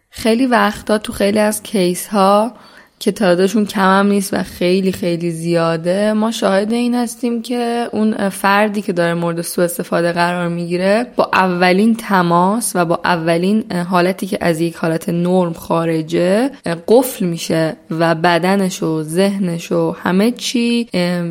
خیلی 0.10 0.46
وقتا 0.46 0.98
تو 0.98 1.14
خیلی 1.14 1.40
از 1.40 1.64
کیس 1.64 2.08
ها 2.08 2.54
که 3.04 3.12
تعدادشون 3.12 3.66
کم 3.66 4.00
هم 4.00 4.08
نیست 4.08 4.34
و 4.34 4.44
خیلی 4.44 4.92
خیلی 4.92 5.32
زیاده 5.32 6.14
ما 6.14 6.32
شاهد 6.32 6.72
این 6.72 6.96
هستیم 6.96 7.42
که 7.42 7.90
اون 7.92 8.30
فردی 8.30 8.82
که 8.82 8.94
داره 8.94 9.14
مورد 9.14 9.42
سوء 9.42 9.66
استفاده 9.66 10.12
قرار 10.12 10.48
می‌گیره 10.48 11.08
با 11.16 11.30
اولین 11.34 11.96
تماس 11.96 12.72
و 12.76 12.86
با 12.86 13.00
اولین 13.06 13.72
حالتی 13.90 14.28
که 14.28 14.38
از 14.42 14.62
یک 14.62 14.76
حالت 14.76 15.10
نرم 15.10 15.54
خارجه 15.54 16.50
قفل 16.88 17.26
میشه 17.26 17.76
و 17.92 18.16
بدنش 18.16 18.84
و 18.84 19.04
ذهنش 19.04 19.72
و 19.72 19.96
همه 20.04 20.32
چی 20.32 20.88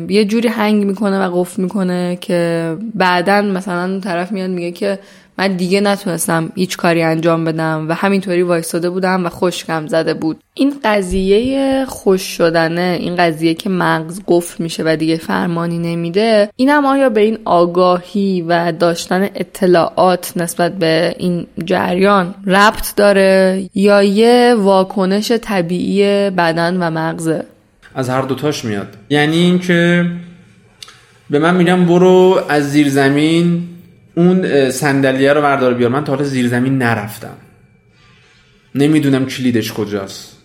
یه 0.09 0.25
جوری 0.25 0.47
هنگ 0.47 0.85
می‌کنه 0.85 1.27
و 1.27 1.41
قفل 1.41 1.61
می‌کنه 1.61 2.17
که 2.21 2.75
بعدا 2.95 3.41
مثلا 3.41 3.81
اون 3.81 4.01
طرف 4.01 4.31
میاد 4.31 4.49
میگه 4.49 4.71
که 4.71 4.99
من 5.37 5.55
دیگه 5.55 5.81
نتونستم 5.81 6.51
هیچ 6.55 6.77
کاری 6.77 7.03
انجام 7.03 7.45
بدم 7.45 7.85
و 7.89 7.93
همینطوری 7.93 8.41
وایستاده 8.41 8.89
بودم 8.89 9.25
و 9.25 9.29
خشکم 9.29 9.87
زده 9.87 10.13
بود. 10.13 10.39
این 10.53 10.73
قضیه 10.83 11.85
خوش 11.85 12.21
شدنه 12.21 12.97
این 12.99 13.15
قضیه 13.15 13.53
که 13.53 13.69
مغز 13.69 14.21
قفل 14.27 14.63
میشه 14.63 14.83
و 14.85 14.95
دیگه 14.95 15.17
فرمانی 15.17 15.79
نمیده 15.79 16.49
اینم 16.55 16.85
آیا 16.85 17.09
به 17.09 17.21
این 17.21 17.37
آگاهی 17.45 18.41
و 18.47 18.71
داشتن 18.71 19.23
اطلاعات 19.35 20.33
نسبت 20.35 20.73
به 20.73 21.15
این 21.17 21.47
جریان 21.65 22.35
ربط 22.47 22.95
داره 22.95 23.63
یا 23.75 24.03
یه 24.03 24.55
واکنش 24.57 25.31
طبیعی 25.31 26.29
بدن 26.29 26.77
و 26.77 26.89
مغزه؟ 26.89 27.45
از 27.95 28.09
هر 28.09 28.21
دوتاش 28.21 28.65
میاد. 28.65 28.87
یعنی 29.09 29.37
اینکه 29.37 30.05
به 31.29 31.39
من 31.39 31.55
میگم 31.55 31.85
برو 31.85 32.41
از 32.49 32.71
زیر 32.71 32.89
زمین 32.89 33.72
اون 34.15 34.69
صندلیه 34.69 35.33
رو 35.33 35.41
بردار 35.41 35.73
بیار. 35.73 35.89
من 35.89 36.03
تا 36.03 36.11
حالا 36.11 36.25
زیر 36.25 36.47
زمین 36.47 36.77
نرفتم. 36.77 37.37
نمی‌دونم 38.75 39.25
کلیدش 39.25 39.73
کجاست. 39.73 40.37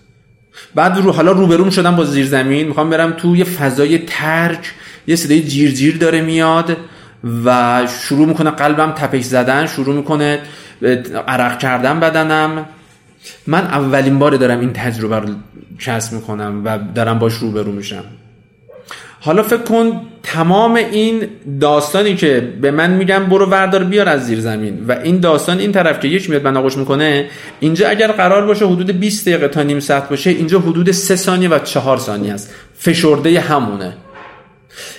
بعد 0.74 0.98
رو 0.98 1.12
حالا 1.12 1.32
روبروم 1.32 1.70
شدم 1.70 1.96
با 1.96 2.04
زیر 2.04 2.26
زمین. 2.26 2.68
می‌خوام 2.68 2.90
برم 2.90 3.10
تو 3.12 3.36
یه 3.36 3.44
فضای 3.44 3.98
ترک. 3.98 4.72
یه 5.06 5.16
صدای 5.16 5.42
جیر 5.42 5.70
جیر 5.70 5.96
داره 5.96 6.20
میاد 6.20 6.76
و 7.44 7.86
شروع 8.00 8.28
می‌کنه 8.28 8.50
قلبم 8.50 8.92
تپش 8.92 9.24
زدن 9.24 9.66
شروع 9.66 9.94
می‌کنه 9.94 10.40
عرق 11.28 11.58
کردن 11.58 12.00
بدنم. 12.00 12.66
من 13.46 13.64
اولین 13.64 14.18
بار 14.18 14.36
دارم 14.36 14.60
این 14.60 14.72
تجربه 14.72 15.18
رو 15.18 15.28
کسب 15.78 16.12
می‌کنم 16.12 16.62
و 16.64 16.78
دارم 16.94 17.18
باش 17.18 17.34
روبرو 17.34 17.72
میشم. 17.72 18.04
حالا 19.20 19.42
فکر 19.42 19.62
کن 19.62 20.00
تمام 20.22 20.74
این 20.74 21.28
داستانی 21.60 22.16
که 22.16 22.52
به 22.60 22.70
من 22.70 22.90
میگم 22.90 23.26
برو 23.26 23.46
وردار 23.46 23.84
بیار 23.84 24.08
از 24.08 24.26
زیر 24.26 24.40
زمین. 24.40 24.84
و 24.88 24.92
این 24.92 25.20
داستان 25.20 25.58
این 25.58 25.72
طرف 25.72 26.00
که 26.00 26.08
یک 26.08 26.30
میاد 26.30 26.44
من 26.44 26.56
آغوش 26.56 26.76
می‌کنه 26.76 27.26
اینجا 27.60 27.88
اگر 27.88 28.12
قرار 28.12 28.46
باشه 28.46 28.66
حدود 28.66 28.90
20 28.90 29.28
دقیقه 29.28 29.48
تا 29.48 29.62
نیم 29.62 29.80
ساعت 29.80 30.08
باشه 30.08 30.30
اینجا 30.30 30.58
حدود 30.58 30.90
3 30.90 31.16
ثانیه 31.16 31.48
و 31.48 31.58
4 31.58 31.98
ثانیه 31.98 32.34
است. 32.34 32.54
فشرده 32.78 33.40
همونه. 33.40 33.96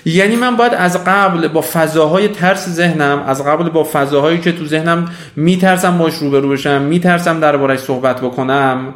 یعنی 0.06 0.36
من 0.36 0.56
باید 0.56 0.74
از 0.74 1.04
قبل 1.06 1.48
با 1.48 1.62
فضاهای 1.62 2.28
ترس 2.28 2.70
ذهنم 2.70 3.24
از 3.28 3.46
قبل 3.46 3.70
با 3.70 3.88
فضاهایی 3.94 4.38
که 4.38 4.52
تو 4.52 4.66
ذهنم 4.66 5.12
میترسم 5.36 5.98
باش 5.98 6.14
روبرو 6.14 6.50
بشم 6.50 6.82
میترسم 6.82 7.40
دربارش 7.40 7.80
صحبت 7.80 8.22
بکنم 8.22 8.94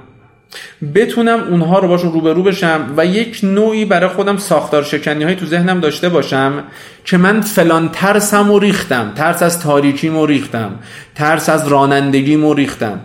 بتونم 0.96 1.40
اونها 1.40 1.80
رو 1.80 1.88
باشون 1.88 2.12
روبرو 2.14 2.44
بشم 2.44 2.94
و 2.98 3.06
یک 3.06 3.40
نوعی 3.44 3.86
برای 3.86 4.10
خودم 4.10 4.38
ساختار 4.38 4.84
شکنی 4.84 5.24
های 5.24 5.36
تو 5.36 5.46
ذهنم 5.46 5.80
داشته 5.80 6.10
باشم 6.10 6.64
که 7.06 7.18
من 7.18 7.42
فلان 7.42 7.90
ترسم 7.90 8.52
و 8.52 8.60
ریختم. 8.60 9.12
ترس 9.16 9.44
از 9.44 9.60
تاریکی 9.60 10.10
و 10.10 10.26
ریختم. 10.26 10.80
ترس 11.16 11.50
از 11.50 11.68
رانندگی 11.68 12.36
و 12.36 12.54
ریختم. 12.54 13.00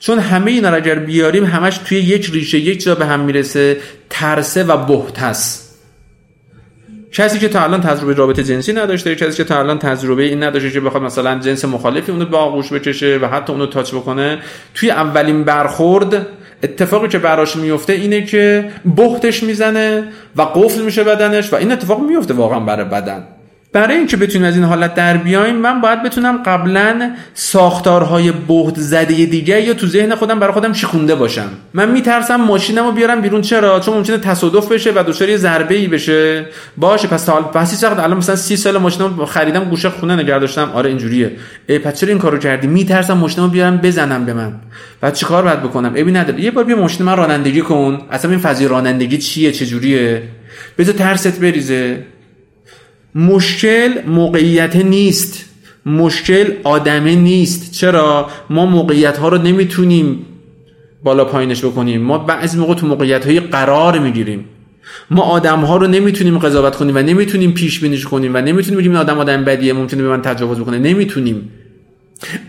چون 0.00 0.18
همه 0.18 0.50
اینا 0.50 0.70
اگر 0.70 0.94
بیاریم 0.94 1.44
همش 1.44 1.78
توی 1.78 1.98
یک 1.98 2.30
ریشه 2.32 2.58
یک 2.58 2.82
جا 2.82 2.94
به 2.94 3.06
هم 3.06 3.20
می‌رسه 3.20 3.76
ترسه 4.10 4.64
و 4.64 4.76
بهتس 4.76 5.69
کسی 7.12 7.38
که 7.38 7.48
تا 7.48 7.62
الان 7.62 7.80
تجربه 7.80 8.14
رابطه 8.14 8.44
جنسی 8.44 8.72
نداشته 8.72 9.14
کسی 9.14 9.36
که 9.36 9.44
تا 9.44 9.58
الان 9.58 9.78
تجربه 9.78 10.22
این 10.22 10.42
نداشته 10.42 10.70
که 10.70 10.80
بخواد 10.80 11.02
مثلا 11.02 11.38
جنس 11.38 11.64
مخالفی 11.64 12.12
اونو 12.12 12.24
به 12.24 12.36
آغوش 12.36 12.72
بکشه 12.72 13.18
و 13.22 13.26
حتی 13.26 13.52
اونو 13.52 13.66
تاچ 13.66 13.94
بکنه 13.94 14.38
توی 14.74 14.90
اولین 14.90 15.44
برخورد 15.44 16.26
اتفاقی 16.62 17.08
که 17.08 17.18
براش 17.18 17.56
میفته 17.56 17.92
اینه 17.92 18.24
که 18.24 18.70
بختش 18.96 19.42
می‌زنه 19.42 20.04
و 20.36 20.42
قفل 20.42 20.82
میشه 20.82 21.04
بدنش 21.04 21.52
و 21.52 21.56
این 21.56 21.72
اتفاق 21.72 22.00
میفته 22.00 22.34
واقعا 22.34 22.60
برای 22.60 22.84
بدن. 22.84 23.24
برای 23.72 23.96
اینکه 23.96 24.16
بتونیم 24.16 24.48
از 24.48 24.56
این 24.56 24.64
حالت 24.64 24.94
در 24.94 25.16
بیایم 25.16 25.56
من 25.56 25.80
باید 25.80 26.02
بتونم 26.02 26.42
قبلا 26.42 27.10
ساختارهای 27.34 28.32
بهت 28.32 28.74
زده 28.76 29.26
دیگه 29.26 29.62
یا 29.62 29.74
تو 29.74 29.86
ذهن 29.86 30.14
خودم 30.14 30.38
برای 30.38 30.52
خودم 30.52 30.72
شیخونده 30.72 31.14
باشم. 31.14 31.48
من 31.74 31.90
میترسم 31.90 32.36
ماشینم 32.36 32.84
رو 32.84 32.92
بیارم 32.92 33.20
بیرون. 33.20 33.40
چرا؟ 33.40 33.80
چون 33.80 33.94
ممکنه 33.94 34.18
تصادف 34.18 34.72
بشه 34.72 34.92
و 34.92 35.04
دچار 35.06 35.28
یه 35.28 35.36
ضربه 35.36 35.74
ای 35.74 35.88
بشه. 35.88 36.46
باشه 36.76 37.08
پس 37.08 37.28
حال 37.28 37.42
پس 37.42 37.80
چقدر 37.80 38.00
الان 38.00 38.16
مثلا 38.16 38.36
30 38.36 38.56
سال 38.56 38.78
ماشینم 38.78 39.24
خریدم 39.24 39.64
گوشه 39.64 39.90
خونه 39.90 40.16
نگه 40.16 40.38
داشتم. 40.38 40.70
آره 40.74 40.88
اینجوریه. 40.88 41.32
ای 41.66 41.78
پس 41.78 42.00
چرا 42.00 42.08
این 42.08 42.18
کارو 42.18 42.38
کردی؟ 42.38 42.66
میترسم 42.66 43.14
ماشینمو 43.14 43.48
بیارم 43.48 43.76
بزنم 43.76 44.24
به 44.24 44.34
من. 44.34 44.52
بعد 45.00 45.14
چیکار 45.14 45.42
باید 45.42 45.62
بکنم؟ 45.62 45.92
ابی 45.96 46.12
نداره. 46.12 46.40
یه 46.40 46.50
بار 46.50 46.64
بیا 46.64 46.76
ماشین 46.76 47.06
من 47.06 47.16
رانندگی 47.16 47.60
کن. 47.60 47.98
اصلا 48.10 48.30
این 48.30 48.40
فضیل 48.40 48.68
رانندگی 48.68 49.18
چیه؟ 49.18 49.52
چه 49.52 49.66
جوریه 49.66 50.22
بذار 50.78 50.94
ترست 50.94 51.40
بریزه. 51.40 52.04
مشکل 53.14 53.90
موقعیت 54.06 54.76
نیست. 54.76 55.44
مشکل 55.86 56.52
آدمه 56.64 57.14
نیست. 57.14 57.72
چرا؟ 57.72 58.28
ما 58.50 58.66
موقعیت 58.66 59.18
ها 59.18 59.28
رو 59.28 59.38
نمی‌تونیم 59.38 60.26
بالا 61.02 61.24
پایینش 61.24 61.64
بکنیم. 61.64 62.02
ما 62.02 62.18
بعضی 62.18 62.58
موقع 62.58 62.74
تو 62.74 62.86
موقعیت 62.86 63.26
های 63.26 63.40
قرار 63.40 63.98
می‌گیریم. 63.98 64.44
ما 65.10 65.22
آدم 65.22 65.60
ها 65.60 65.76
رو 65.76 65.86
نمی‌تونیم 65.86 66.38
قضاوت 66.38 66.76
کنیم 66.76 66.96
و 66.96 66.98
نمی‌تونیم 66.98 67.52
پیش 67.52 67.80
بینیش 67.80 68.04
کنیم 68.04 68.34
و 68.34 68.38
نمی‌تونیم 68.38 68.80
بگیم 68.80 68.96
آدم 68.96 69.18
آدم 69.18 69.44
بدیه 69.44 69.72
ممکنه 69.72 70.02
به 70.02 70.08
من 70.08 70.22
تجاوز 70.22 70.58
بکنه. 70.58 70.78
نمی‌تونیم. 70.78 71.50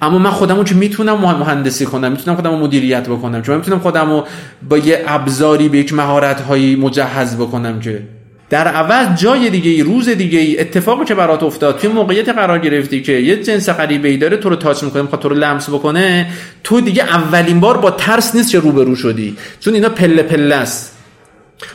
اما 0.01 0.17
من 0.17 0.29
خودمو 0.29 0.63
که 0.63 0.75
می‌تونم 0.75 1.17
مهندسی 1.17 1.85
کنم 1.85 2.11
می‌تونم 2.11 2.35
خودم 2.35 2.55
مدیریت 2.55 3.09
بکنم 3.09 3.41
چون 3.41 3.55
می‌تونم 3.55 3.79
خودم 3.79 4.23
با 4.69 4.77
یه 4.77 5.03
ابزاری 5.07 5.69
به 5.69 5.77
یک 5.77 5.93
مهارت 5.93 6.41
هایی 6.41 6.75
مجهز 6.75 7.35
بکنم 7.35 7.79
که 7.79 8.03
در 8.51 8.67
عوض 8.67 9.21
جای 9.21 9.49
دیگه 9.49 9.71
ای 9.71 9.83
روز 9.83 10.09
دیگه 10.09 10.39
ای 10.39 10.59
اتفاقی 10.59 11.05
که 11.05 11.15
برات 11.15 11.43
افتاد 11.43 11.79
توی 11.79 11.89
موقعیت 11.89 12.29
قرار 12.29 12.59
گرفتی 12.59 13.01
که 13.01 13.11
یه 13.11 13.43
جنس 13.43 13.69
غریبه 13.69 14.09
ای 14.09 14.17
داره 14.17 14.37
تو 14.37 14.49
رو 14.49 14.55
تاچ 14.55 14.83
می‌کنه 14.83 15.01
می‌خواد 15.01 15.21
تو 15.21 15.29
رو 15.29 15.35
لمس 15.35 15.69
بکنه 15.69 16.27
تو 16.63 16.81
دیگه 16.81 17.03
اولین 17.03 17.59
بار 17.59 17.77
با 17.77 17.91
ترس 17.91 18.35
نیست 18.35 18.51
که 18.51 18.59
روبرو 18.59 18.95
شدی. 18.95 19.35
چون 19.59 19.73
اینا 19.73 19.89
پله 19.89 20.23
پله 20.23 20.55
است. 20.55 20.97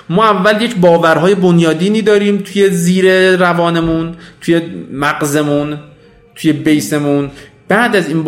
ما 0.09 0.24
اول 0.24 0.62
یک 0.62 0.77
باورهای 0.77 1.35
بنیادینی 1.35 2.03
داریم 2.03 2.37
توی 2.37 2.70
زیر 2.70 3.37
روانمون 3.37 4.14
توی 4.41 4.61
مغزمون 4.93 5.79
توی 6.35 6.53
بیسمون. 6.53 7.31
بعد 7.69 7.97
از 7.97 8.09
این 8.09 8.23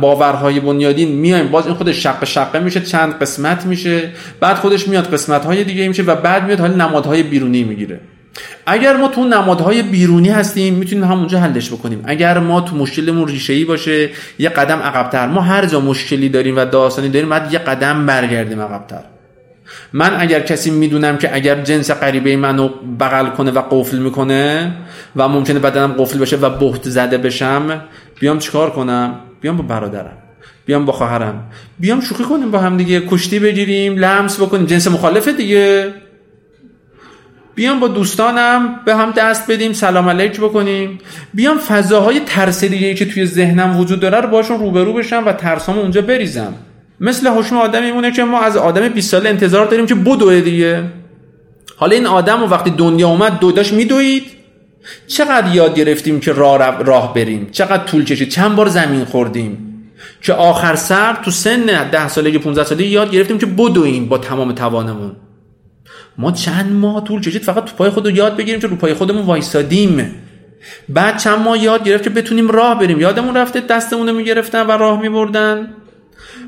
باورهای 0.00 0.60
بنیادین 0.60 1.08
میایم. 1.08 1.48
باز 1.48 1.66
این 1.66 1.74
خودش 1.74 2.02
شقه 2.02 2.26
شقه 2.26 2.58
میشه 2.58 2.80
چند 2.80 3.18
قسمت 3.18 3.66
میشه. 3.66 4.10
بعد 4.40 4.56
خودش 4.56 4.88
میاد 4.88 5.12
قسمت 5.12 5.44
های 5.44 5.64
دیگه 5.64 5.88
میشه 5.88 6.02
و 6.02 6.14
بعد 6.14 6.44
میاد 6.44 6.60
حال 6.60 6.74
نمادهای 6.74 7.22
بیرونی 7.22 7.64
می‌گیره. 7.64 8.00
اگر 8.66 8.96
ما 8.96 9.08
تو 9.08 9.24
نمادهای 9.24 9.82
بیرونی 9.82 10.28
هستیم 10.28 10.74
می‌تونیم 10.74 11.04
همونجا 11.04 11.38
حلش 11.38 11.72
بکنیم. 11.72 12.02
اگر 12.06 12.38
ما 12.38 12.60
تو 12.60 12.76
مشکلمون 12.76 13.28
ریشه 13.28 13.52
ای 13.52 13.64
باشه 13.64 14.08
یه 14.38 14.48
قدم 14.48 14.78
عقبتر. 14.78 15.26
ما 15.26 15.40
هر 15.40 15.66
جا 15.66 15.80
مشکلی 15.80 16.28
داریم 16.28 16.56
و 16.56 16.64
داستانی 16.64 17.08
داریم 17.08 17.28
بعد 17.28 17.52
یه 17.52 17.58
قدم 17.58 18.06
برگردیم 18.06 18.60
عقبتر. 18.60 19.02
من 19.92 20.16
اگر 20.18 20.40
کسی 20.40 20.70
می‌دونم 20.70 21.16
که 21.16 21.34
اگر 21.34 21.62
جنس 21.62 21.90
غریبه 21.90 22.36
منو 22.36 22.68
بغل 23.00 23.26
کنه 23.26 23.50
و 23.50 23.58
قفل 23.70 23.98
می‌کنه 23.98 24.72
و 25.16 25.28
ممکنه 25.28 25.58
بدنم 25.58 25.92
قفل 25.92 26.18
بشه 26.18 26.36
و 26.36 26.50
بهت 26.50 26.88
زده 26.88 27.18
بشم 27.18 27.80
بیام 28.20 28.38
چیکار 28.38 28.70
کنم؟ 28.70 29.14
بیام 29.40 29.56
با 29.56 29.62
برادرم. 29.62 30.16
بیام 30.66 30.84
با 30.84 30.92
خواهرم. 30.92 31.50
بیام 31.78 32.00
شوخی 32.00 32.24
کنیم 32.24 32.50
با 32.50 32.58
هم 32.58 32.76
دیگه. 32.76 33.00
کشتی 33.00 33.38
بگیریم 33.38 33.96
لمس 33.96 34.40
بکنیم. 34.40 34.66
جنس 34.66 34.88
مخالفه 34.88 35.32
دیگه. 35.32 35.94
بیام 37.54 37.80
با 37.80 37.88
دوستانم 37.88 38.80
به 38.84 38.96
هم 38.96 39.10
دست 39.10 39.50
بدیم 39.50 39.72
سلام 39.72 40.08
علیک 40.08 40.40
بکنیم. 40.40 40.98
بیام 41.34 41.58
فضاهای 41.58 42.20
ترس 42.20 42.64
دیگه 42.64 42.94
که 42.94 43.04
توی 43.04 43.26
ذهنم 43.26 43.80
وجود 43.80 44.00
داره 44.00 44.20
رو 44.20 44.28
باشون 44.28 44.58
روبرو 44.58 44.92
بشم 44.92 45.22
و 45.26 45.32
ترسامو 45.32 45.80
اونجا 45.80 46.02
بریزم. 46.02 46.54
مثل 47.00 47.28
حکم 47.28 47.56
آدم 47.56 47.82
میمونه 47.82 48.12
که 48.12 48.24
ما 48.24 48.40
از 48.40 48.56
آدم 48.56 48.88
20 48.88 49.10
ساله 49.10 49.28
انتظار 49.28 49.66
داریم 49.66 49.86
که 49.86 49.94
بدوه 49.94 50.40
دیگه. 50.40 50.84
حالا 51.76 51.96
این 51.96 52.06
آدم 52.06 52.42
و 52.42 52.46
وقتی 52.46 52.70
دنیا 52.70 53.08
اومد 53.08 53.38
دوداش 53.38 53.72
میدوید. 53.72 54.39
چقدر 55.06 55.54
یاد 55.54 55.74
گرفتیم 55.74 56.20
که 56.20 56.32
راه, 56.32 56.82
راه 56.82 57.14
بریم؟ 57.14 57.48
چقدر 57.52 57.84
طول 57.84 58.04
کشید؟ 58.04 58.28
چند 58.28 58.56
بار 58.56 58.68
زمین 58.68 59.04
خوردیم؟ 59.04 59.66
که 60.22 60.32
آخر 60.32 60.74
سر 60.74 61.14
تو 61.24 61.30
سن 61.30 61.90
10 61.90 62.08
سالگی 62.08 62.38
15 62.38 62.64
سالگی 62.64 62.88
یاد 62.88 63.10
گرفتیم 63.10 63.38
که 63.38 63.46
بدویم 63.46 64.08
با 64.08 64.18
تمام 64.18 64.52
توانمون. 64.52 65.16
ما 66.18 66.32
چند 66.32 66.72
ماه 66.72 67.04
طول 67.04 67.20
کشید؟ 67.20 67.42
فقط 67.42 67.64
تو 67.64 67.76
پای 67.76 67.90
خود 67.90 68.06
رو 68.06 68.10
یاد 68.16 68.36
بگیریم 68.36 68.60
که 68.60 68.66
رو 68.66 68.76
پای 68.76 68.94
خودمون 68.94 69.22
وایسادیم. 69.22 70.14
بعد 70.88 71.18
چند 71.18 71.38
ماه 71.38 71.58
یاد 71.58 71.84
گرفت 71.84 72.04
که 72.04 72.10
بتونیم 72.10 72.48
راه 72.48 72.78
بریم. 72.78 73.00
یادمون 73.00 73.36
رفته 73.36 73.60
دستمون 73.60 74.08
رو 74.08 74.14
می‌گرفتن 74.14 74.66
و 74.66 74.70
راه 74.70 75.00
میبردن. 75.00 75.74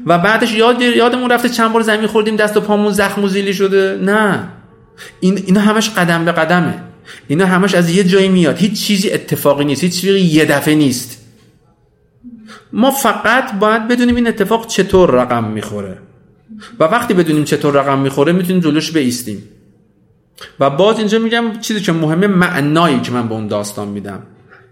و 0.07 0.19
بعدش 0.19 0.55
یاد 0.55 0.83
یادمون 0.83 1.31
رفته 1.31 1.49
چند 1.49 1.73
بار 1.73 1.83
زمین 1.83 2.07
خوردیم 2.07 2.37
دست 2.37 2.57
و 2.57 2.61
پامون 2.61 2.93
زخم 2.93 3.25
و 3.25 3.29
زیلی 3.29 3.55
شده. 3.55 3.99
نه. 4.03 4.49
این 5.21 5.43
اینا 5.47 5.61
همش 5.61 5.91
قدم 5.91 6.25
به 6.25 6.33
قدمه. 6.33 6.75
اینا 7.29 7.47
همش 7.47 7.75
از 7.75 7.91
یه 7.91 8.05
جایی 8.05 8.29
میاد. 8.29 8.59
هیچ 8.59 8.87
چیزی 8.87 9.11
اتفاقی 9.11 9.65
نیست. 9.65 9.85
هیچ 9.85 10.01
چیزی 10.01 10.19
یه 10.19 10.45
دفعه 10.45 10.75
نیست. 10.75 11.19
ما 12.73 12.91
فقط 12.91 13.59
باید 13.59 13.89
بدونیم 13.89 14.17
این 14.17 14.27
اتفاق 14.27 14.67
چطور 14.67 15.11
رقم 15.11 15.45
می‌خوره. 15.45 15.99
و 16.79 16.85
وقتی 16.85 17.15
بدونیم 17.15 17.45
چطور 17.45 17.75
رقم 17.75 17.99
می‌خوره 17.99 18.33
می‌تونیم 18.33 18.61
جلوش 18.61 18.93
بیستیم. 18.93 19.43
و 20.61 20.71
باز 20.71 20.99
اینجا 20.99 21.19
میگم 21.19 21.45
چیزی 21.61 21.81
که 21.81 21.93
مهمه 21.93 22.27
معنایی 22.27 23.01
که 23.01 23.13
من 23.13 23.29
به 23.29 23.35
اون 23.35 23.47
داستان 23.47 23.89
میدم. 23.89 24.23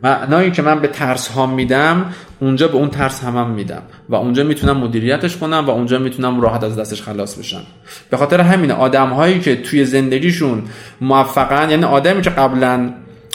معنایی 0.02 0.50
که 0.50 0.62
من 0.62 0.80
به 0.80 0.88
ترس 0.88 1.28
ها 1.28 1.46
میدم 1.46 2.12
اونجا 2.40 2.68
به 2.68 2.74
اون 2.74 2.88
ترس 2.90 3.24
هم, 3.24 3.36
هم 3.36 3.50
میدم 3.50 3.82
و 4.08 4.14
اونجا 4.14 4.44
می‌تونم 4.44 4.76
مدیریتش 4.76 5.36
کنم 5.36 5.64
و 5.66 5.70
اونجا 5.70 5.98
می‌تونم 5.98 6.40
راحت 6.40 6.64
از 6.64 6.78
دستش 6.78 7.02
خلاص 7.02 7.38
بشم. 7.38 7.62
به 8.10 8.16
خاطر 8.16 8.40
همین 8.40 8.70
آدم 8.70 9.08
هایی 9.08 9.40
که 9.40 9.56
توی 9.56 9.84
زندگیشون 9.84 10.62
موفقن 11.00 11.70
یعنی 11.70 11.84
آدمی 11.84 12.22
که 12.22 12.30
قبلا 12.30 12.90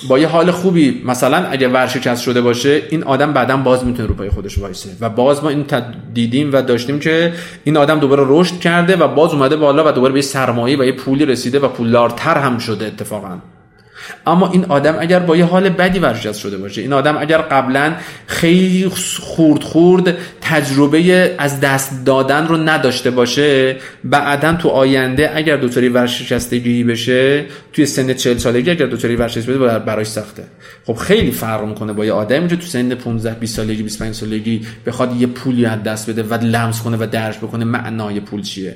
با 0.09 0.20
یه 0.20 0.28
حال 0.28 0.51
خوبی 0.51 1.01
مثلا 1.05 1.38
اگه 1.38 1.68
ورشکست 1.68 2.24
شده 2.24 2.41
باشه 2.41 2.82
این 2.89 3.03
آدم 3.03 3.34
بعدا 3.34 3.57
باز 3.57 3.86
می‌تونه 3.86 4.07
رو 4.07 4.16
پای 4.16 4.30
خودش 4.30 4.57
وایسه 4.57 4.89
و 5.01 5.09
باز 5.09 5.43
ما 5.43 5.49
این 5.49 5.66
دیدیم 6.13 6.53
و 6.53 6.61
داشتیم 6.61 6.99
که 6.99 7.34
این 7.63 7.78
آدم 7.78 7.99
دوباره 7.99 8.24
رشد 8.28 8.59
کرده 8.59 8.95
و 8.95 9.07
باز 9.07 9.34
اومده 9.34 9.55
بالا 9.55 9.89
و 9.89 9.91
دوباره 9.91 10.13
به 10.13 10.22
سرمایه 10.22 10.80
و 10.80 10.84
یه 10.84 10.91
پولی 10.91 11.26
رسیده 11.26 11.59
و 11.59 11.68
پولدارتر 11.68 12.38
هم 12.38 12.57
شده 12.57 12.86
اتفاقا. 12.86 13.38
اما 14.25 14.51
این 14.51 14.65
آدم 14.65 14.95
اگر 14.99 15.19
با 15.19 15.37
یه 15.37 15.45
حال 15.45 15.69
بدی 15.69 15.99
ورشکست 15.99 16.39
شده 16.39 16.57
باشه. 16.57 16.81
این 16.81 16.93
آدم 16.93 17.17
اگر 17.17 17.37
قبلا 17.37 17.93
خیلی 18.27 18.87
خورد 19.19 19.63
خورد 19.63 20.17
تجربه 20.41 21.35
از 21.37 21.59
دست 21.59 22.05
دادن 22.05 22.47
رو 22.47 22.57
نداشته 22.57 23.11
باشه 23.11 23.75
بعدا 24.03 24.53
تو 24.53 24.69
آینده 24.69 25.31
اگر 25.35 25.57
دوتاری 25.57 25.89
ورشکستگی 25.89 26.83
بشه 26.83 27.45
توی 27.73 27.85
سن 27.85 28.13
40 28.13 28.37
سالگی 28.37 28.71
اگر 28.71 28.85
دوتاری 28.85 29.15
ورشکست 29.15 29.49
بشه 29.49 29.79
براش 29.79 30.07
سخته. 30.07 30.43
خب 30.85 30.93
خیلی 30.93 31.31
فرق 31.31 31.65
می‌کنه 31.65 31.93
با 31.93 32.05
یه 32.05 32.11
آدمی 32.11 32.47
که 32.47 32.55
تو 32.55 32.65
سن 32.65 32.95
15 32.95 33.33
20 33.33 33.55
سالگی 33.55 33.83
25 33.83 34.15
سالگی 34.15 34.61
بخواد 34.85 35.15
یه 35.15 35.27
پولی 35.27 35.65
از 35.65 35.83
دست 35.83 36.09
بده 36.09 36.23
و 36.23 36.33
لمس 36.33 36.81
کنه 36.81 36.97
و 36.97 37.07
درش 37.11 37.37
بکنه. 37.37 37.65
معنای 37.65 38.19
پول 38.19 38.41
چیه؟ 38.41 38.75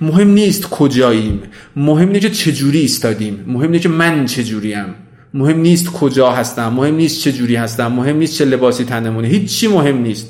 مهم 0.00 0.28
نیست 0.28 0.70
کجاییم 0.70 1.42
مهم 1.76 2.08
نیست 2.08 2.20
که 2.20 2.30
چجوری 2.30 2.78
ایستادیم 2.78 3.44
مهم 3.46 3.70
نیست 3.70 3.82
که 3.82 3.88
من 3.88 4.26
چجوریم 4.26 4.94
مهم 5.34 5.58
نیست 5.60 5.92
کجا 5.92 6.30
هستم 6.30 6.72
مهم 6.72 6.94
نیست 6.94 7.20
چجوری 7.20 7.56
هستم 7.56 7.92
مهم 7.92 8.16
نیست 8.16 8.38
چه 8.38 8.44
لباسی 8.44 8.84
تنمونه 8.84 9.28
هیچی 9.28 9.68
مهم 9.68 9.98
نیست. 9.98 10.28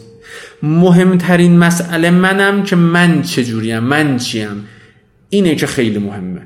مهمترین 0.62 1.58
مسئله 1.58 2.10
منم 2.10 2.62
که 2.62 2.76
من 2.76 3.22
چجوریم 3.22 3.78
من 3.78 4.18
چیم. 4.18 4.68
اینه 5.28 5.54
که 5.54 5.66
خیلی 5.66 5.98
مهمه. 5.98 6.42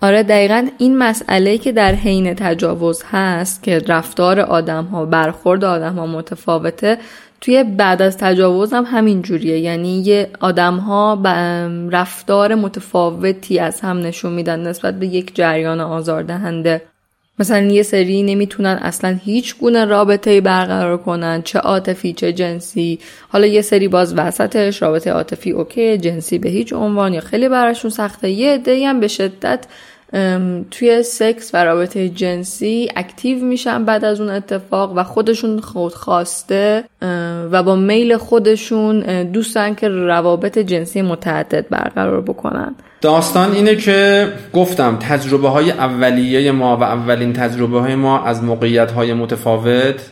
آره 0.00 0.22
دقیقا 0.22 0.68
این 0.78 0.98
مسئله 0.98 1.58
که 1.58 1.72
در 1.72 1.94
حین 1.94 2.34
تجاوز 2.34 3.02
هست 3.10 3.62
که 3.62 3.78
رفتار 3.88 4.40
آدم 4.40 4.84
ها 4.84 5.04
برخورد 5.04 5.64
آدم 5.64 5.94
ها 5.94 6.06
متفاوته 6.06 6.98
توی 7.44 7.64
بعد 7.64 8.02
از 8.02 8.18
تجاوز 8.18 8.72
هم 8.72 8.84
همین 8.84 9.22
جوریه. 9.22 9.58
یعنی 9.58 10.02
یه 10.02 10.30
آدم 10.40 10.76
ها 10.76 11.22
رفتار 11.90 12.54
متفاوتی 12.54 13.58
از 13.58 13.80
هم 13.80 13.98
نشون 13.98 14.32
میدن 14.32 14.60
نسبت 14.60 14.98
به 14.98 15.06
یک 15.06 15.34
جریان 15.34 15.80
آزاردهنده. 15.80 16.82
مثلا 17.38 17.58
یه 17.58 17.82
سری 17.82 18.22
نمی‌تونن 18.22 18.78
اصلا 18.82 19.18
هیچ 19.24 19.58
گونه 19.58 19.84
رابطه 19.84 20.40
برقرار 20.40 20.96
کنن 20.98 21.42
چه 21.42 21.58
عاطفی 21.58 22.12
چه 22.12 22.32
جنسی. 22.32 22.98
حالا 23.28 23.46
یه 23.46 23.62
سری 23.62 23.88
باز 23.88 24.14
وسطش 24.16 24.82
رابطه 24.82 25.10
عاطفی 25.10 25.50
OK 25.50 25.98
جنسی 25.98 26.38
به 26.38 26.48
هیچ 26.48 26.72
عنوان 26.72 27.14
یا 27.14 27.20
خیلی 27.20 27.48
براشون 27.48 27.90
سخته. 27.90 28.30
یه 28.30 28.54
عده 28.54 28.88
هم 28.88 29.00
به 29.00 29.08
شدت 29.08 29.66
توی 30.70 31.02
سکس 31.02 31.50
و 31.54 31.64
رابطه 31.64 32.08
جنسی 32.08 32.88
active 32.96 33.44
میشن 33.44 33.84
بعد 33.84 34.04
از 34.04 34.20
اون 34.20 34.30
اتفاق 34.30 34.92
و 34.96 35.02
خودشون 35.02 35.60
خود 35.60 35.94
خواسته 35.94 36.84
و 37.50 37.62
با 37.62 37.76
میل 37.76 38.16
خودشون 38.16 39.22
دوستن 39.22 39.74
که 39.74 39.88
روابط 39.88 40.58
جنسی 40.58 41.02
متعدد 41.02 41.68
برقرار 41.68 42.20
بکنن. 42.20 42.74
داستان 43.00 43.52
اینه 43.52 43.76
که 43.76 44.28
گفتم 44.52 44.96
تجربه 45.00 45.48
های 45.48 45.70
اولیه 45.70 46.52
ما 46.52 46.76
و 46.76 46.82
اولین 46.82 47.32
تجربه 47.32 47.80
های 47.80 47.94
ما 47.94 48.24
از 48.24 48.42
موقعیت 48.42 48.90
های 48.90 49.14
متفاوت 49.14 50.10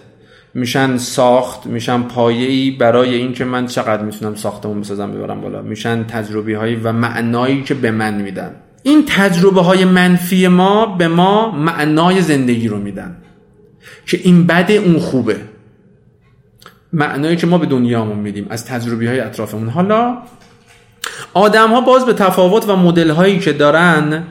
میشن 0.54 0.96
ساخت 0.96 1.66
میشن 1.66 2.02
پایه‌ای 2.02 2.70
برای 2.70 3.14
اینکه 3.14 3.44
من 3.44 3.66
چقدر 3.66 4.02
می‌تونم 4.02 4.34
ساختمون 4.34 4.80
بسازم 4.80 5.12
ببرم 5.12 5.40
بالا. 5.40 5.62
میشن 5.62 6.04
تجربه 6.04 6.56
هایی 6.56 6.76
و 6.76 6.92
معنایی 6.92 7.62
که 7.62 7.74
به 7.74 7.90
من 7.90 8.14
میدن. 8.14 8.54
این 8.82 9.04
تجربه 9.06 9.60
های 9.60 9.84
منفی 9.84 10.48
ما 10.48 10.86
به 10.86 11.08
ما 11.08 11.50
معنای 11.50 12.22
زندگی 12.22 12.68
رو 12.68 12.78
میدن 12.78 13.16
که 14.06 14.20
این 14.22 14.46
بده 14.46 14.72
اون 14.72 14.98
خوبه. 14.98 15.36
معنایی 16.92 17.36
که 17.36 17.46
ما 17.46 17.58
به 17.58 17.66
دنیامون 17.66 18.18
میدیم 18.18 18.46
از 18.50 18.66
تجربه 18.66 19.08
های 19.08 19.20
اطرافمون. 19.20 19.68
حالا 19.68 20.18
آدم 21.34 21.70
ها 21.70 21.80
باز 21.80 22.06
به 22.06 22.12
تفاوت 22.12 22.68
و 22.68 22.76
مدل 22.76 23.10
هایی 23.10 23.38
که 23.38 23.52
دارن 23.52 24.24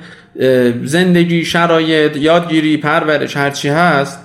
زندگی 0.83 1.45
شرایط 1.45 2.17
یادگیری 2.17 2.77
پرورش 2.77 3.37
هرچی 3.37 3.69
هست 3.69 4.19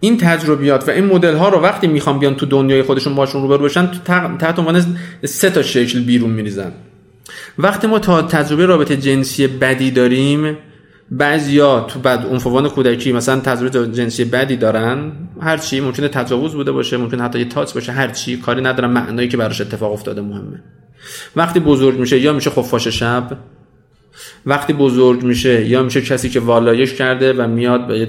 این 0.00 0.18
تجربیات 0.18 0.88
و 0.88 0.90
این 0.90 1.04
مدل 1.04 1.34
ها 1.34 1.48
رو 1.48 1.60
وقتی 1.60 1.86
می‌خوام 1.86 2.18
بیان 2.18 2.34
تو 2.34 2.46
دنیای 2.46 2.82
خودشون 2.82 3.14
باشون 3.14 3.42
روبرو 3.42 3.58
باشن 3.58 3.86
تو 3.86 3.98
تحت 4.38 4.58
عنوان 4.58 4.96
سه 5.24 5.50
تا 5.50 5.62
شکل 5.62 6.00
بیرون 6.00 6.30
میریزن. 6.30 6.72
وقتی 7.58 7.86
ما 7.86 7.98
تا 7.98 8.22
تجربه 8.22 8.66
رابطه 8.66 8.96
جنسی 8.96 9.46
بدی 9.46 9.90
داریم 9.90 10.56
بعضیا 11.10 11.80
تو 11.80 11.98
بعد 11.98 12.26
عنفوان 12.26 12.68
کودکی 12.68 13.12
مثلا 13.12 13.40
تجربه 13.40 13.92
جنسی 13.92 14.24
بدی 14.24 14.56
دارن 14.56 15.12
هر 15.40 15.56
چی 15.56 15.80
ممکنه 15.80 16.08
تجاوز 16.08 16.54
بوده 16.54 16.72
باشه 16.72 16.96
ممکنه 16.96 17.22
حتی 17.22 17.38
یه 17.38 17.44
تاچ 17.44 17.72
باشه 17.72 17.92
هر 17.92 18.08
چی 18.08 18.36
کاری 18.36 18.62
ندارن 18.62 18.90
معنایی 18.90 19.28
که 19.28 19.36
براش 19.36 19.60
اتفاق 19.60 19.92
افتاده 19.92 20.20
مهمه. 20.20 20.62
وقتی 21.36 21.60
بزرگ 21.60 21.98
میشه 21.98 22.18
یا 22.18 22.32
میشه 22.32 22.50
خفاش 22.50 22.88
شب 22.88 23.38
وقتی 24.46 24.72
بزرگ 24.72 25.22
میشه 25.22 25.68
یا 25.68 25.82
میشه 25.82 26.00
کسی 26.00 26.28
که 26.28 26.40
والایش 26.40 26.94
کرده 26.94 27.32
و 27.32 27.48
میاد 27.48 27.86
به 27.86 27.98
یه 27.98 28.08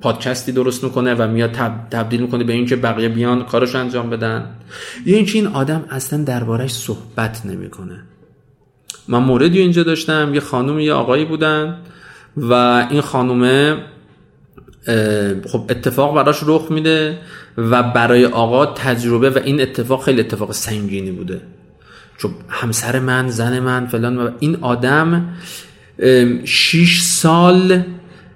پادکستی 0.00 0.52
درست 0.52 0.84
می‌کنه 0.84 1.14
و 1.14 1.28
میاد 1.28 1.50
تبدیل 1.90 2.20
می‌کنه 2.20 2.44
به 2.44 2.52
اینکه 2.52 2.76
بقیه 2.76 3.08
بیان 3.08 3.44
کارش 3.44 3.74
انجام 3.74 4.10
بدن. 4.10 4.50
یا 5.06 5.16
اینکه 5.16 5.38
این 5.38 5.46
آدم 5.46 5.84
اصلا 5.90 6.24
دربارش 6.24 6.72
صحبت 6.72 7.46
نمی‌کنه. 7.46 8.02
من 9.08 9.18
موردی 9.18 9.60
اینجا 9.60 9.82
داشتم 9.82 10.34
یه 10.34 10.40
خانم 10.40 10.78
یه 10.78 10.92
آقایی 10.92 11.24
بودن 11.24 11.78
و 12.36 12.52
این 12.90 13.00
خانومه 13.00 13.76
خب 15.46 15.64
اتفاق 15.68 16.14
براش 16.14 16.40
رخ 16.46 16.70
میده 16.70 17.18
و 17.56 17.82
برای 17.82 18.26
آقا 18.26 18.66
تجربه 18.66 19.30
و 19.30 19.38
این 19.44 19.60
اتفاق 19.60 20.04
خیلی 20.04 20.20
اتفاق 20.20 20.52
سنگینی 20.52 21.10
بوده. 21.10 21.40
چون 22.18 22.30
همسر 22.48 23.00
من 23.00 23.28
زن 23.28 23.58
من 23.58 23.86
فلان 23.86 24.18
و 24.18 24.30
این 24.38 24.56
آدم 24.60 25.28
شیش 26.44 27.02
سال 27.02 27.82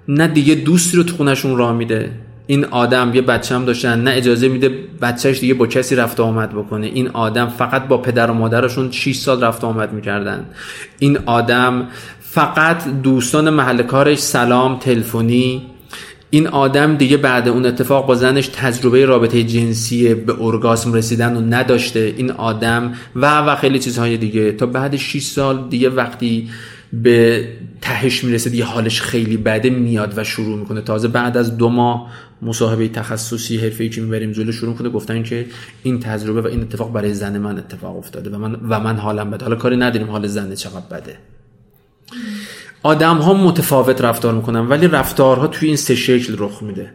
نه 0.07 0.27
دیگه 0.27 0.55
دوستی 0.55 0.97
رو 0.97 1.03
تو 1.03 1.15
خونشون 1.15 1.57
راه 1.57 1.73
میده. 1.73 2.11
این 2.49 2.65
آدم 2.65 3.11
یه 3.13 3.21
بچه 3.21 3.55
هم 3.55 3.65
داشتن 3.65 4.03
نه 4.03 4.11
اجازه 4.11 4.47
میده 4.47 4.69
بچهش 5.01 5.39
دیگه 5.39 5.53
با 5.53 5.67
کسی 5.67 5.95
رفت 5.95 6.19
آمد 6.19 6.49
بکنه. 6.49 6.87
این 6.87 7.07
آدم 7.07 7.47
فقط 7.47 7.87
با 7.87 7.97
پدر 7.97 8.31
و 8.31 8.33
مادرشون 8.33 8.91
6 8.91 9.15
سال 9.15 9.43
رفت 9.43 9.63
آمد 9.63 9.93
می‌کردن. 9.93 10.45
این 10.99 11.17
آدم 11.25 11.87
فقط 12.21 13.01
دوستان 13.03 13.49
محل 13.49 13.83
کارش 13.83 14.17
سلام 14.17 14.79
تلفنی. 14.79 15.61
این 16.29 16.47
آدم 16.47 16.95
دیگه 16.95 17.17
بعد 17.17 17.47
اون 17.47 17.65
اتفاق 17.65 18.07
با 18.07 18.15
زنش 18.15 18.47
تجربه 18.47 19.05
رابطه 19.05 19.43
جنسی 19.43 20.13
به 20.13 20.35
ارگاسم 20.41 20.93
رسیدن 20.93 21.37
و 21.37 21.41
نداشته. 21.41 22.13
این 22.17 22.31
آدم 22.31 22.93
و 23.15 23.39
و 23.39 23.55
خیلی 23.55 23.79
چیزهای 23.79 24.17
دیگه. 24.17 24.51
تا 24.51 24.65
بعد 24.65 24.95
6 24.95 25.23
سال 25.23 25.67
دیگه 25.69 25.89
وقتی 25.89 26.49
به 26.93 27.47
تهش 27.81 28.23
می‌رسه 28.23 28.49
دیگه 28.49 28.65
حالش 28.65 29.01
خیلی 29.01 29.37
بده 29.37 29.69
میاد 29.69 30.13
و 30.17 30.23
شروع 30.23 30.59
می‌کنه. 30.59 30.81
تازه 30.81 31.07
بعد 31.07 31.37
از 31.37 31.57
دو 31.57 31.69
ماه 31.69 32.11
مصاحبه 32.41 32.87
تخصصی 32.87 33.57
حرفه‌ای 33.57 33.89
که 33.89 34.01
می‌بریم 34.01 34.31
جلو 34.31 34.51
شروع 34.51 34.75
کنه 34.75 34.89
گفتن 34.89 35.23
که 35.23 35.45
این 35.83 35.99
تجربه 35.99 36.41
و 36.41 36.47
این 36.47 36.61
اتفاق 36.61 36.93
برای 36.93 37.13
زن 37.13 37.37
من 37.37 37.57
اتفاق 37.57 37.97
افتاده 37.97 38.29
و 38.29 38.37
من 38.37 38.55
و 38.69 38.79
من 38.79 38.97
حالم 38.97 39.31
بده. 39.31 39.45
حالا 39.45 39.55
کاری 39.55 39.77
نداریم 39.77 40.11
حال 40.11 40.27
زن 40.27 40.55
چقدر 40.55 40.85
بده. 40.91 41.17
آدم 42.83 43.17
ها 43.17 43.33
متفاوت 43.33 44.01
رفتار 44.01 44.33
می‌کنن 44.33 44.59
ولی 44.59 44.87
رفتارها 44.87 45.47
توی 45.47 45.67
این 45.67 45.77
سه 45.77 45.95
شکل 45.95 46.35
رخ 46.37 46.63
میده. 46.63 46.91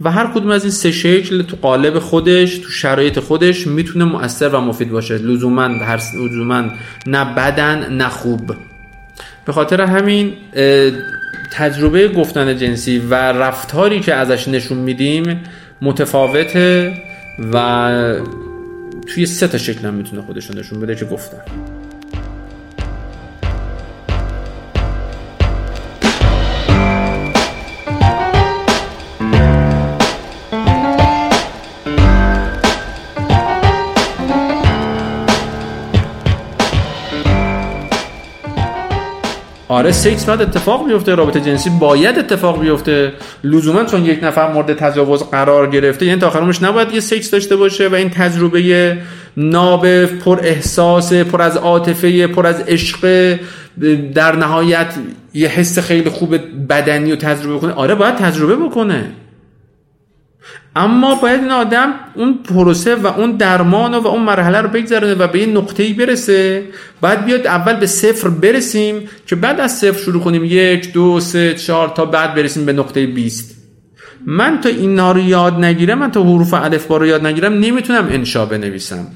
و 0.00 0.10
هر 0.10 0.26
کدوم 0.26 0.50
از 0.50 0.62
این 0.62 0.70
سه 0.70 0.92
شکل 0.92 1.42
تو 1.42 1.56
قالب 1.56 1.98
خودش 1.98 2.58
تو 2.58 2.68
شرایط 2.68 3.18
خودش 3.18 3.66
می‌تونه 3.66 4.04
مؤثر 4.04 4.48
و 4.48 4.60
مفید 4.60 4.90
باشه. 4.90 5.18
لزوما 5.18 5.62
هر 5.62 6.00
لزوما 6.18 6.64
نه 7.06 7.34
بدن 7.34 7.92
نه 7.94 8.08
خوب. 8.08 8.54
به 9.44 9.52
خاطر 9.52 9.80
همین 9.80 10.32
تجربه 11.52 12.08
گفتن 12.08 12.56
جنسی 12.56 12.98
و 12.98 13.14
رفتاری 13.14 14.00
که 14.00 14.14
ازش 14.14 14.48
نشون 14.48 14.78
میدیم 14.78 15.40
متفاوته 15.82 16.92
و 17.52 18.14
توی 19.06 19.26
سه 19.26 19.48
تا 19.48 19.58
شکل 19.58 19.86
هم 19.86 19.94
می‌تونه 19.94 20.22
خودشون 20.22 20.58
نشون 20.58 20.80
بده 20.80 20.94
که 20.94 21.04
گفتن. 21.04 21.71
آره 39.82 39.92
سکس 39.92 40.24
باید 40.24 40.42
اتفاق 40.42 40.86
بیفته 40.88 41.14
رابطه 41.14 41.40
جنسی 41.40 41.70
باید 41.70 42.18
اتفاق 42.18 42.60
بیفته. 42.60 43.12
لزوما 43.44 43.84
چون 43.84 44.04
یک 44.04 44.24
نفر 44.24 44.52
مورد 44.52 44.74
تجاوز 44.74 45.22
قرار 45.22 45.70
گرفته 45.70 46.06
یعنی 46.06 46.20
تا 46.20 46.26
آخرش 46.26 46.62
نباید 46.62 46.94
یه 46.94 47.00
سکس 47.00 47.30
داشته 47.30 47.56
باشه 47.56 47.88
و 47.88 47.94
این 47.94 48.10
تجربه 48.10 48.98
ناب 49.36 50.06
پر 50.06 50.40
احساس 50.42 51.12
پر 51.12 51.42
از 51.42 51.56
عاطفه 51.56 52.26
پر 52.26 52.46
از 52.46 52.60
عشق 52.60 53.36
در 54.14 54.36
نهایت 54.36 54.94
یه 55.34 55.48
حس 55.48 55.78
خیلی 55.78 56.10
خوب 56.10 56.36
بدنی 56.68 57.10
رو 57.10 57.16
تجربه 57.16 57.58
کنه. 57.58 57.72
آره 57.72 57.94
باید 57.94 58.16
تجربه 58.16 58.56
بکنه. 58.56 59.04
اما 60.76 61.14
باید 61.14 61.40
این 61.40 61.50
آدم 61.50 61.94
اون 62.14 62.38
پروسه 62.44 62.94
و 62.94 63.06
اون 63.06 63.30
درمان 63.36 63.94
و 63.94 64.06
اون 64.06 64.22
مرحله 64.22 64.60
رو 64.60 64.68
بگذرونه 64.68 65.14
و 65.14 65.26
به 65.26 65.38
یه 65.38 65.46
نقطه‌ای 65.46 65.92
برسه. 65.92 66.64
باید 67.00 67.24
بیاد 67.24 67.46
اول 67.46 67.76
به 67.76 67.86
صفر 67.86 68.28
برسیم 68.28 69.08
که 69.26 69.36
بعد 69.36 69.60
از 69.60 69.78
صفر 69.78 69.98
شروع 69.98 70.22
کنیم. 70.22 70.44
یک 70.44 70.92
دو 70.92 71.20
سه 71.20 71.54
چهار 71.54 71.88
تا 71.88 72.04
بعد 72.04 72.34
برسیم 72.34 72.66
به 72.66 72.72
نقطه 72.72 73.06
20 73.06 73.56
من 74.26 74.60
تا 74.60 74.68
اینا 74.68 75.12
رو 75.12 75.20
یاد 75.20 75.64
نگیرم 75.64 75.98
من 75.98 76.10
تا 76.10 76.22
حروف 76.22 76.54
الف 76.54 76.88
رو 76.88 77.06
یاد 77.06 77.26
نگیرم 77.26 77.52
نمی‌تونم 77.52 78.08
انشا 78.10 78.46
بنویسم. 78.46 79.06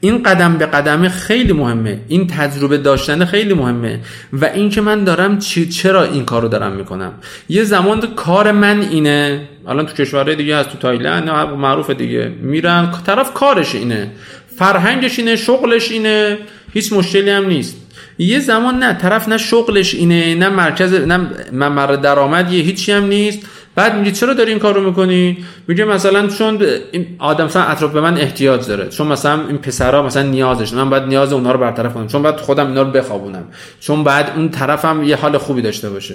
این 0.00 0.22
قدم 0.22 0.56
به 0.58 0.66
قدم 0.66 1.08
خیلی 1.08 1.52
مهمه. 1.52 2.00
این 2.08 2.26
تجربه 2.26 2.78
داشتن 2.78 3.24
خیلی 3.24 3.54
مهمه. 3.54 4.00
و 4.32 4.44
این 4.44 4.70
که 4.70 4.80
من 4.80 5.04
دارم 5.04 5.38
چرا 5.38 6.04
این 6.04 6.24
کار 6.24 6.42
رو 6.42 6.48
دارم 6.48 6.72
می‌کنم؟ 6.72 7.12
یه 7.48 7.64
زمان 7.64 8.00
کار 8.16 8.52
من 8.52 8.80
اینه. 8.80 9.48
الان 9.66 9.86
تو 9.86 9.94
کشورهای 9.94 10.36
دیگه 10.36 10.56
هست 10.56 10.68
تو 10.68 10.78
تایلند 10.78 11.30
معروف 11.30 11.90
دیگه. 11.90 12.32
میرن 12.42 12.92
طرف 13.06 13.34
کارش 13.34 13.74
اینه. 13.74 14.10
فرهنگش 14.56 15.18
اینه 15.18 15.36
شغلش 15.36 15.90
اینه. 15.90 16.38
هیچ 16.72 16.92
مشکلی 16.92 17.30
هم 17.30 17.46
نیست. 17.46 17.76
یه 18.18 18.38
زمان 18.38 18.78
نه 18.78 18.94
طرف 18.94 19.28
نه 19.28 19.38
شغلش 19.38 19.94
اینه 19.94 20.34
نه 20.34 20.48
مرکز 20.48 20.94
نه 20.94 21.16
ممر 21.52 21.86
درآمد 21.86 22.52
یه 22.52 22.62
هیچی 22.62 22.92
هم 22.92 23.04
نیست. 23.04 23.38
بعد 23.80 23.94
میگه 23.94 24.10
چرا 24.10 24.34
داری 24.34 24.50
این 24.50 24.60
کارو 24.60 24.80
می‌کنی؟ 24.86 25.38
میگه 25.68 25.84
مثلا 25.84 26.26
چون 26.26 26.62
این 26.92 27.06
آدم 27.18 27.44
مثلا 27.44 27.62
اطراف 27.62 27.92
به 27.92 28.00
من 28.00 28.18
احتیاج 28.18 28.66
داره. 28.66 28.88
چون 28.88 29.06
مثلا 29.06 29.46
این 29.46 29.58
پسرا 29.58 30.02
مثلا 30.02 30.22
نیازش 30.22 30.72
من 30.72 30.90
باید 30.90 31.02
نیاز 31.02 31.32
اونها 31.32 31.52
رو 31.52 31.58
برطرف 31.58 31.94
کنم. 31.94 32.06
چون 32.06 32.22
بعد 32.22 32.36
خودم 32.36 32.66
اینا 32.66 32.82
رو 32.82 32.90
بخوابونم. 32.90 33.44
چون 33.80 34.04
بعد 34.04 34.32
اون 34.36 34.48
طرفم 34.48 35.02
یه 35.02 35.16
حال 35.16 35.38
خوبی 35.38 35.62
داشته 35.62 35.90
باشه. 35.90 36.14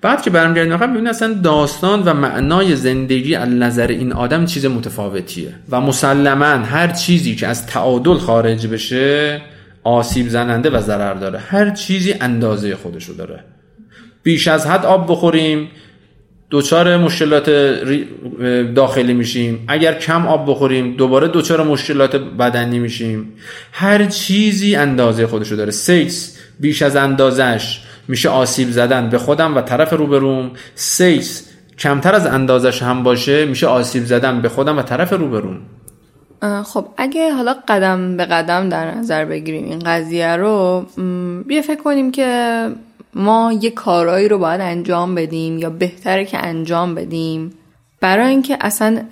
بعد 0.00 0.22
که 0.22 0.30
برمیگردیم 0.30 0.72
عقب 0.72 0.90
ببینید 0.90 1.08
اصلا 1.08 1.32
داستان 1.32 2.02
و 2.02 2.14
معنای 2.14 2.76
زندگی 2.76 3.34
از 3.34 3.48
نظر 3.48 3.86
این 3.86 4.12
آدم 4.12 4.46
چیز 4.46 4.66
متفاوتیه. 4.66 5.54
و 5.70 5.80
مسلما 5.80 6.44
هر 6.44 6.88
چیزی 6.88 7.36
که 7.36 7.46
از 7.46 7.66
تعادل 7.66 8.14
خارج 8.14 8.66
بشه 8.66 9.42
آسیب 9.84 10.28
زننده 10.28 10.70
و 10.70 10.80
ضرر 10.80 11.14
داره. 11.14 11.38
هر 11.38 11.70
چیزی 11.70 12.14
اندازه 12.20 12.76
خودشو 12.76 13.12
داره. 13.12 13.44
بیش 14.22 14.48
از 14.48 14.66
حد 14.66 14.84
آب 14.86 15.12
بخوریم 15.12 15.68
دوچار 16.54 16.96
مشکلات 16.96 17.50
داخلی 18.74 19.14
میشیم. 19.14 19.64
اگر 19.68 19.94
کم 19.94 20.26
آب 20.26 20.50
بخوریم 20.50 20.96
دوباره 20.96 21.28
دوچار 21.28 21.62
مشکلات 21.62 22.16
بدنی 22.16 22.78
میشیم. 22.78 23.32
هر 23.72 24.04
چیزی 24.04 24.76
اندازه 24.76 25.26
خودشو 25.26 25.56
داره. 25.56 25.70
سکس 25.70 26.38
بیش 26.60 26.82
از 26.82 26.96
اندازش 26.96 27.80
میشه 28.08 28.28
آسیب 28.28 28.70
زدن 28.70 29.08
به 29.08 29.18
خودم 29.18 29.56
و 29.56 29.60
طرف 29.60 29.92
روبروم 29.92 30.50
سکس 30.74 31.50
کمتر 31.78 32.14
از 32.14 32.26
اندازش 32.26 32.82
هم 32.82 33.02
باشه 33.02 33.44
میشه 33.44 33.66
آسیب 33.66 34.04
زدن 34.04 34.42
به 34.42 34.48
خودم 34.48 34.78
و 34.78 34.82
طرف 34.82 35.12
روبروم 35.12 35.60
خب 36.64 36.86
اگه 36.96 37.32
حالا 37.32 37.54
قدم 37.68 38.16
به 38.16 38.24
قدم 38.24 38.68
در 38.68 38.94
نظر 38.94 39.24
بگیریم 39.24 39.64
این 39.64 39.78
قضیه 39.78 40.36
رو 40.36 40.86
بیا 41.46 41.62
فکر 41.62 41.82
کنیم 41.82 42.10
که 42.10 42.68
ما 43.14 43.52
یه 43.60 43.70
کارایی 43.70 44.28
رو 44.28 44.38
باید 44.38 44.60
انجام 44.60 45.14
بدیم 45.14 45.58
یا 45.58 45.70
بهتره 45.70 46.24
که 46.24 46.38
انجام 46.38 46.94
بدیم. 46.94 47.52
برای 48.00 48.30
اینکه 48.30 48.58
اصلا 48.60 49.02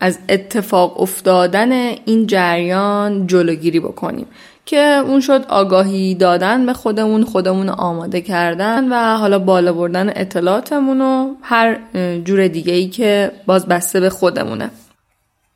از 0.00 0.18
اتفاق 0.28 1.00
افتادن 1.00 1.72
این 2.04 2.26
جریان 2.26 3.26
جلوگیری 3.26 3.80
بکنیم. 3.80 4.26
که 4.66 5.02
اون 5.06 5.20
شد 5.20 5.44
آگاهی 5.48 6.14
دادن 6.14 6.66
به 6.66 6.72
خودمون 6.72 7.24
خودمون 7.24 7.68
آماده 7.68 8.20
کردن 8.20 8.92
و 8.92 9.16
حالا 9.16 9.38
بالا 9.38 9.72
بردن 9.72 10.12
اطلاعاتمون 10.16 11.00
و 11.00 11.34
هر 11.42 11.78
جور 12.24 12.48
دیگه 12.48 12.72
ای 12.72 12.88
که 12.88 13.32
باز 13.46 13.66
بسته 13.66 14.00
به 14.00 14.10
خودمونه. 14.10 14.70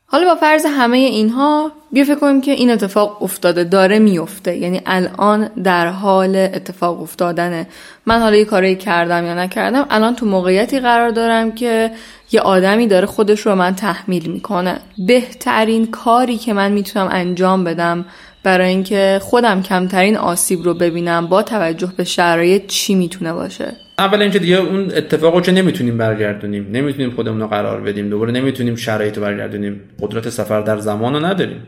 حالا 0.07 0.35
با 0.35 0.41
فرض 0.41 0.66
همه 0.66 0.97
اینها 0.97 1.72
بیا 1.93 2.05
فکر 2.05 2.14
کنیم 2.14 2.40
که 2.40 2.51
این 2.51 2.70
اتفاق 2.70 3.22
افتاده 3.22 3.64
داره 3.64 3.99
میفته. 3.99 4.57
یعنی 4.57 4.80
الان 4.86 5.51
در 5.64 5.86
حال 5.86 6.36
اتفاق 6.36 7.03
افتادنه. 7.03 7.66
من 8.07 8.20
حالا 8.20 8.36
یه 8.36 8.45
کاری 8.45 8.76
کردم 8.76 9.26
یا 9.26 9.34
نکردم 9.34 9.86
الان 9.90 10.14
تو 10.14 10.26
موقعیتی 10.26 10.80
قرار 10.80 11.11
دارم 11.11 11.53
که 11.53 11.90
یه 12.32 12.40
آدمی 12.40 12.86
داره 12.86 13.07
خودش 13.07 13.40
رو 13.40 13.55
من 13.55 13.74
تحمیل 13.74 14.30
می‌کنه. 14.30 14.78
بهترین 15.07 15.86
کاری 15.86 16.36
که 16.36 16.53
من 16.53 16.72
می‌تونم 16.72 17.09
انجام 17.11 17.64
بدم 17.64 18.05
برای 18.45 18.68
اینکه 18.68 19.18
خودم 19.22 19.62
کمترین 19.62 20.16
آسیب 20.16 20.62
رو 20.62 20.74
ببینم 20.74 21.26
با 21.26 21.43
توجه 21.43 21.93
به 21.97 22.05
شرایط 22.05 22.66
چی 22.66 22.95
می‌تونه 22.95 23.32
باشه؟ 23.32 23.72
اول 23.99 24.22
اینکه 24.22 24.38
دیگه 24.38 24.57
اون 24.57 24.90
اتفاقو 24.97 25.40
که 25.40 25.53
نمی‌تونیم 25.53 25.99
برگردونیم؟ 25.99 26.68
نمی‌تونیم 26.72 27.11
خودمون 27.11 27.40
رو 27.40 27.47
قرار 27.47 27.80
بدیم. 27.80 28.11
دوباره 28.11 28.32
نمی‌تونیم 28.32 28.76
شرایط 28.76 29.16
رو 29.16 29.22
برگردونیم. 29.22 29.80
قدرت 30.01 30.28
سفر 30.28 30.61
در 30.61 30.78
زمان 30.78 31.14
رو 31.14 31.26
نداریم. 31.26 31.62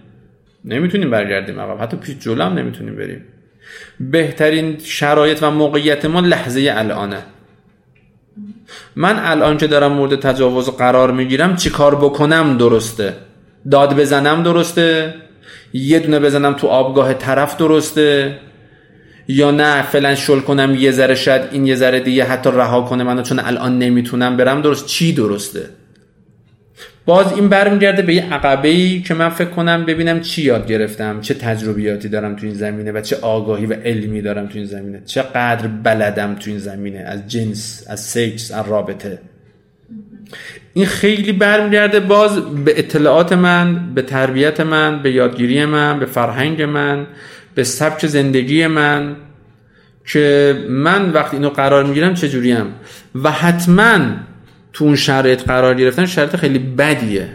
نمی‌تونیم 0.64 1.10
برگردیم 1.10 1.60
عقب. 1.60 1.82
حتی 1.82 1.96
پیش 1.96 2.16
جلو 2.18 2.44
هم 2.44 2.54
نمی‌تونیم 2.54 2.96
بریم. 2.96 3.24
بهترین 4.00 4.78
شرایط 4.84 5.42
و 5.42 5.50
موقعیت 5.50 6.04
ما 6.04 6.20
لحظه 6.20 6.72
الانه. 6.76 7.22
من 8.96 9.18
الان 9.18 9.56
که 9.56 9.66
دارم 9.66 9.92
مورد 9.92 10.20
تجاوز 10.20 10.70
قرار 10.70 11.12
می‌گیرم 11.12 11.56
چی 11.56 11.70
کار 11.70 11.94
بکنم 11.94 12.58
درسته؟ 12.58 13.14
داد 13.70 13.96
بزنم 13.96 14.42
درسته؟ 14.42 15.14
یه 15.72 15.98
دونه 15.98 16.20
بزنم 16.20 16.52
تو 16.52 16.66
آبگاه 16.66 17.14
طرف 17.14 17.56
درسته؟ 17.56 18.38
یا 19.28 19.50
نه 19.50 19.82
فعلا 19.82 20.14
شل 20.14 20.40
کنم 20.40 20.74
یه 20.78 20.90
ذره 20.90 21.14
شاید 21.14 21.42
این 21.52 21.66
یه 21.66 21.74
ذره 21.74 22.00
دیگه 22.00 22.24
حتی 22.24 22.50
رها 22.50 22.80
کنه 22.80 23.04
منو 23.04 23.22
چون 23.22 23.38
الان 23.38 23.78
نمی‌تونم 23.78 24.36
برم 24.36 24.62
درست؟ 24.62 24.86
چی 24.86 25.12
درسته؟ 25.12 25.68
باز 27.06 27.32
این 27.32 27.48
برمیگرده 27.48 28.02
به 28.02 28.14
یه 28.14 28.34
عقبه 28.34 28.68
ای 28.68 29.00
که 29.00 29.14
من 29.14 29.28
فکر 29.28 29.48
کنم 29.48 29.84
ببینم 29.84 30.20
چی 30.20 30.42
یاد 30.42 30.66
گرفتم 30.66 31.20
چه 31.20 31.34
تجربیاتی 31.34 32.08
دارم 32.08 32.36
تو 32.36 32.46
این 32.46 32.54
زمینه 32.54 32.92
و 32.92 33.00
چه 33.00 33.16
آگاهی 33.16 33.66
و 33.66 33.72
علمی 33.72 34.22
دارم 34.22 34.46
تو 34.46 34.58
این 34.58 34.66
زمینه. 34.66 35.02
چقدر 35.06 35.66
بلدم 35.66 36.34
تو 36.34 36.50
این 36.50 36.58
زمینه 36.58 36.98
از 36.98 37.28
جنس 37.28 37.86
از 37.88 38.00
سکس 38.00 38.52
از 38.52 38.68
رابطه. 38.68 39.18
این 40.74 40.86
خیلی 40.86 41.32
برمیگرده 41.32 42.00
باز 42.00 42.40
به 42.64 42.78
اطلاعات 42.78 43.32
من 43.32 43.94
به 43.94 44.02
تربیت 44.02 44.60
من 44.60 45.02
به 45.02 45.12
یادگیری 45.12 45.64
من 45.64 45.98
به 45.98 46.06
فرهنگ 46.06 46.62
من 46.62 47.06
به 47.54 47.64
سبک 47.64 48.06
زندگی 48.06 48.66
من 48.66 49.16
که 50.06 50.56
من 50.68 51.10
وقتی 51.10 51.36
اینو 51.36 51.48
قرار 51.50 51.84
می‌گیرم 51.84 52.14
چجوریم؟ 52.14 52.66
و 53.14 53.30
حتما 53.30 53.98
تو 54.74 54.84
اون 54.84 54.96
شرایط 54.96 55.42
قرار 55.42 55.74
گرفتن 55.74 56.06
شرایط 56.06 56.36
خیلی 56.36 56.58
بدیه. 56.58 57.28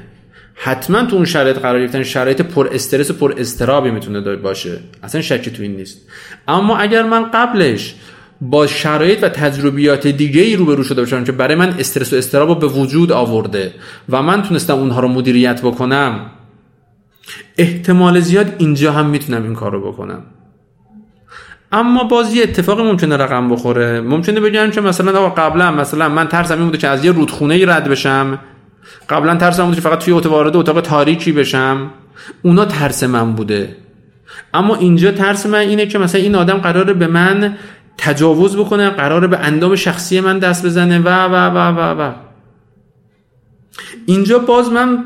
حتما 0.56 1.04
تو 1.04 1.16
اون 1.16 1.26
شرایط 1.26 1.58
قرار 1.58 1.80
گرفتن 1.80 2.04
شرایط 2.04 2.42
پر 2.42 2.70
استرس 2.72 3.12
و 3.12 3.14
پر 3.14 3.34
استرابی 3.38 3.92
می‌تونه 3.92 4.36
باشه. 4.36 4.80
اصلا 5.04 5.22
شکی 5.22 5.52
تو 5.52 5.62
این 5.62 5.76
نیست. 5.76 5.98
اما 6.48 6.78
اگر 6.78 7.04
من 7.04 7.32
قبلش 7.32 7.96
با 8.42 8.68
شرایط 8.68 9.24
و 9.24 9.30
تجربیات 9.30 10.08
دیگه 10.08 10.42
ای 10.42 10.56
روبرو 10.56 10.84
شده 10.84 11.02
باشم 11.02 11.24
که 11.24 11.32
برای 11.32 11.56
من 11.56 11.70
استرس 11.80 12.14
و 12.14 12.16
استراب 12.16 12.60
به 12.60 12.68
وجود 12.68 13.12
آورده 13.12 13.74
و 14.10 14.22
من 14.22 14.44
تونستم 14.44 14.74
اونها 14.74 15.00
رو 15.00 15.08
مدیریت 15.08 15.62
بکنم 15.62 16.32
احتمال 17.58 18.20
زیاد 18.20 18.56
اینجا 18.58 18.92
هم 18.92 19.10
می‌تونم 19.10 19.44
این 19.44 19.56
کار 19.56 19.72
رو 19.72 19.92
بکنم. 19.92 20.24
اما 21.72 22.04
باز 22.04 22.34
یه 22.34 22.44
اتفاقی 22.44 22.84
ممکنه 22.84 23.18
رقم 23.18 23.50
بخوره. 23.50 24.02
ممکنه 24.02 24.40
بگم 24.40 24.72
که 24.72 24.82
مثلا 24.82 25.20
آقا 25.20 25.30
قبلا 25.30 25.72
مثلا 25.72 26.10
من 26.10 26.28
ترسم 26.28 26.56
این 26.56 26.66
بوده 26.66 26.78
که 26.78 26.88
از 26.88 27.06
یه 27.06 27.12
رودخونه 27.12 27.54
ای 27.56 27.66
رد 27.66 27.90
بشم. 27.90 28.40
قبلا 29.10 29.36
ترسم 29.36 29.64
بوده 29.64 29.76
که 29.76 29.82
فقط 29.82 30.00
توی 30.00 30.14
اتاق 30.14 30.32
وارد 30.32 30.56
اتاق 30.56 30.82
تاریکی 30.82 31.32
بشم. 31.32 31.92
اونا 32.42 32.66
ترس 32.66 33.04
من 33.04 33.34
بوده. 33.34 33.76
اما 34.54 34.76
اینجا 34.76 35.12
ترس 35.12 35.46
من 35.46 35.60
اینه 35.60 35.86
که 35.86 35.98
مثلا 35.98 36.22
این 36.22 36.36
آدم 36.36 36.58
قراره 36.58 36.94
به 36.94 37.08
من 37.08 37.58
تجاوز 37.98 38.58
بکنه 38.58 38.90
قراره 38.90 39.28
به 39.28 39.38
اندام 39.38 39.76
شخصی 39.76 40.20
من 40.20 40.40
دست 40.40 40.66
بزنه 40.66 41.00
و 41.00 41.10
و 41.10 41.36
و 41.36 41.58
و 41.58 42.02
و. 42.02 42.14
اینجا 44.06 44.40
باز 44.40 44.72
من 44.72 45.04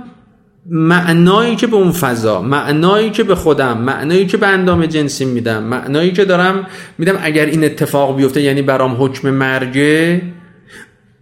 معنایی 0.65 1.55
که 1.55 1.67
به 1.67 1.75
اون 1.75 1.91
فضا 1.91 2.41
معنایی 2.41 3.09
که 3.09 3.23
به 3.23 3.35
خودم 3.35 3.77
معنایی 3.77 4.25
که 4.25 4.37
به 4.37 4.47
اندام 4.47 4.85
جنسی 4.85 5.25
میدم 5.25 5.63
معنایی 5.63 6.11
که 6.11 6.25
دارم 6.25 6.67
میدم 6.97 7.19
اگر 7.21 7.45
این 7.45 7.63
اتفاق 7.63 8.17
بیفته 8.17 8.41
یعنی 8.41 8.61
برام 8.61 9.03
حکم 9.03 9.29
مرگه 9.29 10.21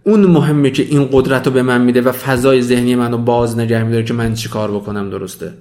اون 0.04 0.20
مهمه 0.20 0.70
که 0.70 0.82
این 0.82 1.08
قدرت 1.12 1.46
رو 1.46 1.52
به 1.52 1.62
من 1.62 1.80
میده 1.80 2.00
و 2.00 2.12
فضای 2.12 2.62
ذهنی 2.62 2.94
منو 2.94 3.18
باز 3.18 3.58
نگه 3.58 3.82
میداره 3.82 4.04
که 4.04 4.14
من 4.14 4.34
چی 4.34 4.48
کار 4.48 4.70
بکنم 4.70 5.10
درسته؟ 5.10 5.52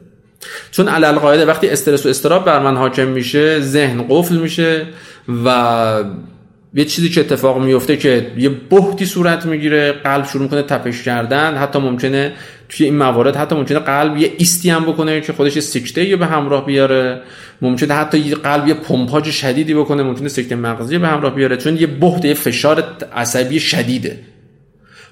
چون 0.72 0.88
علل 0.88 1.16
قاعده 1.16 1.46
وقتی 1.46 1.70
استرس 1.70 2.06
و 2.06 2.10
استراب 2.10 2.46
بر 2.46 2.60
من 2.60 2.78
حاکم 2.78 3.08
میشه 3.08 3.60
ذهن 3.60 4.06
قفل 4.10 4.36
میشه 4.36 4.86
و 5.46 6.04
یه 6.74 6.86
چیزی 6.86 7.10
که 7.10 7.22
اتفاق 7.22 7.64
میفته 7.64 7.98
که 7.98 8.32
یه 8.38 8.50
بحتی 8.50 9.06
صورت 9.06 9.46
می‌گیره 9.46 9.92
قلب 9.92 10.26
شروع 10.26 10.44
می‌کنه 10.44 10.62
تپش 10.62 11.04
کردن 11.04 11.56
حتی 11.56 11.80
ممکنه 11.80 12.34
توی 12.72 12.86
این 12.86 12.98
موارد 12.98 13.36
حتی 13.36 13.56
ممکنه 13.56 13.80
قلب 13.80 14.18
یه 14.18 14.32
ایستی 14.38 14.70
هم 14.70 14.86
بکنه 14.86 15.22
که 15.22 15.34
خودش 15.34 15.60
سکته 15.60 16.06
یا 16.06 16.18
به 16.18 16.26
همراه 16.26 16.66
بیاره. 16.66 17.22
ممکنه 17.62 17.94
حتی 17.94 18.18
یه 18.18 18.36
قلب 18.36 18.68
یه 18.68 18.74
پمپاژ 18.74 19.28
شدیدی 19.30 19.74
بکنه 19.74 20.04
ممکنه 20.04 20.30
سکته 20.30 20.56
مغزی 20.56 20.98
به 20.98 21.08
همراه 21.08 21.36
بیاره. 21.36 21.58
چون 21.58 21.78
یه 21.78 21.88
بحت 21.88 22.26
یه 22.26 22.34
فشار 22.34 22.84
عصبی 23.16 23.60
شدیده. 23.60 24.20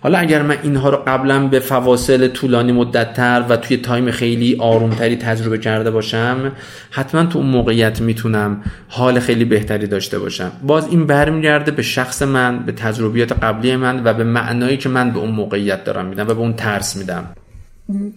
حالا 0.01 0.18
اگر 0.18 0.41
من 0.41 0.57
اینها 0.64 0.89
رو 0.89 0.97
قبلا 1.07 1.47
به 1.47 1.60
فواصل 1.60 2.28
طولانی 2.28 2.72
مدتتر 2.72 3.45
و 3.49 3.57
توی 3.57 3.78
تایم 3.78 4.12
خیلی 4.12 4.57
آرومتری 4.60 5.16
تجربه 5.16 5.57
کرده 5.57 5.91
باشم 5.91 6.51
حتما 6.91 7.26
تو 7.26 7.39
اون 7.39 7.47
موقعیت 7.47 8.01
می‌تونم 8.01 8.62
حال 8.88 9.20
خیلی 9.20 9.45
بهتری 9.45 9.88
داشته 9.88 10.20
باشم. 10.20 10.51
باز 10.64 10.88
این 10.88 11.05
برمیگرده 11.05 11.72
به 11.72 11.82
شخص 11.82 12.22
من 12.22 12.60
به 12.60 12.72
تجربیات 12.72 13.32
قبلی 13.43 13.76
من 13.76 14.01
و 14.03 14.14
به 14.14 14.24
معنایی 14.24 14.78
که 14.78 14.89
من 14.89 15.12
به 15.12 15.20
اون 15.20 15.32
موقعیت 15.32 15.84
دارم 15.84 16.05
میدم 16.05 16.28
و 16.28 16.34
به 16.34 16.39
اون 16.39 16.53
ترس 16.53 16.95
میدم. 16.97 17.24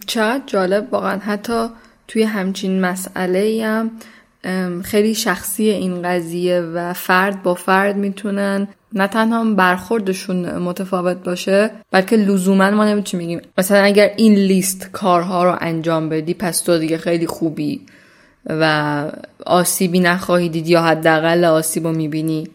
چقدر 0.06 0.42
جالب 0.46 0.88
واقعا 0.92 1.18
حتی 1.18 1.66
توی 2.08 2.22
همچین 2.22 2.80
مسئله 2.80 3.62
هم 3.64 3.90
خیلی 4.82 5.14
شخصی 5.14 5.68
این 5.68 6.02
قضیه 6.02 6.60
و 6.60 6.92
فرد 6.92 7.42
با 7.42 7.54
فرد 7.54 7.96
می‌تونن 7.96 8.68
نه 8.92 9.06
تنها 9.06 9.54
برخوردشون 9.54 10.58
متفاوت 10.58 11.16
باشه 11.16 11.70
بلکه 11.90 12.16
لزوما 12.16 12.70
ما 12.70 12.84
نمی‌تونیم 12.84 13.26
بگیم 13.26 13.50
مثلا 13.58 13.82
اگر 13.82 14.10
این 14.16 14.34
لیست 14.34 14.90
کارها 14.92 15.44
رو 15.44 15.56
انجام 15.60 16.08
بدی 16.08 16.34
پس 16.34 16.60
تو 16.60 16.78
دیگه 16.78 16.98
خیلی 16.98 17.26
خوبی 17.26 17.80
و 18.46 19.04
آسیبی 19.46 20.00
نخواهی 20.00 20.48
دید 20.48 20.68
یا 20.68 20.82
حداقل 20.82 21.44
آسیب 21.44 21.86
رو 21.86 21.92
می‌بینی. 21.92 22.48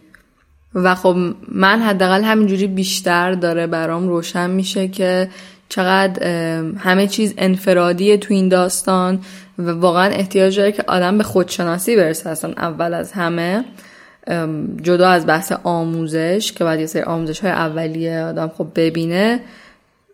و 0.73 0.95
خب 0.95 1.15
من 1.47 1.81
حداقل 1.81 2.23
همینجوری 2.23 2.67
بیشتر 2.67 3.31
داره 3.31 3.67
برام 3.67 4.07
روشن 4.07 4.49
میشه 4.49 4.87
که 4.87 5.29
چقدر 5.69 6.23
همه 6.77 7.07
چیز 7.07 7.33
انفرادیه 7.37 8.17
تو 8.17 8.33
این 8.33 8.49
داستان 8.49 9.19
و 9.57 9.71
واقعا 9.71 10.09
احتیاج 10.11 10.57
داره 10.57 10.71
که 10.71 10.83
آدم 10.87 11.17
به 11.17 11.23
خودشناسی 11.23 11.95
برسه. 11.95 12.29
اصلا 12.29 12.53
اول 12.57 12.93
از 12.93 13.11
همه 13.11 13.65
جدا 14.81 15.09
از 15.09 15.27
بحث 15.27 15.51
آموزش 15.63 16.51
که 16.51 16.63
باید 16.63 16.79
یه 16.79 16.85
سری 16.85 17.01
آموزش 17.01 17.39
های 17.39 17.51
اولیه 17.51 18.23
آدم 18.23 18.51
خب 18.57 18.67
ببینه 18.75 19.39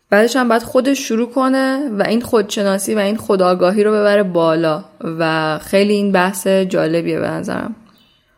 بعدش 0.10 0.36
هم 0.36 0.50
باید 0.50 0.64
خودش 0.64 1.00
شروع 1.00 1.30
کنه 1.30 1.90
و 2.00 2.04
این 2.04 2.22
خودشناسی 2.22 2.96
و 2.96 3.00
این 3.00 3.18
خداگاهی 3.18 3.84
رو 3.84 3.92
ببره 3.92 4.24
بالا 4.24 4.84
و 5.20 5.60
خیلی 5.60 5.94
این 5.94 6.12
بحث 6.12 6.48
جالبیه 6.48 7.20
به 7.20 7.28
نظرم. 7.28 7.76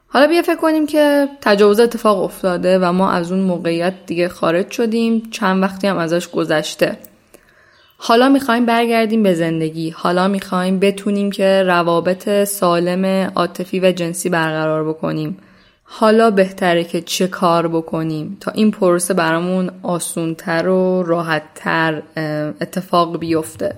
حالا 0.07 0.27
بیا 0.27 0.41
فکر 0.41 0.55
کنیم 0.55 0.87
که 0.87 1.27
تجاوز 1.41 1.79
اتفاق 1.79 2.23
افتاده 2.23 2.79
و 2.79 2.91
ما 2.91 3.11
از 3.11 3.31
اون 3.31 3.41
موقعیت 3.41 3.93
دیگه 4.05 4.29
خارج 4.29 4.71
شدیم. 4.71 5.29
چند 5.31 5.63
وقتی 5.63 5.87
هم 5.87 5.97
ازش 5.97 6.27
گذشته. 6.27 6.97
حالا 7.97 8.29
می‌خوایم 8.29 8.65
برگردیم 8.65 9.23
به 9.23 9.33
زندگی. 9.33 9.89
حالا 9.89 10.27
می‌خوایم 10.27 10.79
بتونیم 10.79 11.31
که 11.31 11.63
روابط 11.63 12.43
سالم 12.43 13.31
عاطفی 13.35 13.79
و 13.79 13.91
جنسی 13.91 14.29
برقرار 14.29 14.89
بکنیم. 14.89 15.37
حالا 15.83 16.31
بهتره 16.31 16.83
که 16.83 17.01
چه 17.01 17.27
کار 17.27 17.67
بکنیم 17.67 18.37
تا 18.39 18.51
این 18.51 18.71
پروسه 18.71 19.13
برامون 19.13 19.71
آسونتر 19.83 20.67
و 20.67 21.03
راحتتر 21.03 22.01
اتفاق 22.61 23.19
بیفته. 23.19 23.75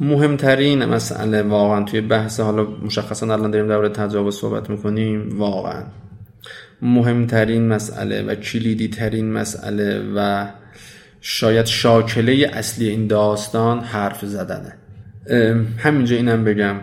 مهمترین 0.00 0.84
مسئله 0.84 1.42
واقعا 1.42 1.84
توی 1.84 2.00
بحث 2.00 2.40
حالا 2.40 2.64
مشخصا 2.64 3.32
الان 3.32 3.50
داریم 3.50 3.68
درباره 3.68 3.88
تجاوز 3.88 4.36
صحبت 4.36 4.70
می‌کنیم 4.70 5.38
واقعا 5.38 5.82
مهمترین 6.82 7.68
مسئله 7.68 8.22
و 8.22 8.34
کلیدی 8.34 8.88
ترین 8.88 9.32
مسئله 9.32 10.02
و 10.16 10.46
شاید 11.20 11.66
شاکله 11.66 12.50
اصلی 12.52 12.88
این 12.88 13.06
داستان 13.06 13.80
حرف 13.80 14.24
زدنه. 14.24 14.74
همینجا 15.78 16.16
اینم 16.16 16.44
بگم. 16.44 16.76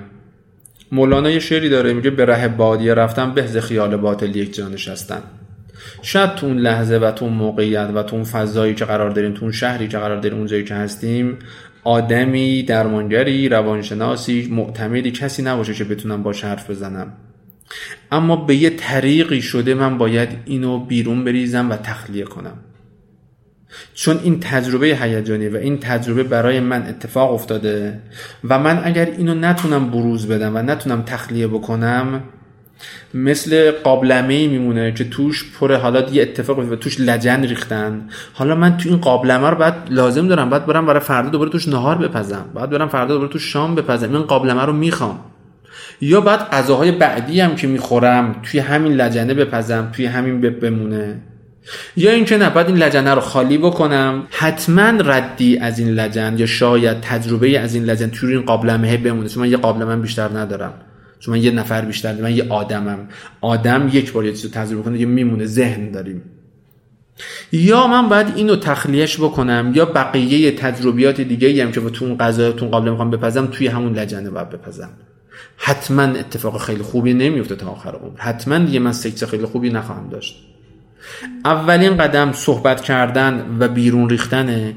مولانا 0.91 1.29
یه 1.29 1.39
شعری 1.39 1.69
داره 1.69 1.93
میگه 1.93 2.09
به 2.09 2.25
ره 2.25 2.47
بادیه 2.47 2.93
رفتن 2.93 3.33
به 3.33 3.43
خیال 3.61 3.97
باطل 3.97 4.35
یک 4.35 4.55
جا 4.55 4.67
نشستن 4.67 5.21
شاید 6.01 6.35
تو 6.35 6.45
اون 6.45 6.57
لحظه 6.57 6.97
و 6.97 7.11
تو 7.11 7.25
اون 7.25 7.33
موقعیت 7.33 7.89
و 7.95 8.03
تو 8.03 8.15
اون 8.15 8.25
فضایی 8.25 8.73
که 8.73 8.85
قرار 8.85 9.09
داریم 9.09 9.33
تو 9.33 9.41
اون 9.41 9.51
شهری 9.51 9.87
که 9.87 9.97
قرار 9.97 10.19
داریم 10.19 10.37
اونجایی 10.37 10.63
که 10.63 10.75
هستیم 10.75 11.37
آدمی 11.83 12.63
درمانگری 12.63 13.49
روانشناسی 13.49 14.47
معتمدی 14.51 15.11
کسی 15.11 15.43
نباشه 15.43 15.73
که 15.73 15.83
بتونم 15.83 16.23
باش 16.23 16.43
حرف 16.43 16.69
بزنم. 16.69 17.13
اما 18.11 18.35
به 18.35 18.55
یه 18.55 18.69
طریقی 18.69 19.41
شده 19.41 19.73
من 19.73 19.97
باید 19.97 20.29
اینو 20.45 20.85
بیرون 20.85 21.23
بریزم 21.23 21.69
و 21.69 21.75
تخلیه 21.75 22.23
کنم. 22.23 22.57
چون 23.93 24.19
این 24.23 24.39
تجربه 24.39 24.87
هیجانی 24.87 25.47
و 25.47 25.57
این 25.57 25.79
تجربه 25.79 26.23
برای 26.23 26.59
من 26.59 26.87
اتفاق 26.87 27.33
افتاده 27.33 27.99
و 28.43 28.59
من 28.59 28.81
اگر 28.83 29.05
اینو 29.05 29.33
نتونم 29.33 29.91
بروز 29.91 30.27
بدم 30.27 30.55
و 30.55 30.61
نتونم 30.61 31.01
تخلیه 31.01 31.47
بکنم 31.47 32.23
مثل 33.13 33.71
قابلمه 33.71 34.33
ای 34.33 34.47
میمونه 34.47 34.91
که 34.91 35.03
توش 35.03 35.51
پر 35.59 35.75
حالا 35.75 36.09
یه 36.09 36.21
اتفاق 36.21 36.59
و 36.59 36.75
توش 36.75 36.99
لجن 36.99 37.43
ریختن. 37.43 38.09
حالا 38.33 38.55
من 38.55 38.77
تو 38.77 38.89
این 38.89 38.97
قابلمه 38.97 39.49
رو 39.49 39.55
بعد 39.55 39.87
لازم 39.89 40.27
دارم 40.27 40.49
بعد 40.49 40.65
برم 40.65 40.85
برای 40.85 40.99
فردا 40.99 41.29
دوباره 41.29 41.49
توش 41.49 41.67
نهار 41.67 41.97
بپزم. 41.97 42.45
بعد 42.55 42.69
برم 42.69 42.87
فردا 42.87 43.13
دوباره 43.13 43.31
توش 43.31 43.53
شام 43.53 43.75
بپزم. 43.75 44.15
این 44.15 44.23
قابلمه 44.23 44.61
رو 44.61 44.73
می‌خوام. 44.73 45.19
یا 46.01 46.21
بعد 46.21 46.39
غذاهای 46.39 46.91
بعدی 46.91 47.41
هم 47.41 47.55
که 47.55 47.67
می‌خورم 47.67 48.35
توی 48.43 48.59
همین 48.59 48.93
لجنه 48.93 49.33
بپزم 49.33 49.89
توی 49.95 50.05
همین 50.05 50.41
بمونه. 50.41 51.21
یا 51.97 52.11
اینکه 52.11 52.37
نه 52.37 52.49
بعد 52.49 52.67
این 52.67 52.77
لجنه 52.77 53.13
رو 53.13 53.21
خالی 53.21 53.57
بکنم. 53.57 54.27
حتما 54.31 54.89
ردی 54.89 55.57
از 55.57 55.79
این 55.79 55.89
لجن 55.89 56.35
یا 56.37 56.45
شاید 56.45 57.01
تجربه 57.01 57.59
از 57.59 57.75
این 57.75 57.83
لجن 57.83 58.09
توی 58.09 58.35
این 58.35 58.45
قابلمه 58.45 58.97
بمونه. 58.97 59.29
چون 59.29 59.43
من 59.43 59.49
یه 59.49 59.57
قابلمه 59.57 59.95
بیشتر 59.95 60.29
ندارم. 60.37 60.73
چون 61.19 61.35
من 61.35 61.43
یه 61.43 61.51
نفر 61.51 61.81
بیشتر 61.81 62.21
من 62.21 62.35
یه 62.35 62.45
آدمم. 62.49 63.07
آدم 63.41 63.89
یک 63.93 64.11
بار 64.11 64.25
یه 64.25 64.31
چیز 64.31 64.45
رو 64.45 64.51
تجربه 64.51 64.83
کنه 64.83 64.99
یه 64.99 65.05
میمونه 65.05 65.45
ذهن 65.45 65.91
داریم. 65.91 66.21
یا 67.51 67.87
من 67.87 68.09
باید 68.09 68.27
اینو 68.35 68.55
تخلیهش 68.55 69.17
بکنم 69.17 69.71
یا 69.75 69.85
بقیه 69.85 70.51
تجربیات 70.51 71.21
دیگه 71.21 71.63
هم 71.63 71.71
که 71.71 71.81
تو 71.81 72.05
اون 72.05 72.17
غذا 72.17 72.51
تو 72.51 72.81
می‌خوام 72.81 73.11
بپزم 73.11 73.45
توی 73.45 73.67
همون 73.67 73.93
لجنه 73.93 74.29
باید 74.29 74.49
بپزم. 74.49 74.89
حتما 75.57 76.03
اتفاق 76.03 76.61
خیلی 76.61 76.83
خوبی 76.83 77.13
نمیفته 77.13 77.55
تا 77.55 77.67
آخر 77.67 77.95
عمر. 77.95 78.17
حتما 78.17 78.57
دیگه 78.57 78.79
من 78.79 78.91
سکس 78.91 79.23
خیلی 79.23 79.45
خوبی 79.45 79.69
نخواهم 79.69 80.09
داشت. 80.09 80.45
اولین 81.45 81.97
قدم 81.97 82.31
صحبت 82.31 82.81
کردن 82.81 83.57
و 83.59 83.67
بیرون 83.67 84.09
ریختنه. 84.09 84.75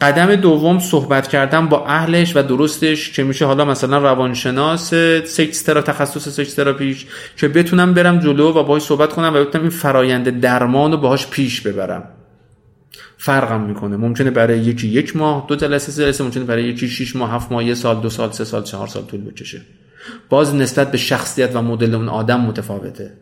قدم 0.00 0.36
دوم 0.36 0.78
صحبت 0.78 1.28
کردن 1.28 1.68
با 1.68 1.86
اهلش 1.86 2.36
و 2.36 2.42
درستش 2.42 3.12
که 3.12 3.22
میشه 3.22 3.44
حالا 3.46 3.64
مثلا 3.64 3.98
روانشناس 3.98 4.94
سکس 5.24 5.62
ترا 5.62 5.82
تخصص 5.82 6.28
سکس 6.28 6.54
تراپیش 6.54 7.06
که 7.36 7.48
بتونم 7.48 7.94
برم 7.94 8.18
جلو 8.18 8.48
و 8.48 8.52
باهاش 8.52 8.82
صحبت 8.82 9.12
کنم 9.12 9.32
و 9.34 9.44
بتونم 9.44 9.64
این 9.64 9.70
فرایند 9.70 10.40
درمان 10.40 10.92
رو 10.92 10.96
باهاش 10.98 11.26
پیش 11.26 11.60
ببرم. 11.60 12.04
فرقم 13.16 13.60
می‌کنه. 13.60 13.96
ممکنه 13.96 14.30
برای 14.30 14.58
یکی 14.58 14.88
یک 14.88 15.16
ماه 15.16 15.46
دو 15.48 15.56
جلسه 15.56 16.04
جلسه 16.04 16.24
ممکنه 16.24 16.44
برای 16.44 16.64
یکی 16.64 16.88
شش 16.88 17.16
ماه 17.16 17.34
هفت 17.34 17.52
ماه 17.52 17.64
یه 17.64 17.74
سال 17.74 18.00
دو 18.00 18.10
سال 18.10 18.30
سه 18.30 18.44
سال 18.44 18.62
چهار 18.62 18.86
سال 18.86 19.02
طول 19.02 19.20
بکشه. 19.20 19.60
باز 20.28 20.54
نسبت 20.54 20.90
به 20.90 20.98
شخصیت 20.98 21.56
و 21.56 21.62
مدل 21.62 21.94
اون 21.94 22.08
آدم 22.08 22.40
متفاوته. 22.40 23.12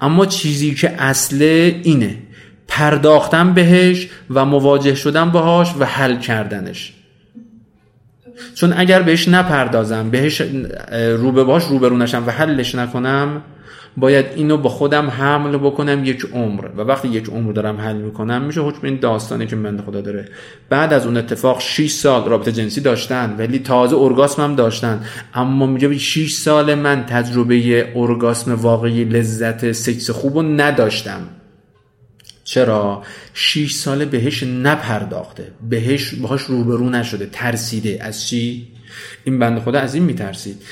اما 0.00 0.26
چیزی 0.26 0.74
که 0.74 1.02
اصله 1.02 1.80
اینه 1.84 2.18
پرداختن 2.68 3.54
بهش 3.54 4.08
و 4.30 4.44
مواجه 4.44 4.94
شدن 4.94 5.30
باهاش 5.30 5.74
و 5.78 5.84
حل 5.84 6.18
کردنش. 6.18 6.92
چون 8.54 8.74
اگر 8.76 9.02
بهش 9.02 9.28
نپردازم 9.28 10.10
بهش 10.10 10.42
روبه 10.92 11.44
باش 11.44 11.64
روبرو 11.64 11.96
نشم 11.96 12.24
و 12.26 12.30
حلش 12.30 12.74
نکنم 12.74 13.42
باید 13.96 14.26
اینو 14.36 14.56
با 14.56 14.68
خودم 14.68 15.10
حمل 15.10 15.56
بکنم 15.56 16.04
یک 16.04 16.26
عمر. 16.32 16.64
و 16.76 16.80
وقتی 16.80 17.08
یک 17.08 17.28
عمر 17.28 17.52
دارم 17.52 17.80
حل 17.80 17.96
می‌کنم 17.96 18.42
میشه 18.42 18.60
حکم 18.60 18.80
این 18.82 18.98
داستانی 19.00 19.46
که 19.46 19.56
من 19.56 19.80
خدا 19.86 20.00
داره. 20.00 20.28
بعد 20.68 20.92
از 20.92 21.06
اون 21.06 21.16
اتفاق 21.16 21.60
6 21.60 21.90
سال 21.90 22.28
رابطه 22.28 22.52
جنسی 22.52 22.80
داشتن 22.80 23.34
ولی 23.38 23.58
تازه 23.58 23.96
ارگاسم 23.96 24.42
هم 24.42 24.54
داشتن. 24.54 25.00
اما 25.34 25.66
میگه 25.66 25.98
6 25.98 26.32
سال 26.32 26.74
من 26.74 27.06
تجربه 27.06 27.86
ارگاسم 27.96 28.54
واقعی 28.54 29.04
لذت 29.04 29.72
سکس 29.72 30.10
خوب 30.10 30.36
رو 30.36 30.42
نداشتم. 30.42 31.20
چرا 32.48 33.02
6 33.34 33.72
ساله 33.72 34.04
بهش 34.04 34.42
نپرداخته. 34.42 35.52
بهش 35.68 36.14
باهاش 36.14 36.42
روبرو 36.42 36.90
نشده 36.90 37.26
ترسیده. 37.32 37.98
از 38.00 38.26
چی؟ 38.26 38.68
این 39.24 39.38
بنده 39.38 39.60
خدا 39.60 39.80
از 39.80 39.94
این 39.94 40.04
میترسید. 40.04 40.62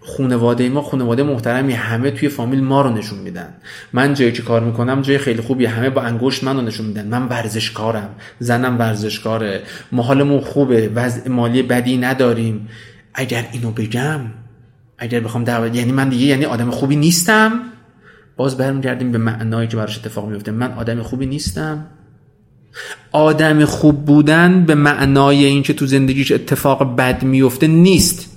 خانواده 0.00 0.68
ما 0.68 0.82
خانواده 0.82 1.22
محترمی 1.22 1.72
همه 1.72 2.10
توی 2.10 2.28
فامیل 2.28 2.60
ما 2.60 2.82
رو 2.82 2.90
نشون 2.90 3.18
میدن. 3.18 3.54
من 3.92 4.14
جایی 4.14 4.32
که 4.32 4.42
کار 4.42 4.64
می‌کنم 4.64 5.02
جای 5.02 5.18
خیلی 5.18 5.42
خوبی 5.42 5.66
همه 5.66 5.90
با 5.90 6.02
انگشت 6.02 6.44
منو 6.44 6.60
نشون 6.60 6.86
میدن. 6.86 7.06
من 7.06 7.28
ورزشکارم. 7.28 8.14
زنم 8.38 8.78
ورزشکاره. 8.78 9.62
محالمون 9.92 10.40
خوبه. 10.40 10.88
وضع 10.94 11.28
مالی 11.28 11.62
بدی 11.62 11.96
نداریم. 11.96 12.68
اگر 13.14 13.48
اینو 13.52 13.70
بگم 13.70 14.20
اگر 14.98 15.20
بخوام 15.20 15.44
در 15.44 15.74
یعنی 15.74 15.92
من 15.92 16.08
دیگه 16.08 16.26
یعنی 16.26 16.44
آدم 16.44 16.70
خوبی 16.70 16.96
نیستم. 16.96 17.60
باز 18.36 18.56
برمیگردیم 18.56 19.12
به 19.12 19.18
معنایی 19.18 19.68
که 19.68 19.76
براش 19.76 19.98
اتفاق 19.98 20.28
میفته. 20.28 20.50
من 20.52 20.72
آدم 20.72 21.02
خوبی 21.02 21.26
نیستم. 21.26 21.86
آدم 23.12 23.64
خوب 23.64 24.04
بودن 24.04 24.64
به 24.64 24.74
معنای 24.74 25.44
اینکه 25.44 25.72
تو 25.72 25.86
زندگیش 25.86 26.32
اتفاق 26.32 26.96
بد 26.96 27.22
میفته 27.22 27.66
نیست. 27.66 28.32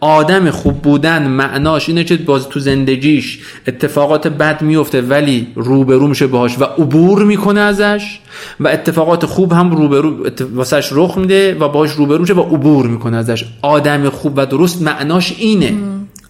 آدم 0.00 0.50
خوب 0.50 0.82
بودن 0.82 1.26
معناش 1.26 1.88
اینه 1.88 2.04
که 2.04 2.16
باز 2.16 2.48
تو 2.48 2.60
زندگیش 2.60 3.40
اتفاقات 3.66 4.26
بد 4.28 4.62
میفته 4.62 5.00
ولی 5.00 5.52
روبرو 5.54 6.08
میشه 6.08 6.26
باهاش 6.26 6.58
و 6.58 6.64
عبور 6.64 7.24
می‌کنه 7.24 7.60
ازش 7.60 8.20
و 8.60 8.68
اتفاقات 8.68 9.26
خوب 9.26 9.52
هم 9.52 9.70
روبرو 9.70 10.26
واسش 10.54 10.88
رخ 10.92 11.18
میده 11.18 11.54
و 11.54 11.68
باهاش 11.68 11.90
روبرو 11.90 12.18
میشه 12.18 12.34
و 12.34 12.40
عبور 12.40 12.86
می‌کنه 12.86 13.16
ازش. 13.16 13.44
آدم 13.62 14.08
خوب 14.08 14.32
و 14.36 14.46
درست 14.46 14.82
معناش 14.82 15.34
اینه. 15.38 15.74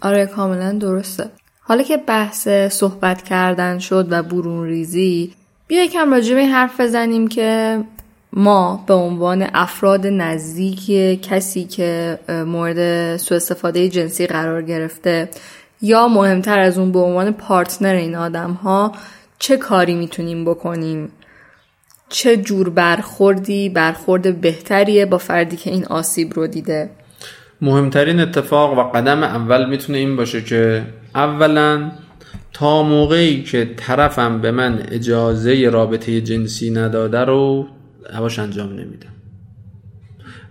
آره 0.00 0.26
کاملا 0.26 0.72
درسته. 0.72 1.30
حالا 1.68 1.82
که 1.82 1.96
بحث 1.96 2.48
صحبت 2.48 3.22
کردن 3.22 3.78
شد 3.78 4.06
و 4.10 4.22
برون 4.22 4.66
ریزی 4.66 5.32
بیا 5.66 5.84
یکم 5.84 6.12
راجع 6.12 6.34
به 6.34 6.46
حرف 6.46 6.80
بزنیم 6.80 7.28
که 7.28 7.80
ما 8.32 8.84
به 8.86 8.94
عنوان 8.94 9.46
افراد 9.54 10.06
نزدیک 10.06 10.86
کسی 11.22 11.64
که 11.64 12.18
مورد 12.28 13.16
سوء 13.16 13.36
استفاده 13.36 13.88
جنسی 13.88 14.26
قرار 14.26 14.62
گرفته 14.62 15.28
یا 15.82 16.08
مهمتر 16.08 16.58
از 16.58 16.78
اون 16.78 16.92
به 16.92 16.98
عنوان 16.98 17.32
پارتنر 17.32 17.94
این 17.94 18.14
آدم 18.14 18.52
ها 18.52 18.92
چه 19.38 19.56
کاری 19.56 19.94
می‌تونیم 19.94 20.44
بکنیم؟ 20.44 21.10
چه 22.08 22.36
جور 22.36 22.70
برخوردی 22.70 23.68
برخورد 23.68 24.40
بهتریه 24.40 25.06
با 25.06 25.18
فردی 25.18 25.56
که 25.56 25.70
این 25.70 25.84
آسیب 25.84 26.34
رو 26.34 26.46
دیده؟ 26.46 26.90
مهمترین 27.60 28.20
اتفاق 28.20 28.78
و 28.78 28.82
قدم 28.82 29.22
اول 29.22 29.68
می‌تونه 29.68 29.98
این 29.98 30.16
باشه 30.16 30.42
که 30.42 30.82
اولا 31.16 31.90
تا 32.52 32.82
موقعی 32.82 33.42
که 33.42 33.70
طرفم 33.76 34.40
به 34.40 34.50
من 34.50 34.82
اجازه 34.90 35.70
رابطه 35.70 36.20
جنسی 36.20 36.70
نداده 36.70 37.18
رو 37.18 37.66
هواش 38.12 38.38
انجام 38.38 38.72
نمیدم 38.72 39.16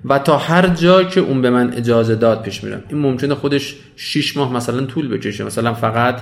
و 0.05 0.19
تا 0.19 0.37
هر 0.37 0.67
جا 0.67 1.03
که 1.03 1.19
اون 1.19 1.41
به 1.41 1.49
من 1.49 1.73
اجازه 1.73 2.15
داد 2.15 2.41
پیش 2.41 2.63
میرم. 2.63 2.83
این 2.89 2.99
ممکنه 2.99 3.35
خودش 3.35 3.75
6 3.95 4.37
ماه 4.37 4.53
مثلا 4.53 4.85
طول 4.85 5.07
بکشه. 5.07 5.43
مثلا 5.43 5.73
فقط 5.73 6.21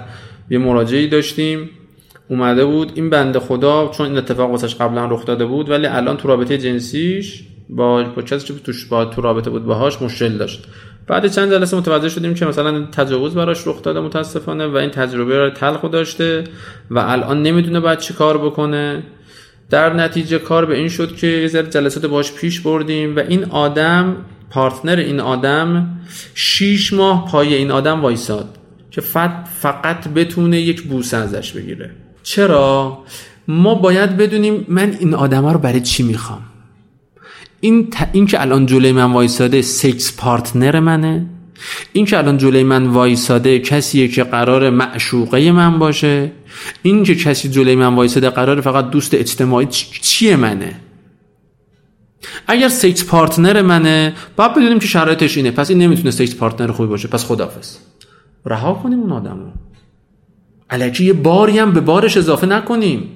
یه 0.49 0.57
مراجعی 0.57 1.07
داشتیم. 1.07 1.69
اومده 2.29 2.65
بود. 2.65 2.91
این 2.95 3.09
بنده 3.09 3.39
خدا 3.39 3.87
چون 3.87 4.07
این 4.07 4.17
اتفاق 4.17 4.51
واسش 4.51 4.75
قبلا 4.75 5.05
رخ 5.05 5.25
داده 5.25 5.45
بود 5.45 5.69
ولی 5.69 5.85
الان 5.85 6.17
تو 6.17 6.27
رابطه 6.27 6.57
جنسیش 6.57 7.43
با 7.69 8.03
با 8.03 8.21
کسی 8.21 8.53
که 8.53 8.53
با 8.89 9.05
تو 9.05 9.21
رابطه 9.21 9.49
بود 9.49 9.65
باهاش 9.65 10.01
مشکل 10.01 10.37
داشت. 10.37 10.67
بعد 11.07 11.27
چند 11.27 11.51
جلسه 11.51 11.77
متوجه 11.77 12.09
شدیم 12.09 12.33
که 12.33 12.45
مثلا 12.45 12.85
تجاوز 12.85 13.33
براش 13.33 13.67
رخ 13.67 13.81
داده 13.81 13.99
متاسفانه 13.99 14.67
و 14.67 14.75
این 14.75 14.89
تجربه 14.89 15.39
رو 15.39 15.49
تلخ 15.49 15.85
داشته 15.91 16.43
و 16.91 16.99
الان 16.99 17.41
نمی‌دونه 17.41 17.79
باید 17.79 17.99
چی 17.99 18.13
کار 18.13 18.37
بکنه. 18.37 19.03
در 19.69 19.93
نتیجه 19.93 20.39
کار 20.39 20.65
به 20.65 20.77
این 20.77 20.89
شد 20.89 21.15
که 21.15 21.27
یه 21.27 21.49
جلسات 21.49 22.05
باش 22.05 22.33
پیش 22.33 22.61
بردیم 22.61 23.15
و 23.15 23.19
این 23.19 23.45
آدم 23.45 24.15
پارتنر 24.49 24.95
این 24.95 25.19
آدم 25.19 25.87
شیش 26.35 26.93
ماه 26.93 27.31
پای 27.31 27.53
این 27.53 27.71
آدم 27.71 28.01
وایساد 28.01 28.57
که 28.91 29.01
فقط 29.01 30.07
بتونه 30.07 30.61
یک 30.61 30.81
بوسه 30.81 31.17
ازش 31.17 31.51
بگیره. 31.51 31.91
چرا؟ 32.23 32.97
ما 33.47 33.75
باید 33.75 34.17
بدونیم 34.17 34.65
من 34.67 34.97
این 34.99 35.13
آدم 35.13 35.45
رو 35.45 35.59
برای 35.59 35.81
چی 35.81 36.03
می‌خوام. 36.03 36.41
این, 37.63 37.89
ت... 37.89 38.09
این 38.11 38.25
که 38.25 38.41
الان 38.41 38.65
جلوی 38.65 38.91
من 38.91 39.11
وایساده 39.11 39.61
سکس 39.61 40.17
پارتنر 40.17 40.79
منه. 40.79 41.25
این 41.93 42.05
که 42.05 42.17
الان 42.17 42.37
جلوی 42.37 42.63
من 42.63 42.87
وایساده 42.87 43.59
کسیه 43.59 44.07
که 44.07 44.23
قرار 44.23 44.69
معشوقه 44.69 45.51
من 45.51 45.79
باشه. 45.79 46.31
این 46.81 47.03
که 47.03 47.15
کسی 47.15 47.49
جلوی 47.49 47.75
من 47.75 47.95
وایساده 47.95 48.29
قرار 48.29 48.61
فقط 48.61 48.89
دوست 48.89 49.13
اجتماعی 49.13 49.67
چیه 50.01 50.35
منه؟ 50.35 50.75
اگر 52.47 52.67
sex 52.67 53.05
partner 53.05 53.61
منه 53.61 54.13
باید 54.35 54.51
بدونیم 54.51 54.79
که 54.79 54.87
شرایطش 54.87 55.37
اینه. 55.37 55.51
پس 55.51 55.69
این 55.69 55.79
نمی‌تونه 55.79 56.11
sex 56.11 56.35
partner 56.35 56.71
خوبی 56.71 56.89
باشه. 56.89 57.07
پس 57.07 57.25
خدافز 57.25 57.77
رها 58.45 58.73
کنیم 58.73 58.99
اون 58.99 59.11
آدم 59.11 59.39
رو 59.39 59.51
الکی 60.69 61.05
یه 61.05 61.13
باری 61.13 61.59
هم 61.59 61.71
به 61.71 61.81
بارش 61.81 62.17
اضافه 62.17 62.47
نکنیم. 62.47 63.09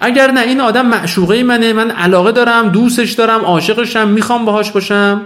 اگر 0.00 0.30
نه 0.30 0.40
این 0.40 0.60
آدم 0.60 0.86
معشوقه 0.86 1.42
منه 1.42 1.72
من 1.72 1.90
علاقه 1.90 2.32
دارم 2.32 2.68
دوستش 2.68 3.12
دارم 3.12 3.40
عاشقشم 3.40 4.08
می‌خوام 4.08 4.44
باهاش 4.44 4.70
باشم. 4.70 5.22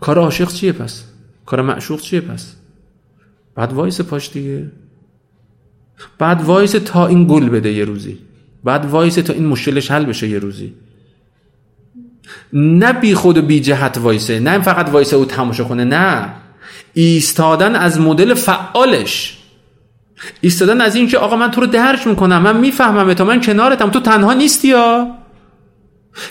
کار 0.00 0.18
عاشق 0.18 0.48
چیه 0.48 0.72
پس؟ 0.72 1.04
کار 1.46 1.62
معشوق 1.62 2.00
چیه 2.00 2.20
پس؟ 2.20 2.54
باید 3.54 3.72
وایسه 3.72 4.00
پاش 4.00 4.30
دیگه. 4.30 4.72
باید 6.18 6.42
وایسه 6.44 6.72
تا 6.72 7.06
این 7.06 7.26
گل 7.26 7.48
بده 7.48 7.72
یه 7.72 7.84
روزی. 7.84 8.18
باید 8.64 8.84
وایسه 8.84 9.14
تا 9.14 9.32
این 9.32 9.46
مشکلش 9.46 9.90
حل 9.90 10.04
بشه 10.04 10.28
یه 10.28 10.38
روزی. 10.38 10.74
نه 12.52 12.92
بی 12.92 13.14
خود 13.14 13.38
و 13.38 13.42
بی 13.42 13.60
جهت 13.60 13.98
وایسه 13.98 14.40
نه 14.40 14.62
فقط 14.62 14.88
وایسه 14.88 15.16
و 15.16 15.24
تماشا 15.24 15.64
کنه 15.64 15.84
نه. 15.84 16.34
ایستادن 16.94 17.76
از 17.76 18.00
مدل 18.00 18.34
فعالش 18.34 19.38
ایستادن 20.40 20.80
از 20.80 20.94
این 20.94 21.08
که 21.08 21.18
آقا 21.18 21.36
من 21.36 21.50
تو 21.50 21.60
رو 21.60 21.66
درک 21.66 22.06
می‌کنم 22.06 22.42
من 22.42 22.56
می‌فهممت 22.56 23.24
من 23.24 23.40
کنارتم. 23.40 23.90
تو 23.90 24.00
تنها 24.00 24.32
نیستی 24.32 24.68
یا؟ 24.68 25.06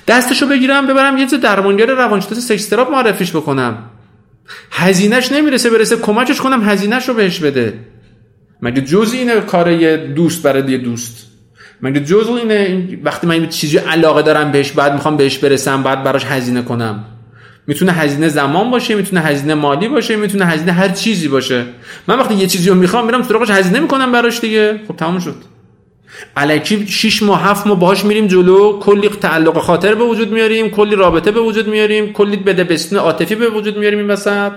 دستشو 0.08 0.48
بگیرم 0.48 0.88
ببرم 0.88 1.18
یه 1.18 1.26
درمانگر 1.26 1.86
روانشناس 1.86 2.48
سکس 2.48 2.68
تراپ 2.68 2.92
معرفیش 2.92 3.32
بکنم. 3.32 3.78
هزینهش 4.72 5.32
نمی‌رسه 5.32 5.70
برسه 5.70 5.96
کمکش 5.96 6.42
کنم 6.42 6.70
هزینهش 6.70 7.10
رو 7.10 7.14
بهش 7.14 7.40
بده. 7.40 7.80
مگه 8.62 8.82
جز 8.82 9.14
اینه 9.14 9.42
کار 9.42 9.72
یه 9.72 9.98
دوست 9.98 10.44
برای 10.44 10.72
یه 10.72 10.78
دوست؟ 10.78 11.28
مگه 11.82 12.00
جز 12.00 12.28
اینه 12.28 12.88
وقتی 13.04 13.28
من 13.28 13.50
چیزی 13.50 13.78
علاقه 13.78 14.22
دارم 14.22 14.52
بهش 14.52 14.72
بعد 14.72 14.94
می‌خوام 14.94 15.18
بهش 15.18 15.38
برسم 15.38 15.84
بعد 15.84 16.04
براش 16.04 16.26
هزینه 16.26 16.62
کنم؟ 16.62 17.06
می‌تونه 17.68 17.92
هزینه 17.92 18.30
زمان 18.30 18.72
باشه 18.72 18.96
می‌تونه 18.96 19.22
هزینه 19.22 19.54
مالی 19.54 19.88
باشه 19.88 20.16
می‌تونه 20.16 20.46
هزینه 20.46 20.72
هر 20.72 20.90
چیزی 20.90 21.28
باشه. 21.28 21.64
من 22.08 22.20
وقتی 22.20 22.34
یه 22.34 22.48
چیزی 22.48 22.70
رو 22.70 22.76
می‌خوام 22.76 23.06
میرم 23.06 23.24
سراغش 23.24 23.50
هزینه 23.50 23.80
می‌کنم 23.80 24.12
براش 24.12 24.40
دیگه. 24.40 24.80
خب 24.88 24.96
تموم 24.96 25.20
شد. 25.20 25.36
الکی 26.38 26.88
6 26.88 27.24
ماه 27.24 27.44
7 27.44 27.68
ماه 27.68 27.80
باهاش 27.80 28.06
میریم 28.06 28.28
جلو. 28.28 28.80
کلی 28.80 29.10
تعلق 29.10 29.58
خاطر 29.58 29.96
به 29.96 30.04
وجود 30.04 30.32
میاریم 30.32 30.70
کلی 30.70 30.96
رابطه 30.96 31.32
به 31.32 31.40
وجود 31.40 31.68
میاریم 31.68 32.14
کلی 32.14 32.38
بده 32.38 32.64
بستون 32.64 33.00
عاطفی 33.00 33.36
به 33.36 33.50
وجود 33.50 33.78
میاریم 33.78 34.00
این 34.00 34.08
وسط. 34.08 34.52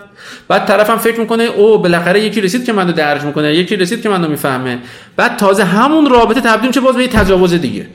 بعد 0.49 0.67
طرفم 0.67 0.97
فکر 0.97 1.21
می‌کنه 1.21 1.43
او 1.43 1.79
بالاخره 1.79 2.21
یکی 2.21 2.41
رسید 2.41 2.65
که 2.65 2.73
منو 2.73 2.93
درج 2.93 3.23
می‌کنه 3.23 3.55
یکی 3.55 3.77
رسید 3.77 4.03
که 4.03 4.09
منو 4.09 4.29
می‌فهمه. 4.29 4.79
بعد 5.17 5.37
تازه 5.37 5.65
همون 5.65 6.11
رابطه 6.11 6.41
تبدیل 6.41 6.69
میشه 6.69 6.81
باز 6.81 6.97
به 6.97 7.03
یه 7.03 7.09
تجاوز 7.09 7.55
دیگه. 7.55 7.87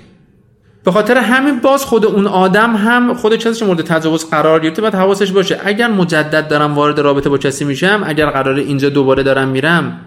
به 0.84 0.92
خاطر 0.92 1.18
همین 1.18 1.60
باز 1.60 1.86
خود 1.86 2.06
اون 2.06 2.28
آدم 2.28 2.76
هم 2.76 3.14
خود 3.14 3.36
کسی 3.36 3.66
مورد 3.66 3.82
تجاوز 3.82 4.30
قرار 4.30 4.60
گرفته 4.60 4.82
باید 4.82 4.96
حواسش 4.96 5.32
باشه. 5.32 5.60
اگر 5.64 5.88
مجدد 5.88 6.48
دارم 6.48 6.76
وارد 6.76 7.00
رابطه 7.00 7.30
با 7.30 7.38
کسی 7.38 7.66
میشم 7.66 8.04
اگر 8.06 8.30
قرار 8.30 8.56
اینجا 8.56 8.90
دوباره 8.90 9.24
دارم 9.24 9.48
میرم 9.48 10.00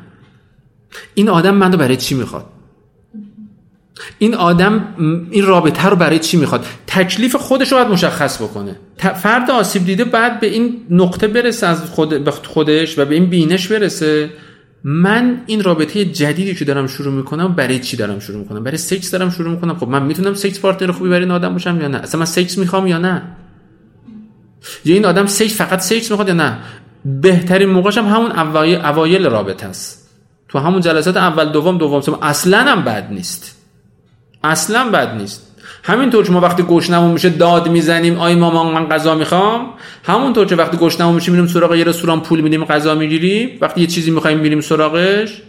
این 1.14 1.28
آدم 1.28 1.54
منو 1.54 1.76
برای 1.76 1.96
چی 1.96 2.14
می‌خواد؟ 2.14 2.46
این 4.18 4.34
آدم 4.34 4.84
این 5.30 5.46
رابطه 5.46 5.88
رو 5.88 5.96
برای 5.96 6.18
چی 6.18 6.36
می‌خواد؟ 6.36 6.66
تکلیف 6.86 7.36
خودش 7.36 7.72
رو 7.72 7.78
باید 7.78 7.90
مشخص 7.90 8.42
بکنه. 8.42 8.76
فرد 9.22 9.50
آسیب 9.50 9.84
دیده 9.84 10.04
باید 10.04 10.40
به 10.40 10.46
این 10.46 10.80
نقطه 10.90 11.28
برسه 11.28 11.66
از 11.66 11.90
خود 11.90 12.28
خودش 12.28 12.98
و 12.98 13.04
به 13.04 13.14
این 13.14 13.26
بینش 13.26 13.68
برسه. 13.68 14.30
من 14.84 15.42
این 15.46 15.62
رابطه 15.62 16.04
جدیدی 16.04 16.54
که 16.54 16.64
دارم 16.64 16.86
شروع 16.86 17.14
می‌کنم 17.14 17.54
برای 17.54 17.78
چی 17.78 17.96
دارم 17.96 18.18
شروع 18.18 18.38
می‌کنم؟ 18.38 18.64
برای 18.64 18.76
سکس 18.76 19.10
دارم 19.10 19.30
شروع 19.30 19.50
می‌کنم. 19.50 19.78
خب 19.78 19.88
من 19.88 20.02
می‌تونم 20.02 20.34
sex 20.34 20.60
partner 20.60 20.92
خوبی 20.92 21.10
برای 21.10 21.22
این 21.22 21.30
آدم 21.30 21.52
باشم 21.52 21.80
یا 21.80 21.88
نه؟ 21.88 21.98
اصلا 21.98 22.18
من 22.18 22.26
سکس 22.26 22.58
می‌خوام 22.58 22.86
یا 22.86 22.98
نه؟ 22.98 23.22
یا 24.84 24.94
این 24.94 25.04
آدم 25.04 25.26
سکس 25.26 25.56
فقط 25.56 25.80
سکس 25.80 26.10
می‌خواد 26.10 26.28
یا 26.28 26.34
نه؟ 26.34 26.58
بهترین 27.04 27.68
موقعش 27.68 27.98
هم 27.98 28.06
همون 28.06 28.32
اوایل 28.84 29.26
رابطه 29.26 29.66
است. 29.66 30.10
تو 30.48 30.58
همون 30.58 30.80
جلسات 30.80 31.16
اول 31.16 31.52
دوم 31.52 31.78
دوم 31.78 32.18
اصلا 32.22 32.58
هم 32.58 32.84
بد 32.84 33.12
نیست. 33.12 33.56
اصلا 34.44 34.90
بد 34.90 35.16
نیست. 35.16 35.43
همینطور 35.86 36.24
که 36.24 36.32
ما 36.32 36.40
وقتی 36.40 36.62
گشنمون 36.62 37.10
میشه 37.10 37.28
داد 37.28 37.68
می‌زنیم 37.68 38.18
آی 38.18 38.34
مامان 38.34 38.72
من 38.74 38.88
غذا 38.88 39.14
می‌خوام. 39.14 39.66
همونطور 40.04 40.46
که 40.46 40.56
وقتی 40.56 40.76
گشنمون 40.76 41.14
میشه 41.14 41.30
میریم 41.32 41.46
سراغ 41.46 41.74
یه 41.74 41.84
رستوران 41.84 42.20
پول 42.20 42.40
میدیم 42.40 42.64
غذا 42.64 42.94
می‌گیریم. 42.94 43.58
وقتی 43.60 43.80
یه 43.80 43.86
چیزی 43.86 44.10
می‌خوایم 44.10 44.38
میریم 44.38 44.60
سراغش 44.60 45.42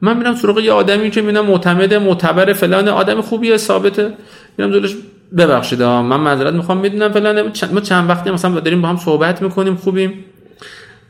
من 0.00 0.16
میرم 0.16 0.34
سراغ 0.34 0.58
یه 0.58 0.72
آدمی 0.72 1.10
که 1.10 1.20
می‌بینم 1.20 1.46
معتمد 1.46 1.94
معتبر 1.94 2.52
فلان 2.52 2.88
آدم 2.88 3.20
خوبیه 3.20 3.56
ثابته. 3.56 4.12
میرم 4.58 4.70
جلوش 4.70 4.96
ببخشید 5.38 5.82
من 5.82 6.20
معذرت 6.20 6.54
می‌خوام 6.54 6.78
می‌دونم 6.78 7.12
فلان 7.12 7.42
ما 7.72 7.80
چند 7.80 8.10
وقتی 8.10 8.30
مثلا 8.30 8.60
داریم 8.60 8.82
با 8.82 8.88
هم 8.88 8.96
صحبت 8.96 9.42
می‌کنیم 9.42 9.74
خوبیم. 9.74 10.24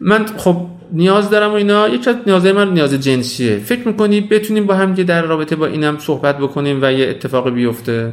من 0.01 0.27
خب 0.37 0.57
نیاز 0.93 1.31
دارم 1.31 1.51
و 1.51 1.55
اینا. 1.55 1.89
یکی 1.89 2.11
از 2.11 2.17
نیازهای 2.27 2.53
من 2.53 2.73
نیاز 2.73 2.95
جنسیه. 2.95 3.57
فکر 3.59 3.89
می‌کنی 3.89 4.21
بتونیم 4.21 4.67
با 4.67 4.75
هم 4.75 4.95
که 4.95 5.05
در 5.05 5.23
رابطه 5.23 5.57
با 5.57 5.67
اینم 5.67 5.99
صحبت 5.99 6.39
بکنیم 6.39 6.79
و 6.83 6.93
یه 6.93 7.09
اتفاقی 7.09 7.51
بیفته؟ 7.51 8.13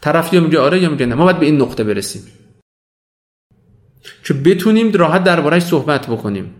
طرف 0.00 0.34
یا 0.34 0.40
میگه 0.40 0.58
آره 0.58 0.82
یا 0.82 0.90
میگه 0.90 1.06
نه. 1.06 1.14
ما 1.14 1.24
باید 1.24 1.38
به 1.38 1.46
این 1.46 1.60
نقطه 1.60 1.84
برسیم. 1.84 2.22
که 4.24 4.34
بتونیم 4.34 4.92
راحت 4.92 5.24
دربارهش 5.24 5.62
صحبت 5.62 6.06
بکنیم. 6.06 6.54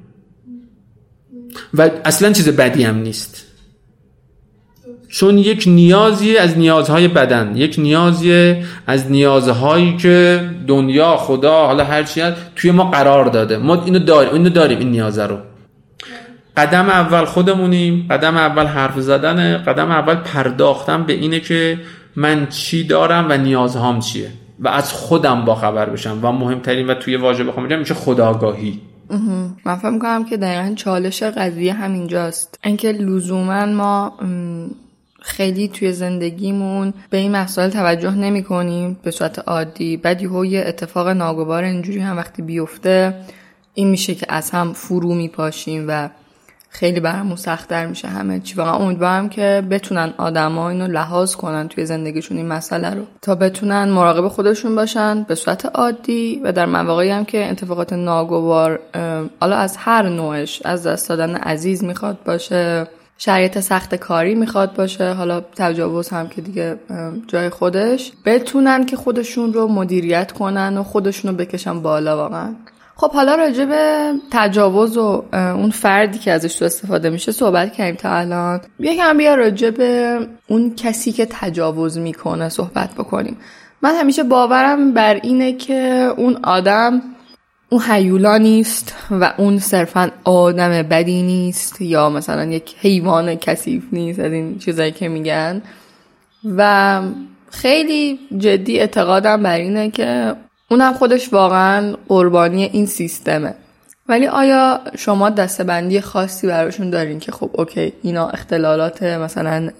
و 1.74 1.90
اصلا 2.04 2.32
چیز 2.32 2.48
بدی 2.48 2.82
هم 2.82 2.96
نیست. 2.96 3.46
چون 5.08 5.38
یک 5.38 5.64
نیازی 5.66 6.36
از 6.36 6.58
نیازهای 6.58 7.08
بدن 7.08 7.56
یک 7.56 7.74
نیازی 7.78 8.56
از 8.86 9.10
نیازهایی 9.10 9.96
که 9.96 10.50
دنیا 10.66 11.16
خدا 11.16 11.66
حالا 11.66 11.84
هر 11.84 12.02
چی 12.02 12.20
هست 12.20 12.36
توی 12.56 12.70
ما 12.70 12.84
قرار 12.84 13.24
داده. 13.24 13.56
ما 13.56 13.84
اینو 13.84 13.98
داریم 13.98 14.32
اینو 14.32 14.48
داریم 14.48 14.78
این 14.78 14.90
نیازه 14.90 15.26
رو. 15.26 15.38
قدم 16.56 16.88
اول 16.88 17.24
خودمونیم 17.24 18.06
قدم 18.10 18.36
اول 18.36 18.66
حرف 18.66 19.00
زدن 19.00 19.58
قدم 19.58 19.90
اول 19.90 20.14
پرداختن 20.14 21.04
به 21.04 21.12
اینه 21.12 21.40
که 21.40 21.78
من 22.16 22.46
چی 22.46 22.84
دارم 22.84 23.26
و 23.30 23.36
نیازهام 23.36 24.00
چیه 24.00 24.30
و 24.60 24.68
از 24.68 24.92
خودم 24.92 25.44
با 25.44 25.54
خبر 25.54 25.90
بشم 25.90 26.18
و 26.22 26.32
مهمترین 26.32 26.86
و 26.86 26.94
توی 26.94 27.16
واژه 27.16 27.44
بخوام 27.44 27.66
بگم 27.66 27.78
میشه 27.78 27.94
خداگاهی. 27.94 28.80
من 29.64 29.76
فهم 29.76 29.98
کنم 29.98 30.24
که 30.24 30.36
دقیقا 30.36 30.74
چالش 30.74 31.22
قضیه 31.22 31.72
همینجاست. 31.72 32.58
اینکه 32.64 32.92
لزوما 32.92 33.66
ما 33.66 34.18
خیلی 35.20 35.68
توی 35.68 35.92
زندگیمون 35.92 36.94
به 37.10 37.16
این 37.16 37.32
مسائل 37.32 37.70
توجه 37.70 38.14
نمی 38.14 38.42
کنیم 38.42 38.98
به 39.02 39.10
صورت 39.10 39.38
عادی. 39.38 39.96
بعد 39.96 40.22
یهو 40.22 40.44
یه 40.44 40.64
اتفاق 40.66 41.08
ناگوار 41.08 41.64
اینجوری 41.64 41.98
هم 41.98 42.16
وقتی 42.16 42.42
بیفته 42.42 43.14
این 43.74 43.88
میشه 43.88 44.14
که 44.14 44.26
از 44.28 44.50
هم 44.50 44.72
فرو 44.72 45.14
میپاشیم 45.14 45.84
و 45.88 46.08
خیلی 46.74 47.00
برامون 47.00 47.36
سختتر 47.36 47.86
میشه 47.86 48.08
همه 48.08 48.40
چی. 48.40 48.54
واقعا 48.54 48.74
امیدوارم 48.74 49.28
که 49.28 49.62
بتونن 49.70 50.14
آدما 50.18 50.70
اینو 50.70 50.86
لحاظ 50.86 51.34
کنن 51.34 51.68
توی 51.68 51.86
زندگیشون 51.86 52.36
این 52.36 52.46
مسئله 52.46 52.90
رو. 52.90 53.02
تا 53.22 53.34
بتونن 53.34 53.84
مراقب 53.84 54.28
خودشون 54.28 54.74
باشن 54.74 55.22
به 55.22 55.34
صورت 55.34 55.66
عادی 55.66 56.40
و 56.44 56.52
در 56.52 56.66
مواقعی 56.66 57.10
هم 57.10 57.24
که 57.24 57.50
اتفاقات 57.50 57.92
ناگوار 57.92 58.80
حالا 59.40 59.56
از 59.56 59.76
هر 59.76 60.08
نوعش 60.08 60.62
از 60.64 60.86
دست 60.86 61.08
دادن 61.08 61.34
عزیز 61.34 61.84
می‌خواد 61.84 62.18
باشه 62.24 62.86
شرایط 63.18 63.60
سخت 63.60 63.94
کاری 63.94 64.34
می‌خواد 64.34 64.74
باشه 64.74 65.12
حالا 65.12 65.40
تجاوز 65.40 66.08
هم 66.08 66.28
که 66.28 66.40
دیگه 66.40 66.76
جای 67.26 67.50
خودش 67.50 68.12
بتونن 68.24 68.86
که 68.86 68.96
خودشون 68.96 69.52
رو 69.52 69.68
مدیریت 69.68 70.32
کنن 70.32 70.78
و 70.78 70.82
خودشون 70.82 71.30
رو 71.30 71.36
بکشن 71.36 71.82
بالا 71.82 72.16
واقعا. 72.16 72.54
خب 73.02 73.12
حالا 73.12 73.34
راجع 73.34 73.64
به 73.64 74.12
تجاوز 74.30 74.96
و 74.96 75.24
اون 75.32 75.70
فردی 75.70 76.18
که 76.18 76.32
ازش 76.32 76.54
تو 76.54 76.64
استفاده 76.64 77.10
میشه 77.10 77.32
صحبت 77.32 77.72
کردیم 77.72 77.94
تا 77.94 78.10
الان. 78.10 78.60
یکم 78.78 79.18
بیا 79.18 79.34
راجع 79.34 79.70
به 79.70 80.18
اون 80.48 80.74
کسی 80.74 81.12
که 81.12 81.26
تجاوز 81.30 81.98
می‌کنه 81.98 82.48
صحبت 82.48 82.94
بکنیم. 82.94 83.36
من 83.82 83.94
همیشه 83.94 84.22
باورم 84.22 84.92
بر 84.92 85.14
اینه 85.14 85.52
که 85.52 86.12
اون 86.16 86.38
آدم 86.42 87.02
اون 87.68 87.82
حیولا 87.82 88.38
نیست 88.38 88.94
و 89.10 89.34
اون 89.36 89.58
صرفا 89.58 90.10
آدم 90.24 90.82
بدی 90.82 91.22
نیست 91.22 91.80
یا 91.80 92.10
مثلا 92.10 92.44
یک 92.44 92.74
حیوان 92.80 93.34
کثیف 93.34 93.82
نیست 93.92 94.20
از 94.20 94.32
این 94.32 94.58
چیزایی 94.58 94.92
که 94.92 95.08
میگن. 95.08 95.62
و 96.56 97.00
خیلی 97.50 98.18
جدی 98.38 98.80
اعتقادم 98.80 99.42
بر 99.42 99.58
اینه 99.58 99.90
که 99.90 100.34
اونم 100.72 100.92
خودش 100.92 101.32
واقعا 101.32 101.96
قربانی 102.08 102.64
این 102.64 102.86
سیستمه. 102.86 103.54
ولی 104.08 104.26
آیا 104.26 104.80
شما 104.98 105.30
دستبندی 105.30 106.00
خاصی 106.00 106.46
براشون 106.46 106.90
دارین 106.90 107.18
که 107.20 107.32
خب 107.32 107.50
اوکی 107.52 107.92
اینا 108.02 108.28
اختلالات 108.28 109.02
مثلا 109.02 109.70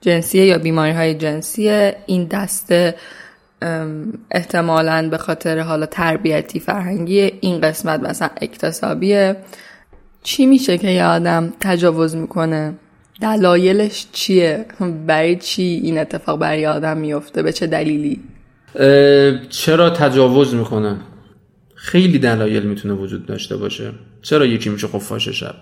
جنسیه 0.00 0.46
یا 0.46 0.58
بیماری 0.58 0.92
های 0.92 1.14
جنسیه 1.14 1.96
این 2.06 2.24
دسته 2.24 2.94
احتمالا 4.30 5.08
به 5.10 5.18
خاطر 5.18 5.58
حالا 5.58 5.86
تربیتی 5.86 6.60
فرهنگی 6.60 7.20
این 7.20 7.60
قسمت 7.60 8.00
مثلا 8.00 8.28
اکتسابیه. 8.40 9.36
چی 10.22 10.46
میشه 10.46 10.78
که 10.78 10.88
یه 10.88 11.04
آدم 11.04 11.52
تجاوز 11.60 12.16
می‌کنه؟ 12.16 12.74
دلایلش 13.20 14.06
چیه؟ 14.12 14.66
برای 15.06 15.36
چی 15.36 15.80
این 15.84 15.98
اتفاق 15.98 16.38
برای 16.38 16.66
آدم 16.66 16.96
میفته 16.96 17.42
به 17.42 17.52
چه 17.52 17.66
دلیلی؟ 17.66 18.20
چرا 19.50 19.90
تجاوز 19.90 20.54
می‌کنه؟ 20.54 20.96
خیلی 21.74 22.18
دلایل 22.18 22.62
می‌تونه 22.62 22.94
وجود 22.94 23.26
داشته 23.26 23.56
باشه. 23.56 23.90
چرا 24.22 24.46
یکی 24.46 24.70
میشه 24.70 24.86
خفاش 24.86 25.28
شب؟ 25.28 25.54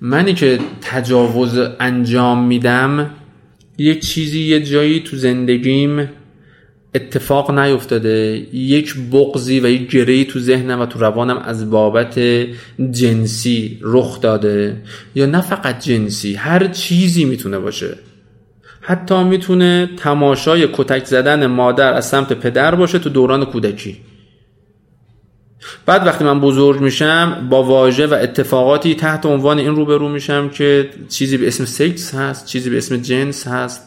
منی 0.00 0.34
که 0.34 0.58
تجاوز 0.80 1.58
انجام 1.80 2.46
میدم 2.46 3.10
یه 3.78 3.94
چیزی 4.00 4.40
یه 4.40 4.62
جایی 4.62 5.00
تو 5.00 5.16
زندگیم 5.16 6.10
اتفاق 6.94 7.50
نیفتاده. 7.50 8.46
یک 8.52 8.94
بغزی 9.12 9.60
و 9.60 9.68
یک 9.68 9.90
گرهی 9.90 10.24
تو 10.24 10.38
ذهنم 10.40 10.80
و 10.80 10.86
تو 10.86 10.98
روانم 10.98 11.38
از 11.38 11.70
بابت 11.70 12.20
جنسی 12.90 13.78
رخ 13.82 14.20
داده. 14.20 14.82
یا 15.14 15.26
نه 15.26 15.40
فقط 15.40 15.84
جنسی 15.84 16.34
هر 16.34 16.66
چیزی 16.66 17.24
می‌تونه 17.24 17.58
باشه. 17.58 17.98
حتی 18.88 19.24
می‌تونه 19.24 19.90
تماشای 19.96 20.68
کتک 20.72 21.04
زدن 21.04 21.46
مادر 21.46 21.94
از 21.94 22.08
سمت 22.08 22.32
پدر 22.32 22.74
باشه 22.74 22.98
تو 22.98 23.10
دوران 23.10 23.44
کودکی. 23.44 23.96
بعد 25.86 26.06
وقتی 26.06 26.24
من 26.24 26.40
بزرگ 26.40 26.80
میشم 26.80 27.48
با 27.50 27.62
واژه 27.62 28.06
و 28.06 28.14
اتفاقاتی 28.14 28.94
تحت 28.94 29.26
عنوان 29.26 29.58
این 29.58 29.76
روبرو 29.76 30.08
میشم 30.08 30.48
که 30.48 30.90
چیزی 31.08 31.36
به 31.36 31.48
اسم 31.48 31.64
سکس 31.64 32.14
هست 32.14 32.46
چیزی 32.46 32.70
به 32.70 32.78
اسم 32.78 32.96
جنس 32.96 33.46
هست 33.46 33.82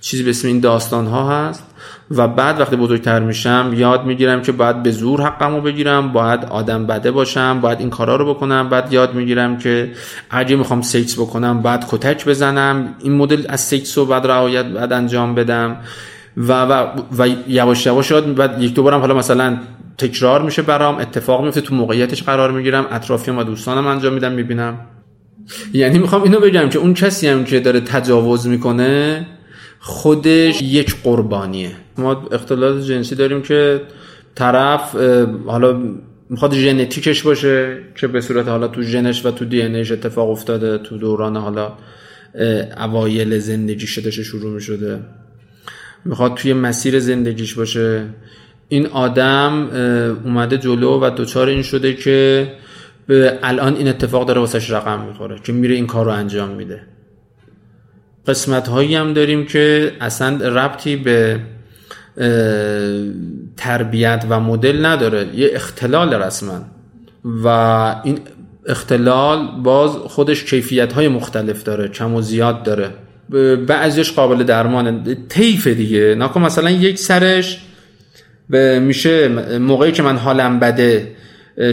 چیزی 0.00 0.22
به 0.22 0.30
اسم 0.30 0.48
این 0.48 0.60
داستان 0.60 1.06
ها 1.06 1.30
هست. 1.30 1.73
و 2.10 2.28
بعد 2.28 2.60
وقتی 2.60 2.76
بزرگتر 2.76 3.20
میشم 3.20 3.72
یاد 3.76 4.04
می‌گیرم 4.04 4.42
که 4.42 4.52
باید 4.52 4.82
به 4.82 4.90
زور 4.90 5.20
حقمو 5.20 5.60
بگیرم 5.60 6.12
باید 6.12 6.44
آدم 6.44 6.86
بده 6.86 7.10
باشم 7.10 7.60
باید 7.60 7.80
این 7.80 7.90
کارا 7.90 8.16
رو 8.16 8.34
بکنم. 8.34 8.68
بعد 8.68 8.92
یاد 8.92 9.14
می‌گیرم 9.14 9.58
که 9.58 9.92
اگه 10.30 10.56
می‌خوام 10.56 10.82
سکس 10.82 11.18
بکنم 11.18 11.62
بعد 11.62 11.84
کتک 11.88 12.28
بزنم. 12.28 12.94
این 13.02 13.12
مدل 13.12 13.42
از 13.48 13.60
سکس 13.60 13.98
رو 13.98 14.06
بعد 14.06 14.26
رعایت 14.26 14.66
بعد 14.66 14.92
انجام 14.92 15.34
بدم. 15.34 15.76
و 16.36 16.52
و, 16.64 16.86
و 17.18 17.28
یواش 17.48 17.86
یواش 17.86 18.10
یاد 18.10 18.34
بعد 18.34 18.62
یک 18.62 18.74
دو 18.74 18.82
بارم 18.82 19.00
حالا 19.00 19.14
مثلا 19.14 19.56
تکرار 19.98 20.42
میشه 20.42 20.62
برام 20.62 20.96
اتفاق 20.96 21.44
میفته 21.44 21.60
تو 21.60 21.74
موقعیتش 21.74 22.22
قرار 22.22 22.50
می‌گیرم 22.50 22.86
اطرافیام 22.90 23.38
و 23.38 23.42
دوستانم 23.42 23.86
انجام 23.86 24.12
میدم 24.12 24.32
می‌بینم. 24.32 24.80
یعنی 25.72 25.98
می‌خوام 25.98 26.22
اینو 26.22 26.40
بگم 26.40 26.68
که 26.68 26.78
اون 26.78 26.94
کسی 26.94 27.28
هم 27.28 27.44
که 27.44 27.60
داره 27.60 27.80
تجاوز 27.80 28.46
می‌کنه 28.46 29.26
خودش 29.86 30.62
یک 30.62 30.96
قربانیه. 31.02 31.70
ما 31.98 32.28
اختلالات 32.32 32.84
جنسی 32.84 33.14
داریم 33.14 33.42
که 33.42 33.80
طرف 34.34 34.96
حالا 35.46 35.82
می‌خواد 36.30 36.54
ژنتیکش 36.54 37.22
باشه 37.22 37.78
که 37.96 38.06
به 38.06 38.20
صورت 38.20 38.48
حالا 38.48 38.68
تو 38.68 38.82
ژنش 38.82 39.26
و 39.26 39.30
تو 39.30 39.44
دی 39.44 39.62
اتفاق 39.62 40.30
افتاده 40.30 40.78
تو 40.78 40.98
دوران 40.98 41.36
حالا 41.36 41.72
اوایل 42.78 43.38
زندگی 43.38 43.86
شدهش 43.86 44.20
شروع 44.20 44.52
می‌شده. 44.52 45.00
می‌خواد 46.04 46.34
توی 46.34 46.52
مسیر 46.52 47.00
زندگیش 47.00 47.54
باشه. 47.54 48.06
این 48.68 48.86
آدم 48.86 49.68
اومده 50.24 50.58
جلو 50.58 51.00
و 51.00 51.10
دوچار 51.10 51.48
این 51.48 51.62
شده 51.62 51.94
که 51.94 52.48
به 53.06 53.38
الان 53.42 53.76
این 53.76 53.88
اتفاق 53.88 54.28
داره 54.28 54.40
واسش 54.40 54.70
رقم 54.70 55.06
می‌خوره 55.06 55.38
که 55.44 55.52
میره 55.52 55.74
این 55.74 55.86
کار 55.86 56.04
رو 56.04 56.10
انجام 56.10 56.48
میده. 56.48 56.80
قسمت 58.26 58.68
هایی 58.68 58.94
هم 58.94 59.12
داریم 59.12 59.46
که 59.46 59.92
اصلا 60.00 60.36
ربطی 60.36 60.96
به 60.96 61.40
تربیت 63.56 64.24
و 64.28 64.40
مدل 64.40 64.86
نداره. 64.86 65.26
یه 65.34 65.50
اختلال 65.54 66.14
رسما. 66.14 66.60
و 67.44 67.48
این 68.04 68.18
اختلال 68.66 69.48
باز 69.62 69.90
خودش 69.90 70.44
کیفیت 70.44 70.92
های 70.92 71.08
مختلف 71.08 71.62
داره 71.62 71.88
کم 71.88 72.14
و 72.14 72.22
زیاد 72.22 72.62
داره. 72.62 72.90
بعضیش 73.66 74.12
قابل 74.12 74.44
درمانه. 74.44 75.16
طیف 75.28 75.66
دیگه. 75.66 76.14
ناکن 76.14 76.40
مثلا 76.40 76.70
یک 76.70 76.98
سرش 76.98 77.64
به 78.50 78.80
میشه 78.80 79.28
موقعی 79.58 79.92
که 79.92 80.02
من 80.02 80.16
حالم 80.16 80.60
بده 80.60 81.16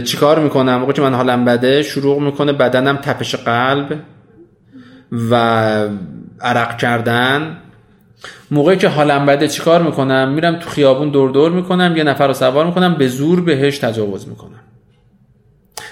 چیکار 0.04 0.38
می‌کنم؟ 0.38 0.76
موقعی 0.76 0.92
که 0.92 1.02
من 1.02 1.14
حالم 1.14 1.44
بده 1.44 1.82
شروع 1.82 2.22
می‌کنه 2.22 2.52
بدنم 2.52 2.96
تپش 2.96 3.34
قلب 3.34 4.00
و 5.30 5.88
عرق 6.42 6.78
کردن. 6.78 7.56
موقعی 8.50 8.76
که 8.76 8.88
حالم 8.88 9.26
بده 9.26 9.48
چیکار 9.48 9.82
می‌کنم؟ 9.82 10.32
میرم 10.32 10.58
تو 10.58 10.70
خیابون 10.70 11.10
دور 11.10 11.30
دور 11.30 11.52
می‌کنم 11.52 11.96
یه 11.96 12.04
نفر 12.04 12.26
رو 12.26 12.34
سوار 12.34 12.66
می‌کنم 12.66 12.94
به 12.94 13.08
زور 13.08 13.40
بهش 13.40 13.78
تجاوز 13.78 14.28
می‌کنم. 14.28 14.60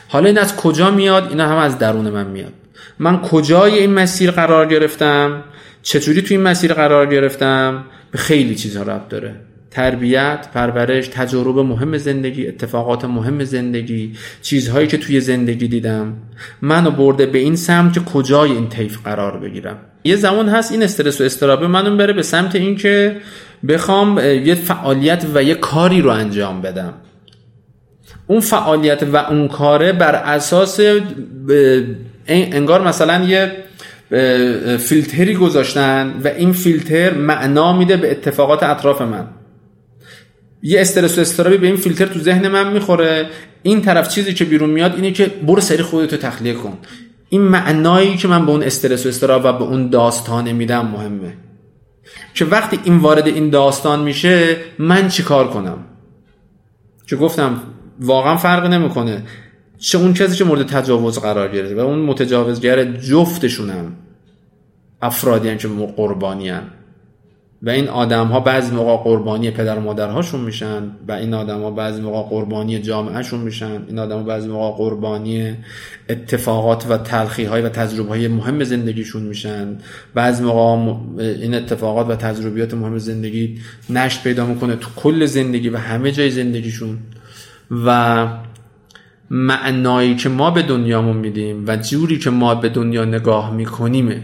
حالا 0.08 0.26
این 0.26 0.38
از 0.38 0.56
کجا 0.56 0.90
میاد؟ 0.90 1.28
اینا 1.28 1.48
هم 1.48 1.56
از 1.56 1.78
درون 1.78 2.10
من 2.10 2.26
میاد. 2.26 2.52
من 2.98 3.20
کجای 3.20 3.78
این 3.78 3.92
مسیر 3.92 4.30
قرار 4.30 4.66
گرفتم؟ 4.66 5.44
چطوری 5.82 6.22
تو 6.22 6.34
این 6.34 6.42
مسیر 6.42 6.74
قرار 6.74 7.06
گرفتم؟ 7.06 7.84
به 8.10 8.18
خیلی 8.18 8.54
چیزها 8.54 8.82
ربط 8.82 9.08
داره. 9.08 9.34
تربیت، 9.70 10.48
پرورش، 10.54 11.08
تجارب 11.08 11.58
مهم 11.58 11.98
زندگی، 11.98 12.48
اتفاقات 12.48 13.04
مهم 13.04 13.44
زندگی، 13.44 14.16
چیزهایی 14.42 14.86
که 14.86 14.98
توی 14.98 15.20
زندگی 15.20 15.68
دیدم. 15.68 16.16
منو 16.62 16.90
برده 16.90 17.26
به 17.26 17.38
این 17.38 17.56
سمت 17.56 17.92
که 17.92 18.00
کجای 18.00 18.52
این 18.52 18.68
طیف 18.68 18.98
قرار 19.04 19.38
بگیرم. 19.38 19.76
یه 20.04 20.16
زمان 20.16 20.48
هست 20.48 20.72
این 20.72 20.82
استرس 20.82 21.20
و 21.20 21.24
استرابه 21.24 21.66
منو 21.66 21.96
بره 21.96 22.12
به 22.12 22.22
سمت 22.22 22.54
اینکه 22.54 23.16
بخوام 23.68 24.18
یه 24.18 24.54
فعالیت 24.54 25.26
و 25.34 25.42
یه 25.42 25.54
کاری 25.54 26.00
رو 26.00 26.10
انجام 26.10 26.62
بدم. 26.62 26.94
اون 28.26 28.40
فعالیت 28.40 29.02
و 29.02 29.16
اون 29.16 29.48
کاره 29.48 29.92
بر 29.92 30.14
اساس 30.14 30.80
انگار 32.26 32.88
مثلا 32.88 33.24
یه 33.24 33.52
فیلتری 34.78 35.34
گذاشتن 35.34 36.14
و 36.24 36.28
این 36.28 36.52
فیلتر 36.52 37.14
معنا 37.14 37.78
میده 37.78 37.96
به 37.96 38.10
اتفاقات 38.10 38.62
اطراف 38.62 39.02
من. 39.02 39.26
یه 40.62 40.80
استرس 40.80 41.18
و 41.18 41.20
استرابی 41.20 41.56
به 41.56 41.66
این 41.66 41.76
فیلتر 41.76 42.06
تو 42.06 42.18
ذهن 42.18 42.48
من 42.48 42.72
می‌خوره. 42.72 43.26
این 43.62 43.82
طرف 43.82 44.08
چیزی 44.08 44.34
که 44.34 44.44
بیرون 44.44 44.70
میاد 44.70 44.94
اینه 44.94 45.12
که 45.12 45.26
برو 45.26 45.60
سری 45.60 45.82
خودتو 45.82 46.16
تخلیه 46.16 46.54
کن. 46.54 46.78
این 47.32 47.42
معنایی 47.42 48.16
که 48.16 48.28
من 48.28 48.46
به 48.46 48.52
اون 48.52 48.62
استرس 48.62 49.06
و 49.06 49.08
استراب 49.08 49.42
و 49.44 49.52
به 49.52 49.64
اون 49.64 49.90
داستان 49.90 50.52
میدم 50.52 50.86
مهمه. 50.86 51.36
که 52.34 52.44
وقتی 52.44 52.80
این 52.84 52.96
وارد 52.96 53.26
این 53.26 53.50
داستان 53.50 54.02
میشه 54.02 54.56
من 54.78 55.08
چی 55.08 55.22
کار 55.22 55.48
کنم؟ 55.48 55.78
که 57.06 57.16
گفتم 57.16 57.62
واقعا 58.00 58.36
فرق 58.36 58.66
نمی‌کنه. 58.66 59.22
چه 59.78 59.98
اون 59.98 60.14
کسی 60.14 60.36
که 60.36 60.44
مورد 60.44 60.66
تجاوز 60.66 61.18
قرار 61.18 61.48
گرفته 61.48 61.74
و 61.74 61.78
اون 61.78 61.98
متجاوزگر 61.98 62.84
جفتشونم 62.84 63.96
افرادی 65.02 65.48
هم 65.48 65.58
که 65.58 65.68
قربانی 65.68 66.48
هم. 66.48 66.62
و 67.62 67.70
این 67.70 67.88
آدم 67.88 68.26
ها 68.26 68.40
بعضی 68.40 68.74
موقع 68.74 69.04
قربانی 69.04 69.50
پدر 69.50 69.78
و 69.78 69.80
مادرهاشون 69.80 70.40
میشن 70.40 70.82
و 71.08 71.12
این 71.12 71.34
آدم 71.34 71.62
ها 71.62 71.70
بعضی 71.70 72.00
موقع 72.00 72.28
قربانی 72.28 72.78
جامعهشون 72.78 73.40
میشن. 73.40 73.82
این 73.88 73.98
آدم 73.98 74.16
ها 74.16 74.22
بعضی 74.22 74.48
موقع 74.48 74.76
قربانی 74.76 75.54
اتفاقات 76.08 76.86
و 76.90 76.98
تلخی 76.98 77.44
های 77.44 77.62
و 77.62 77.68
تجربه 77.68 78.08
های 78.08 78.28
مهم 78.28 78.64
زندگیشون 78.64 79.22
میشن. 79.22 79.78
بعضی 80.14 80.44
موقع 80.44 80.60
این 81.22 81.54
اتفاقات 81.54 82.10
و 82.10 82.16
تجربیات 82.16 82.74
مهم 82.74 82.98
زندگی 82.98 83.58
نشت 83.90 84.22
پیدا 84.22 84.46
می‌کنه 84.46 84.76
تو 84.76 84.90
کل 84.96 85.26
زندگی 85.26 85.68
و 85.68 85.76
همه 85.76 86.12
جای 86.12 86.30
زندگیشون. 86.30 86.98
و 87.84 88.26
معنایی 89.30 90.16
که 90.16 90.28
ما 90.28 90.50
به 90.50 90.62
دنیامون 90.62 91.16
میدیم 91.16 91.64
و 91.66 91.76
جوری 91.76 92.18
که 92.18 92.30
ما 92.30 92.54
به 92.54 92.68
دنیا 92.68 93.04
نگاه 93.04 93.54
می‌کنیم 93.54 94.22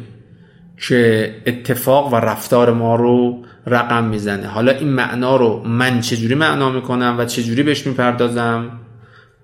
که 0.78 1.34
اتفاق 1.46 2.12
و 2.12 2.16
رفتار 2.16 2.72
ما 2.72 2.96
رو 2.96 3.44
رقم 3.66 4.04
می‌زنه. 4.04 4.46
حالا 4.46 4.72
این 4.72 4.88
معنا 4.88 5.36
رو 5.36 5.62
من 5.64 6.00
چجوری 6.00 6.34
معنا 6.34 6.70
می‌کنم 6.70 7.14
و 7.18 7.24
چجوری 7.24 7.62
بهش 7.62 7.86
می‌پردازم؟ 7.86 8.70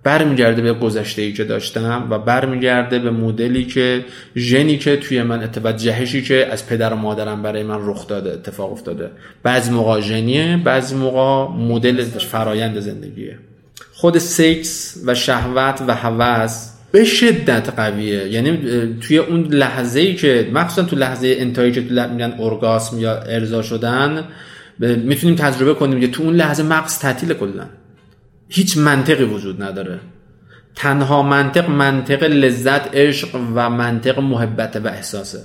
برمیگرده 0.05 0.63
به 0.63 0.73
گذشته 0.73 1.23
ای 1.23 1.33
که 1.33 1.45
داشتم 1.45 2.07
و 2.11 2.19
برمیگرده 2.19 2.99
به 2.99 3.11
مدلی 3.11 3.65
که 3.65 4.05
ژنی 4.37 4.79
که 4.79 4.97
توی 4.97 5.23
من 5.23 5.43
اتفاق 5.43 5.77
جهشی 5.77 6.23
که 6.23 6.47
از 6.47 6.67
پدر 6.67 6.93
و 6.93 6.97
مادرم 6.97 7.43
برای 7.43 7.63
من 7.63 7.79
رخ 7.81 8.07
داده 8.07 8.33
اتفاق 8.33 8.73
افتاده. 8.73 9.11
بعضی 9.43 9.71
موقع 9.71 10.01
ژنیه 10.01 10.57
بعضی 10.65 10.95
موقع 10.95 11.53
مدل 11.53 12.05
فرایند 12.05 12.81
زندگیه. 12.81 13.39
خود 13.93 14.19
سکس 14.19 15.03
و 15.07 15.15
شهوت 15.15 15.83
و 15.89 15.95
هوس 15.95 16.72
به 16.93 17.05
شدت 17.05 17.69
قویه. 17.77 18.29
یعنی 18.29 18.59
توی 19.01 19.19
اون 19.19 19.43
لحظه 19.43 20.01
ای 20.01 20.15
که 20.15 20.51
مخصوصا 20.53 20.83
تو 20.83 20.97
لحظه 20.97 21.37
انتهایی 21.39 21.73
که 21.73 21.83
تو 21.83 22.09
میگن 22.09 22.35
ارگاسم 22.41 22.99
یا 22.99 23.23
ارضا 23.23 23.63
شدن 23.63 24.25
می‌تونیم 24.79 25.37
تجربه 25.37 25.75
کنیم 25.75 26.01
که 26.01 26.09
تو 26.09 26.23
اون 26.23 26.35
لحظه 26.35 26.63
مغز 26.63 26.99
تعطیل 26.99 27.35
کلا. 27.35 27.67
هیچ 28.49 28.77
منطقی 28.77 29.25
وجود 29.25 29.63
نداره. 29.63 30.01
تنها 30.77 31.23
منطق 31.23 31.71
منطق 31.71 32.23
لذت 32.23 32.95
عشق 32.95 33.29
و 33.55 33.71
منطق 33.71 34.19
محبت 34.19 34.77
و 34.85 34.89
احساسه. 34.89 35.39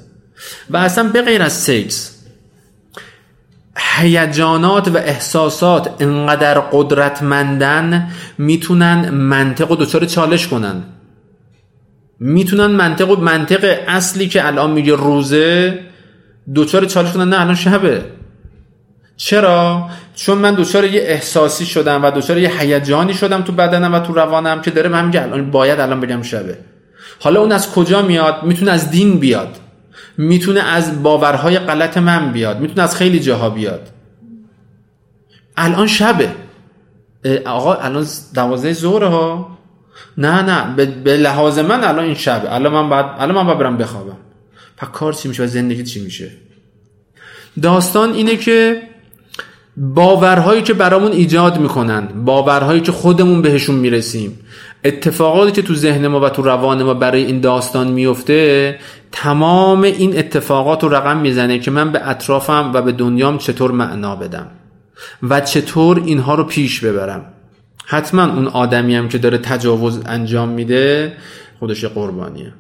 و 0.69 0.78
اصلا 0.78 1.10
به 1.10 1.22
غیر 1.22 1.41
از 1.41 1.53
سکس 1.53 2.14
هیجانات 3.78 4.88
و 4.88 4.98
احساسات 4.98 6.02
انقدر 6.02 6.60
قدرتمندن 6.60 8.07
می‌تونن 8.38 9.10
منطق 9.10 9.72
و 9.72 9.76
دچار 9.76 10.06
چالش 10.06 10.48
کنن. 10.48 10.84
می‌تونن 12.19 12.65
منطق 12.65 13.10
و 13.10 13.15
منطق 13.15 13.80
اصلی 13.88 14.27
که 14.27 14.48
الان 14.48 14.72
میگه 14.72 14.95
روزه 14.95 15.80
دوچار 16.53 16.85
چالش 16.85 17.11
کنن 17.11 17.30
نه 17.30 17.41
الان 17.41 17.56
شبه. 17.56 18.02
چرا؟ 19.18 19.89
چون 20.15 20.38
من 20.38 20.53
دوچار 20.53 20.85
یه 20.85 21.02
احساسی 21.02 21.65
شدم 21.65 22.03
و 22.03 22.11
دوچار 22.11 22.38
یه 22.38 22.61
هیجانی 22.61 23.14
شدم 23.14 23.41
تو 23.41 23.52
بدنم 23.52 23.94
و 23.94 23.99
تو 23.99 24.14
روانم 24.14 24.61
که 24.61 24.72
داره 24.72 24.89
من 24.89 25.06
میگه 25.06 25.22
الان 25.22 25.52
باید 25.52 25.80
الان 25.80 25.99
بگم 25.99 26.22
شبه. 26.22 26.57
حالا 27.19 27.41
اون 27.41 27.52
از 27.52 27.72
کجا 27.72 28.02
میاد؟ 28.02 28.44
می‌تونه 28.44 28.72
از 28.72 28.91
دین 28.91 29.19
بیاد. 29.19 29.57
می‌تونه 30.18 30.60
از 30.60 31.03
باورهای 31.03 31.60
غلط 31.60 31.98
من 31.98 32.31
بیاد. 32.31 32.60
می‌تونه 32.60 32.81
از 32.81 32.95
خیلی 32.95 33.19
جاها 33.19 33.49
بیاد. 33.49 33.89
الان 35.57 35.88
شبه. 35.88 36.30
آقا 37.45 37.73
الان 37.73 38.07
دوازده 38.34 38.73
ظهر 38.73 39.03
ها. 39.03 39.57
نه 40.18 40.41
نه 40.41 40.76
به 41.03 41.18
لحاظ 41.18 41.60
من 41.60 41.84
الان 41.84 42.06
این 42.06 42.14
شبه 42.14 42.56
الان 42.56 42.74
من 42.74 42.90
بعد 42.90 43.06
الان 43.19 43.36
من 43.36 43.44
باید 43.44 43.60
برم 43.60 43.78
بخوابم. 43.78 44.18
پس 44.78 44.88
کار 44.94 45.14
چی 45.14 45.28
میشه 45.28 45.44
و 45.44 45.48
زندگی 45.48 45.84
چی 45.84 46.03
میشه؟ 46.03 46.32
داستان 47.61 48.14
اینه 48.14 48.36
که 48.36 48.82
باورهایی 49.78 50.61
که 50.61 50.74
برامون 50.74 51.11
ایجاد 51.11 51.60
می‌کنن 51.60 52.07
باورهایی 52.26 52.82
که 52.82 52.91
خودمون 52.91 53.41
بهشون 53.41 53.76
می‌رسیم 53.76 54.40
اتفاقاتی 54.84 55.52
که 55.52 55.61
تو 55.61 55.76
ذهن 55.76 56.07
ما 56.07 56.19
و 56.19 56.30
تو 56.30 56.41
روان 56.41 56.84
ما 56.84 56.94
برای 56.94 57.24
این 57.24 57.40
داستان 57.40 57.88
میفته 57.88 58.80
تمام 59.11 59.82
این 59.82 60.18
اتفاقات 60.18 60.84
رو 60.84 60.90
رقم 60.90 61.18
می‌زنه 61.18 61.60
که 61.60 61.72
من 61.72 61.91
به 61.91 62.10
اطرافم 62.10 62.72
و 62.74 62.82
به 62.82 62.91
دنیام 62.91 63.38
چطور 63.38 63.72
معنا 63.72 64.15
بدم 64.15 64.48
و 65.24 65.41
چطور 65.41 66.03
اینها 66.06 66.36
رو 66.36 66.44
پیش 66.44 66.80
ببرم. 66.80 67.26
حتما 67.90 68.34
اون 68.34 68.48
آدمی 68.48 68.96
هم 68.96 69.10
که 69.10 69.18
داره 69.18 69.38
تجاوز 69.38 70.02
انجام 70.06 70.50
میده 70.50 71.14
خودش 71.60 71.86
قربانیه. 71.86 72.54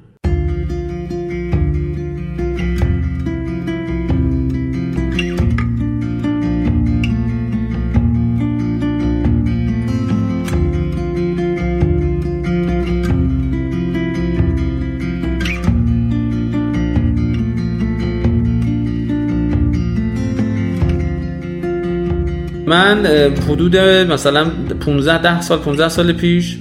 من 22.67 23.05
حدود 23.49 23.77
مثلا 23.77 24.51
15 24.85 25.21
ده 25.21 25.41
سال 25.41 25.57
15 25.57 25.89
سال 25.89 26.13
پیش 26.13 26.57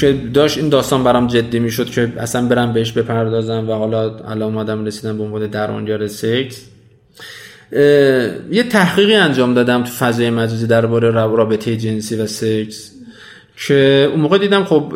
که 0.00 0.12
داشت 0.34 0.58
این 0.58 0.68
داستان 0.68 1.04
برام 1.04 1.26
جدی 1.26 1.58
می‌شد 1.58 1.90
که 1.90 2.12
اصلا 2.18 2.48
برم 2.48 2.72
بهش 2.72 2.92
بپردازم 2.92 3.70
و 3.70 3.72
حالا 3.72 4.16
الان 4.18 4.42
اومدم 4.42 4.84
رسیدم 4.84 5.18
به 5.18 5.24
عنوان 5.24 5.46
درمانگر 5.46 6.06
سکس 6.06 6.66
یه 8.50 8.62
تحقیقی 8.70 9.14
انجام 9.14 9.54
دادم 9.54 9.82
تو 9.84 9.90
فضای 9.90 10.30
مجازی 10.30 10.66
درباره 10.66 11.10
رابطه 11.10 11.76
جنسی 11.76 12.16
و 12.16 12.26
سکس 12.26 12.92
که 13.66 14.08
اون 14.10 14.20
موقع 14.20 14.38
دیدم 14.38 14.64
خب 14.64 14.92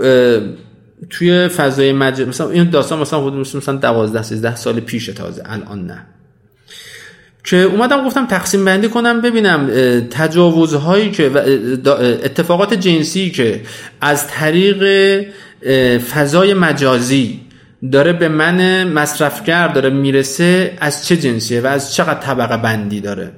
توی 1.10 1.48
فضای 1.48 1.92
مجازی 1.92 2.24
مثلا 2.24 2.50
این 2.50 2.70
داستان 2.70 2.98
مثلا 2.98 3.20
حدود 3.20 3.56
مثلا 3.56 3.76
12 3.76 4.22
13 4.22 4.56
سال 4.56 4.80
پیش 4.80 5.06
تازه 5.06 5.42
الان 5.46 5.86
نه. 5.86 6.06
که 7.46 7.56
اومدم 7.56 8.04
گفتم 8.04 8.26
تقسیم 8.26 8.64
بندی 8.64 8.88
کنم 8.88 9.20
ببینم 9.20 9.70
تجاوزهایی 10.10 11.10
که 11.10 11.30
اتفاقات 12.24 12.74
جنسی 12.74 13.30
که 13.30 13.60
از 14.00 14.26
طریق 14.28 15.22
فضای 15.98 16.54
مجازی 16.54 17.40
داره 17.92 18.12
به 18.12 18.28
من 18.28 18.84
مصرفگر 18.84 19.68
داره 19.68 19.90
می‌رسه 19.90 20.78
از 20.80 21.06
چه 21.06 21.16
جنسیه 21.16 21.60
و 21.60 21.66
از 21.66 21.94
چقدر 21.94 22.20
طبقه 22.20 22.56
بندی 22.56 23.00
داره؟ 23.00 23.32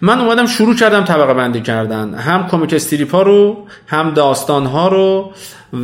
من 0.00 0.20
اومدم 0.20 0.46
شروع 0.46 0.74
کردم 0.74 1.04
طبقه 1.04 1.34
بندی 1.34 1.60
کردن 1.60 2.14
هم 2.14 2.46
کمیک 2.46 2.74
استریپ 2.74 3.10
ها 3.10 3.22
رو 3.22 3.66
هم 3.86 4.14
داستان 4.14 4.66
ها 4.66 4.88
رو 4.88 5.32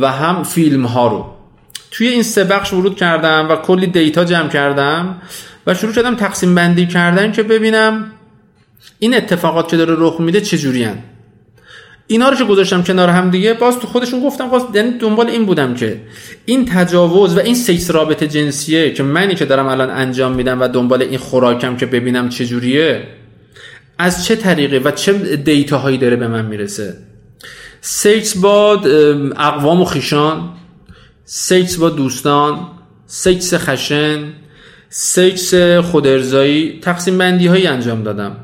و 0.01 0.11
هم 0.11 0.43
فیلم 0.43 0.85
ها 0.85 1.07
رو. 1.07 1.25
توی 1.91 2.07
این 2.07 2.23
سه 2.23 2.43
بخش 2.43 2.73
ورود 2.73 2.95
کردم 2.95 3.47
و 3.49 3.55
کلی 3.55 3.87
دیتا 3.87 4.23
جمع 4.23 4.49
کردم 4.49 5.21
و 5.67 5.73
شروع 5.73 5.93
کردم 5.93 6.15
تقسیم 6.15 6.55
بندی 6.55 6.87
کردن 6.87 7.31
که 7.31 7.43
ببینم 7.43 8.11
این 8.99 9.15
اتفاقات 9.15 9.69
که 9.69 9.77
داره 9.77 9.95
رخ 9.97 10.19
میده 10.19 10.41
چجوری 10.41 10.87
اینا 12.07 12.29
رو 12.29 12.35
که 12.35 12.43
گذاشتم 12.43 12.83
کنار 12.83 13.09
هم 13.09 13.29
دیگه 13.29 13.53
باز 13.53 13.79
تو 13.79 13.87
خودشون 13.87 14.23
گفتم 14.23 14.49
باز 14.49 14.63
یعنی 14.73 14.97
دنبال 14.97 15.29
این 15.29 15.45
بودم 15.45 15.73
که 15.73 16.01
این 16.45 16.65
تجاوز 16.65 17.37
و 17.37 17.39
این 17.39 17.55
سکس 17.55 17.91
رابطه 17.91 18.27
جنسیه 18.27 18.93
که 18.93 19.03
منی 19.03 19.35
که 19.35 19.45
دارم 19.45 19.67
الان 19.67 19.89
انجام 19.89 20.31
میدم 20.31 20.61
و 20.61 20.67
دنبال 20.67 21.01
این 21.01 21.17
خوراکم 21.17 21.77
که 21.77 21.85
ببینم 21.85 22.29
چجوریه 22.29 23.07
از 23.97 24.25
چه 24.25 24.35
طریقه 24.35 24.77
و 24.77 24.91
چه 24.91 25.13
دیتا 25.35 25.77
هایی 25.77 25.97
داره 25.97 26.15
به 26.15 26.27
من 26.27 26.45
می‌رسه. 26.45 26.97
سکس 27.81 28.37
با 28.37 28.73
اقوام 29.37 29.81
و 29.81 29.85
خیشان 29.85 30.49
سکس 31.25 31.77
با 31.77 31.89
دوستان 31.89 32.67
سکس 33.05 33.53
خشن 33.53 34.19
سکس 34.97 35.53
خودارضایی 35.91 36.79
تقسیم 36.81 37.17
بندی 37.17 37.47
هایی 37.47 37.67
انجام 37.67 38.03
دادم. 38.03 38.35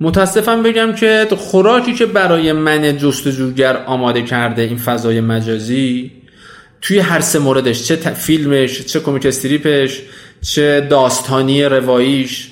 متاسفم 0.00 0.62
بگم 0.62 0.92
که 0.92 1.26
خوراکی 1.36 1.94
که 1.94 2.06
برای 2.06 2.52
من 2.52 2.96
جستجوگر 2.96 3.76
آماده 3.76 4.22
کرده 4.22 4.62
این 4.62 4.76
فضای 4.76 5.20
مجازی 5.20 6.12
توی 6.82 6.98
هر 6.98 7.20
سه 7.20 7.38
موردش 7.38 7.82
چه 7.82 7.96
فیلمش 7.96 8.84
چه 8.86 9.00
کمیک 9.00 9.26
استریپش 9.26 10.02
چه 10.42 10.86
داستانی 10.90 11.64
رواییش. 11.64 12.50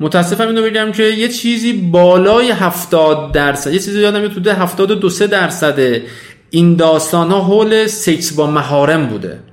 متاسفم 0.00 0.46
اینو 0.46 0.62
بگم 0.62 0.92
که 0.92 1.02
یه 1.02 1.28
چیزی 1.28 1.72
بالای 1.72 2.50
هفتاد 2.50 3.32
درصد 3.32 3.72
یه 3.72 3.78
چیزی 3.78 4.00
یادم 4.00 4.28
تو 4.28 4.40
ده 4.40 4.54
هفتاد 4.54 4.90
و 4.90 4.94
دو 4.94 5.10
سه 5.10 5.26
درصده 5.26 6.02
این 6.50 6.76
داستان 6.76 7.30
ها 7.30 7.40
حول 7.40 7.86
سکس 7.86 8.32
با 8.32 8.46
مهارم 8.46 9.06
بوده. 9.06 9.49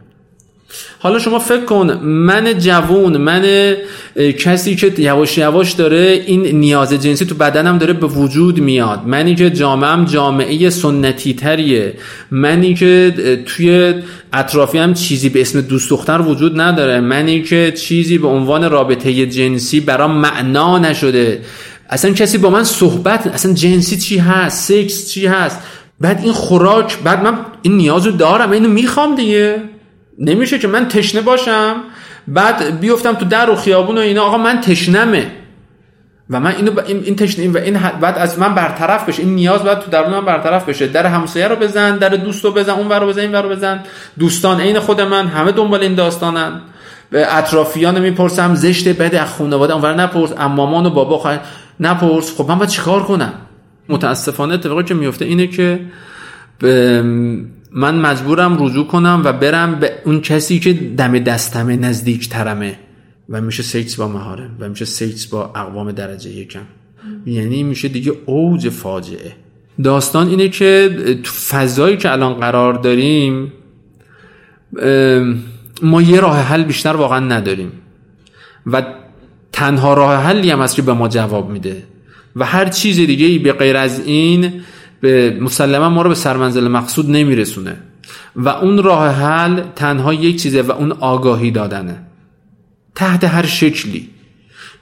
حالا 1.00 1.20
شما 1.20 1.40
فکر 1.40 1.66
کن 1.66 1.92
من 2.04 2.60
جوون 2.60 3.18
من 3.18 3.74
کسی 4.40 4.76
که 4.76 4.94
یواش 4.98 5.38
یواش 5.38 5.72
داره 5.72 6.24
این 6.26 6.46
نیاز 6.46 6.94
جنسی 6.94 7.26
تو 7.26 7.36
بدنم 7.36 7.78
داره 7.78 7.94
به 7.94 8.08
وجود 8.08 8.60
میاد. 8.60 9.02
منی 9.06 9.36
که 9.36 9.50
جامعهم 9.50 10.06
جامعه 10.06 10.70
سنتی 10.70 11.34
تریه 11.34 11.94
منی 12.32 12.74
که 12.74 13.14
توی 13.46 13.94
اطرافی 14.34 14.78
هم 14.78 14.94
چیزی 14.94 15.30
به 15.30 15.42
اسم 15.42 15.62
دوست 15.62 15.90
دختر 15.90 16.22
وجود 16.22 16.62
نداره. 16.62 17.00
منی 17.00 17.44
که 17.44 17.74
چیزی 17.78 18.18
به 18.18 18.28
عنوان 18.28 18.70
رابطه 18.70 19.26
جنسی 19.26 19.80
برام 19.80 20.12
معنا 20.12 20.80
نشده. 20.80 21.42
اصلا 21.90 22.12
کسی 22.12 22.38
با 22.38 22.50
من 22.50 22.64
صحبت 22.64 23.28
اصلا 23.28 23.54
جنسی 23.54 23.98
چی 23.98 24.18
هست؟ 24.18 24.68
سکس 24.74 25.10
چی 25.10 25.26
هست؟ 25.26 25.60
بعد 26.02 26.20
این 26.24 26.34
خوراک 26.34 26.98
بعد 27.04 27.24
من 27.24 27.38
این 27.62 27.78
نیازو 27.78 28.12
دارم 28.12 28.52
اینو 28.52 28.70
می‌خوام 28.70 29.16
دیگه. 29.16 29.62
نمیشه 30.18 30.60
که 30.60 30.68
من 30.68 30.88
تشنه 30.88 31.22
باشم 31.22 31.76
بعد 32.28 32.80
بیفتم 32.80 33.14
تو 33.14 33.26
در 33.26 33.50
و 33.50 33.56
خیابون 33.56 33.98
و 33.98 34.02
اینا 34.02 34.24
آقا 34.24 34.38
من 34.38 34.62
تشنمه. 34.62 35.32
و 36.30 36.40
من 36.40 36.56
اینو 36.56 36.72
این, 36.88 37.04
این 37.04 37.16
تشنه 37.16 37.50
و 37.50 37.58
این 37.58 37.80
بعد 38.02 38.18
از 38.18 38.40
من 38.40 38.56
برطرف 38.56 39.10
بشه. 39.10 39.24
این 39.24 39.36
نیاز 39.36 39.64
باید 39.64 39.80
تو 39.80 39.92
درون 39.92 40.10
من 40.10 40.26
برطرف 40.26 40.70
بشه. 40.70 40.88
در 40.88 41.06
همسایه 41.06 41.48
رو 41.48 41.56
بزن 41.56 41.98
در 41.98 42.10
دوست 42.10 42.46
رو 42.46 42.52
بزن 42.52 42.72
اون 42.72 42.92
رو 42.92 43.08
بزن 43.08 43.22
این 43.22 43.36
رو 43.36 43.50
بزن. 43.50 43.84
دوستان 44.20 44.62
عین 44.62 44.80
خود 44.80 45.02
من 45.02 45.28
همه 45.28 45.52
دنبال 45.52 45.82
این 45.82 45.96
داستانن. 45.96 46.62
به 47.10 47.38
اطرافیان 47.38 48.02
می‌پرسم 48.02 48.56
زشته 48.56 48.94
بد 48.94 49.16
از 49.16 49.34
خانواده 49.34 49.74
اونور 49.74 49.94
نپرس. 49.94 50.34
امامان 50.38 50.86
و 50.86 50.90
بابا 50.90 51.18
خواهد 51.18 51.42
نپرس. 51.80 52.36
خب 52.38 52.50
من 52.50 52.58
باید 52.58 52.70
چیکار 52.70 53.04
کنم؟ 53.04 53.34
متاسفانه 53.90 54.54
اتفاقی 54.54 54.84
که 54.84 54.94
میفته 54.94 55.26
اینه 55.26 55.48
که 55.48 55.80
من 57.78 57.96
مجبورم 57.96 58.64
رجوع 58.66 58.88
کنم 58.88 59.22
و 59.26 59.34
برم 59.34 59.76
به 59.76 59.92
اون 60.06 60.22
کسی 60.22 60.60
که 60.60 60.74
دم 60.74 61.20
دستمه 61.20 61.76
نزدیک 61.76 62.30
ترمه 62.30 62.80
و 63.30 63.42
میشه 63.42 63.64
سکس 63.64 63.96
با 63.96 64.08
محارمم 64.08 64.58
و 64.60 64.70
میشه 64.70 64.86
سکس 64.86 65.26
با 65.26 65.46
اقوام 65.56 65.92
درجه 65.92 66.30
یکم. 66.30 66.66
یعنی 67.26 67.64
میشه 67.64 67.88
دیگه 67.88 68.14
اوج 68.26 68.70
فاجعه. 68.70 69.32
داستان 69.84 70.28
اینه 70.28 70.50
که 70.50 70.90
تو 71.24 71.32
فضایی 71.32 71.98
که 71.98 72.12
الان 72.12 72.34
قرار 72.34 72.74
داریم 72.74 73.54
ما 75.82 76.02
یه 76.02 76.20
راه 76.20 76.40
حل 76.40 76.64
بیشتر 76.64 76.94
واقعا 76.94 77.20
نداریم. 77.20 77.72
و 78.66 78.84
تنها 79.52 79.94
راه 79.94 80.24
حلی 80.24 80.52
هم 80.52 80.62
هست 80.62 80.76
که 80.76 80.82
به 80.82 80.94
ما 80.94 81.08
جواب 81.08 81.50
میده. 81.50 81.84
و 82.36 82.46
هر 82.46 82.70
چیز 82.70 82.96
دیگه 82.96 83.26
ای 83.26 83.40
به 83.40 83.54
غیر 83.54 83.78
از 83.78 84.00
این 84.00 84.62
به 85.02 85.38
مسلما 85.42 85.90
ما 85.90 86.02
رو 86.02 86.10
به 86.10 86.16
سرمنزل 86.16 86.68
مقصود 86.68 87.10
نمیرسونه. 87.10 87.78
و 88.36 88.50
اون 88.50 88.84
راه 88.84 89.10
حل 89.10 89.62
تنها 89.76 90.14
یک 90.14 90.42
چیزه 90.42 90.62
و 90.62 90.72
اون 90.72 90.92
آگاهی 90.92 91.52
دادنه. 91.52 92.04
تحت 92.96 93.24
هر 93.24 93.46
شکلی. 93.46 94.10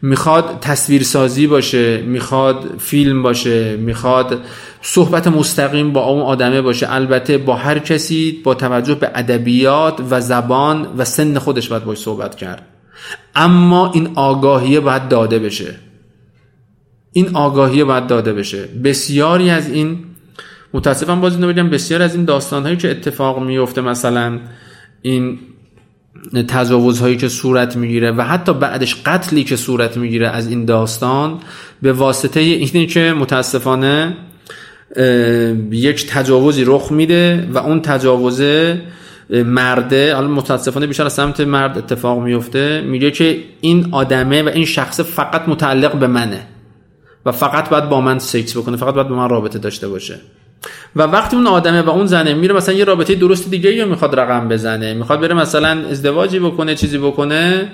می‌خواد 0.02 0.58
تصویرسازی 0.62 1.48
باشه 1.48 2.02
می‌خواد 2.02 2.76
فیلم 2.80 3.24
باشه 3.24 3.78
می‌خواد 3.78 4.42
صحبت 4.82 5.28
مستقیم 5.28 5.94
با 5.94 6.04
اون 6.04 6.22
آدمه 6.22 6.62
باشه. 6.62 6.94
البته 6.94 7.38
با 7.38 7.56
هر 7.56 7.80
کسی 7.80 8.42
با 8.44 8.54
توجه 8.54 8.96
به 8.96 9.12
ادبیات 9.16 10.02
و 10.10 10.22
زبان 10.22 10.88
و 10.98 11.06
سن 11.06 11.40
خودش 11.40 11.68
باید 11.68 11.84
باش 11.84 11.98
صحبت 11.98 12.36
کرد. 12.36 12.68
اما 13.36 13.92
این 13.92 14.10
آگاهیه 14.16 14.80
باید 14.80 15.08
داده 15.08 15.40
بشه. 15.40 15.76
این 17.18 17.30
آگاهی 17.34 17.84
باید 17.84 18.08
داده 18.08 18.34
بشه. 18.34 18.70
بسیاری 18.84 19.50
از 19.50 19.72
این 19.72 20.00
متاسفم 20.74 21.22
باز 21.22 21.36
اینو 21.36 21.48
بگم 21.48 21.70
بسیار 21.70 22.02
از 22.02 22.16
این 22.16 22.26
داستان 22.26 22.64
هایی 22.64 22.78
که 22.78 22.92
اتفاق 22.92 23.44
میفته 23.44 23.82
مثلا 23.82 24.40
این 25.02 25.40
تجاوز 26.48 27.00
هایی 27.00 27.18
که 27.18 27.28
صورت 27.28 27.76
می‌گیره 27.76 28.12
و 28.12 28.22
حتی 28.22 28.54
بعدش 28.54 28.96
قتلی 29.06 29.44
که 29.44 29.56
صورت 29.56 29.98
می‌گیره 29.98 30.28
از 30.28 30.48
این 30.48 30.66
داستان 30.66 31.40
به 31.82 31.94
واسطه 31.94 32.40
اینه 32.40 32.86
که 32.86 33.14
متاسفانه 33.20 34.18
یک 35.72 36.08
تجاوزی 36.08 36.64
رخ 36.66 36.92
میده 36.92 37.48
و 37.54 37.58
اون 37.58 37.82
تجاوزه 37.82 38.82
مرده 39.30 40.16
حالا 40.16 40.28
متاسفانه 40.28 40.88
بیشتر 40.88 41.06
از 41.06 41.14
سمت 41.14 41.40
مرد 41.40 41.78
اتفاق 41.78 42.20
میفته 42.20 42.82
میگه 42.82 43.12
که 43.12 43.40
این 43.62 43.88
آدمه 43.92 44.44
و 44.44 44.48
این 44.48 44.66
شخص 44.66 45.00
فقط 45.00 45.48
متعلق 45.48 45.96
به 45.96 46.08
منه. 46.08 46.55
و 47.26 47.32
فقط 47.32 47.70
باید 47.70 47.90
با 47.90 48.02
من 48.02 48.20
سکس 48.20 48.58
بکنه 48.58 48.78
فقط 48.78 48.94
باید 48.94 49.08
با 49.08 49.16
من 49.16 49.30
رابطه 49.30 49.60
داشته 49.60 49.88
باشه. 49.88 50.20
و 50.96 51.02
وقتی 51.04 51.36
اون 51.36 51.48
آدمه 51.48 51.82
و 51.82 51.90
اون 51.90 52.06
زنه 52.06 52.34
میره 52.34 52.56
مثلا 52.56 52.76
یه 52.76 52.84
رابطه 52.84 53.16
درست 53.16 53.50
دیگه 53.50 53.74
یا 53.74 53.86
می‌خواد 53.86 54.20
رقم 54.20 54.48
بزنه 54.48 54.94
می‌خواد 54.94 55.22
بره 55.22 55.34
مثلا 55.34 55.88
ازدواجی 55.90 56.40
بکنه 56.40 56.76
چیزی 56.76 56.98
بکنه 56.98 57.72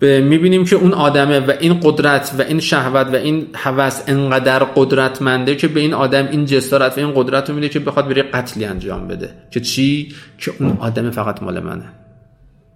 می‌بینیم 0.00 0.64
که 0.64 0.76
اون 0.76 0.92
آدمه 0.92 1.40
و 1.40 1.52
این 1.60 1.80
قدرت 1.82 2.34
و 2.38 2.42
این 2.42 2.60
شهوت 2.60 3.06
و 3.06 3.16
این 3.16 3.46
هوس 3.54 4.02
انقدر 4.06 4.58
قدرتمنده 4.58 5.56
که 5.56 5.68
به 5.68 5.80
این 5.80 5.94
آدم 5.94 6.26
این 6.26 6.46
جسارت 6.46 6.98
و 6.98 7.00
این 7.00 7.12
قدرت 7.14 7.48
رو 7.48 7.54
میده 7.54 7.68
که 7.68 7.80
بخواد 7.80 8.08
بره 8.08 8.22
قتلی 8.22 8.64
انجام 8.64 9.08
بده. 9.08 9.30
که 9.50 9.60
چی؟ 9.60 10.14
که 10.38 10.52
اون 10.60 10.76
آدم 10.80 11.10
فقط 11.10 11.42
مال 11.42 11.60
منه. 11.60 11.84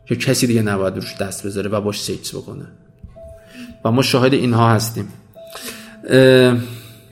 که 0.06 0.16
کسی 0.16 0.46
دیگه 0.46 0.62
نباید 0.62 0.94
روش 0.94 1.16
دست 1.16 1.46
بذاره 1.46 1.70
و 1.70 1.80
باش 1.80 2.00
سیکس 2.00 2.34
بکنه. 2.34 2.64
و 3.84 3.90
ما 3.90 4.02
شاهد 4.02 4.34
اینها 4.34 4.70
هستیم. 4.70 5.08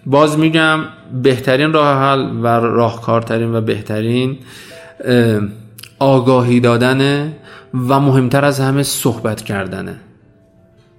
باز 0.07 0.39
میگم 0.39 0.81
بهترین 1.23 1.73
راه 1.73 1.99
حل 1.99 2.31
و 2.43 2.47
راهکارترین 2.47 3.55
و 3.55 3.61
بهترین 3.61 4.39
آگاهی 5.99 6.61
دادنه 6.61 7.37
و 7.75 8.01
مهمتر 8.01 8.45
از 8.45 8.61
همه 8.61 8.83
صحبت 8.83 9.43
کردنه 9.43 9.95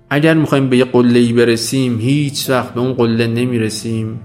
اگر 0.10 0.34
می‌خوایم 0.34 0.70
به 0.70 0.78
یه 0.78 0.86
قله 0.86 1.34
برسیم 1.34 2.00
هیچ 2.00 2.50
وقت 2.50 2.74
به 2.74 2.80
اون 2.80 2.94
قله 2.94 3.28
نمی‌رسیم 3.28 4.20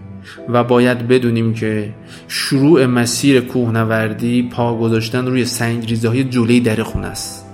و 0.48 0.64
باید 0.64 1.09
بدونیم 1.09 1.55
که 1.55 1.94
شروع 2.28 2.86
مسیر 2.86 3.40
کوهنوردی 3.40 4.43
پا 4.43 4.78
گذاشتن 4.78 5.26
روی 5.26 5.44
سنگریزه 5.44 6.09
های 6.09 6.24
جلوی 6.24 6.60
در 6.60 6.82
خونه 6.82 7.06
است. 7.06 7.47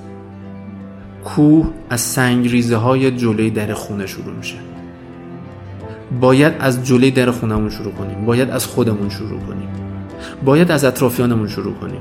کوه 1.25 1.71
از 1.91 2.01
سنگریزه 2.01 2.77
های 2.77 3.11
جلوی 3.11 3.51
در 3.51 3.75
خونه 3.75 4.07
شروع 4.07 4.35
میشه. 4.35 4.55
باید 6.21 6.53
از 6.61 6.87
جلوی 6.87 7.11
در 7.11 7.31
خونمون 7.31 7.71
شروع 7.71 7.93
کنیم. 7.93 8.27
باید 8.27 8.51
از 8.51 8.67
خودمون 8.67 9.09
شروع 9.09 9.41
کنیم. 9.41 9.69
باید 10.45 10.71
از 10.71 10.85
اطرافیانمون 10.85 11.49
شروع 11.49 11.75
کنیم. 11.75 12.01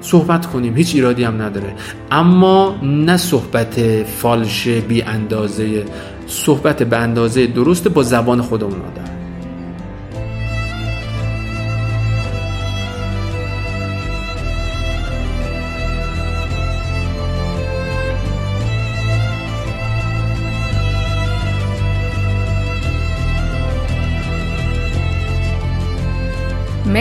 صحبت 0.00 0.46
کنیم. 0.46 0.76
هیچ 0.76 0.94
ایرادی 0.94 1.24
هم 1.24 1.42
نداره. 1.42 1.74
اما 2.10 2.74
نه 2.82 3.16
صحبت 3.16 3.80
فالش 4.04 4.68
بی 4.68 5.02
اندازه 5.02 5.84
صحبت 6.26 6.82
به 6.82 6.96
اندازه 6.96 7.46
درست 7.46 7.88
با 7.88 8.02
زبان 8.02 8.42
خودمون 8.42 8.80
آدم. 8.80 9.17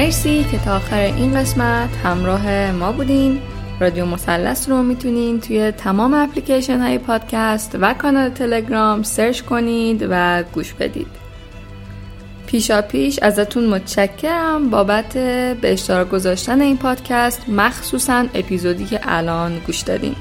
مرسی 0.08 0.46
که 0.52 0.58
تا 0.58 0.76
آخر 0.76 1.00
این 1.00 1.40
قسمت 1.40 1.90
همراه 2.04 2.72
ما 2.72 2.92
بودین. 2.92 3.42
رادیو 3.80 4.06
مثلث 4.06 4.70
رو 4.70 4.84
می‌تونین 4.84 5.40
توی 5.40 5.72
تمام 5.72 6.14
اپلیکیشن 6.14 6.80
های 6.80 6.98
پادکست 6.98 7.78
و 7.82 7.94
کانال 7.94 8.30
تلگرام 8.30 9.04
سرچ 9.04 9.42
کنید 9.42 10.08
و 10.10 10.44
گوش 10.54 10.74
بدید. 10.74 11.08
پیشا 12.46 12.82
پیش 12.82 13.20
ازتون 13.22 13.66
متشکرم 13.66 14.70
بابت 14.70 15.14
به 15.62 15.74
اشتراک 15.74 16.10
گذاشتن 16.10 16.62
این 16.62 16.78
پادکست 16.78 17.50
مخصوصا 17.50 18.26
اپیزودی 18.34 18.86
که 18.86 19.00
الان 19.04 19.60
گوش 19.60 19.80
دادین. 19.80 20.16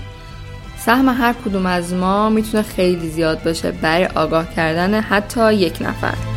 سهم 0.78 1.08
هر 1.08 1.34
کدوم 1.44 1.66
از 1.66 1.94
ما 1.94 2.28
می‌تونه 2.30 2.62
خیلی 2.62 3.08
زیاد 3.08 3.42
باشه 3.42 3.70
برای 3.70 4.06
آگاه 4.06 4.54
کردن 4.54 5.00
حتی 5.00 5.54
یک 5.54 5.78
نفر. 5.80 6.35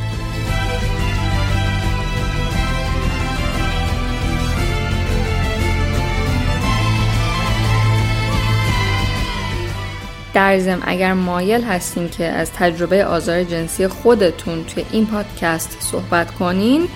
در 10.39 10.59
ضمن 10.59 10.81
اگر 10.85 11.13
مایل 11.13 11.63
هستین 11.63 12.09
که 12.09 12.25
از 12.25 12.51
تجربه 12.51 13.05
آزار 13.05 13.43
جنسی 13.43 13.87
خودتون 13.87 14.63
توی 14.63 14.85
این 14.91 15.05
پادکست 15.05 15.77
صحبت 15.79 16.31
کنین 16.31 16.87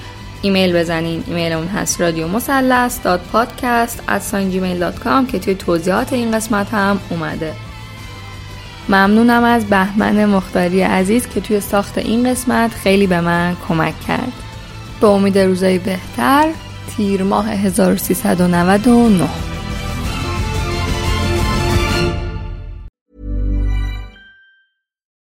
ایمیل 0.41 0.73
بزنین. 0.73 1.23
ایمیل 1.27 1.51
اون 1.51 1.67
هست 1.67 2.01
رادیو 2.01 2.27
مسلس 2.27 3.01
داد 3.01 3.21
پادکست 3.31 4.03
که 5.31 5.39
توی 5.39 5.55
توضیحات 5.55 6.13
این 6.13 6.31
قسمت 6.31 6.73
هم 6.73 6.99
اومده. 7.09 7.53
ممنونم 8.89 9.43
از 9.43 9.65
بهمن 9.65 10.25
مختاری 10.25 10.81
عزیز 10.81 11.27
که 11.27 11.41
توی 11.41 11.59
ساخت 11.59 11.97
این 11.97 12.31
قسمت 12.31 12.71
خیلی 12.71 13.07
به 13.07 13.21
من 13.21 13.55
کمک 13.67 13.93
کرد. 14.07 14.33
به 15.01 15.07
امید 15.07 15.37
روزایی 15.37 15.77
بهتر 15.77 16.49
تیر 16.97 17.23
ماه 17.23 17.49
1399 17.49 19.42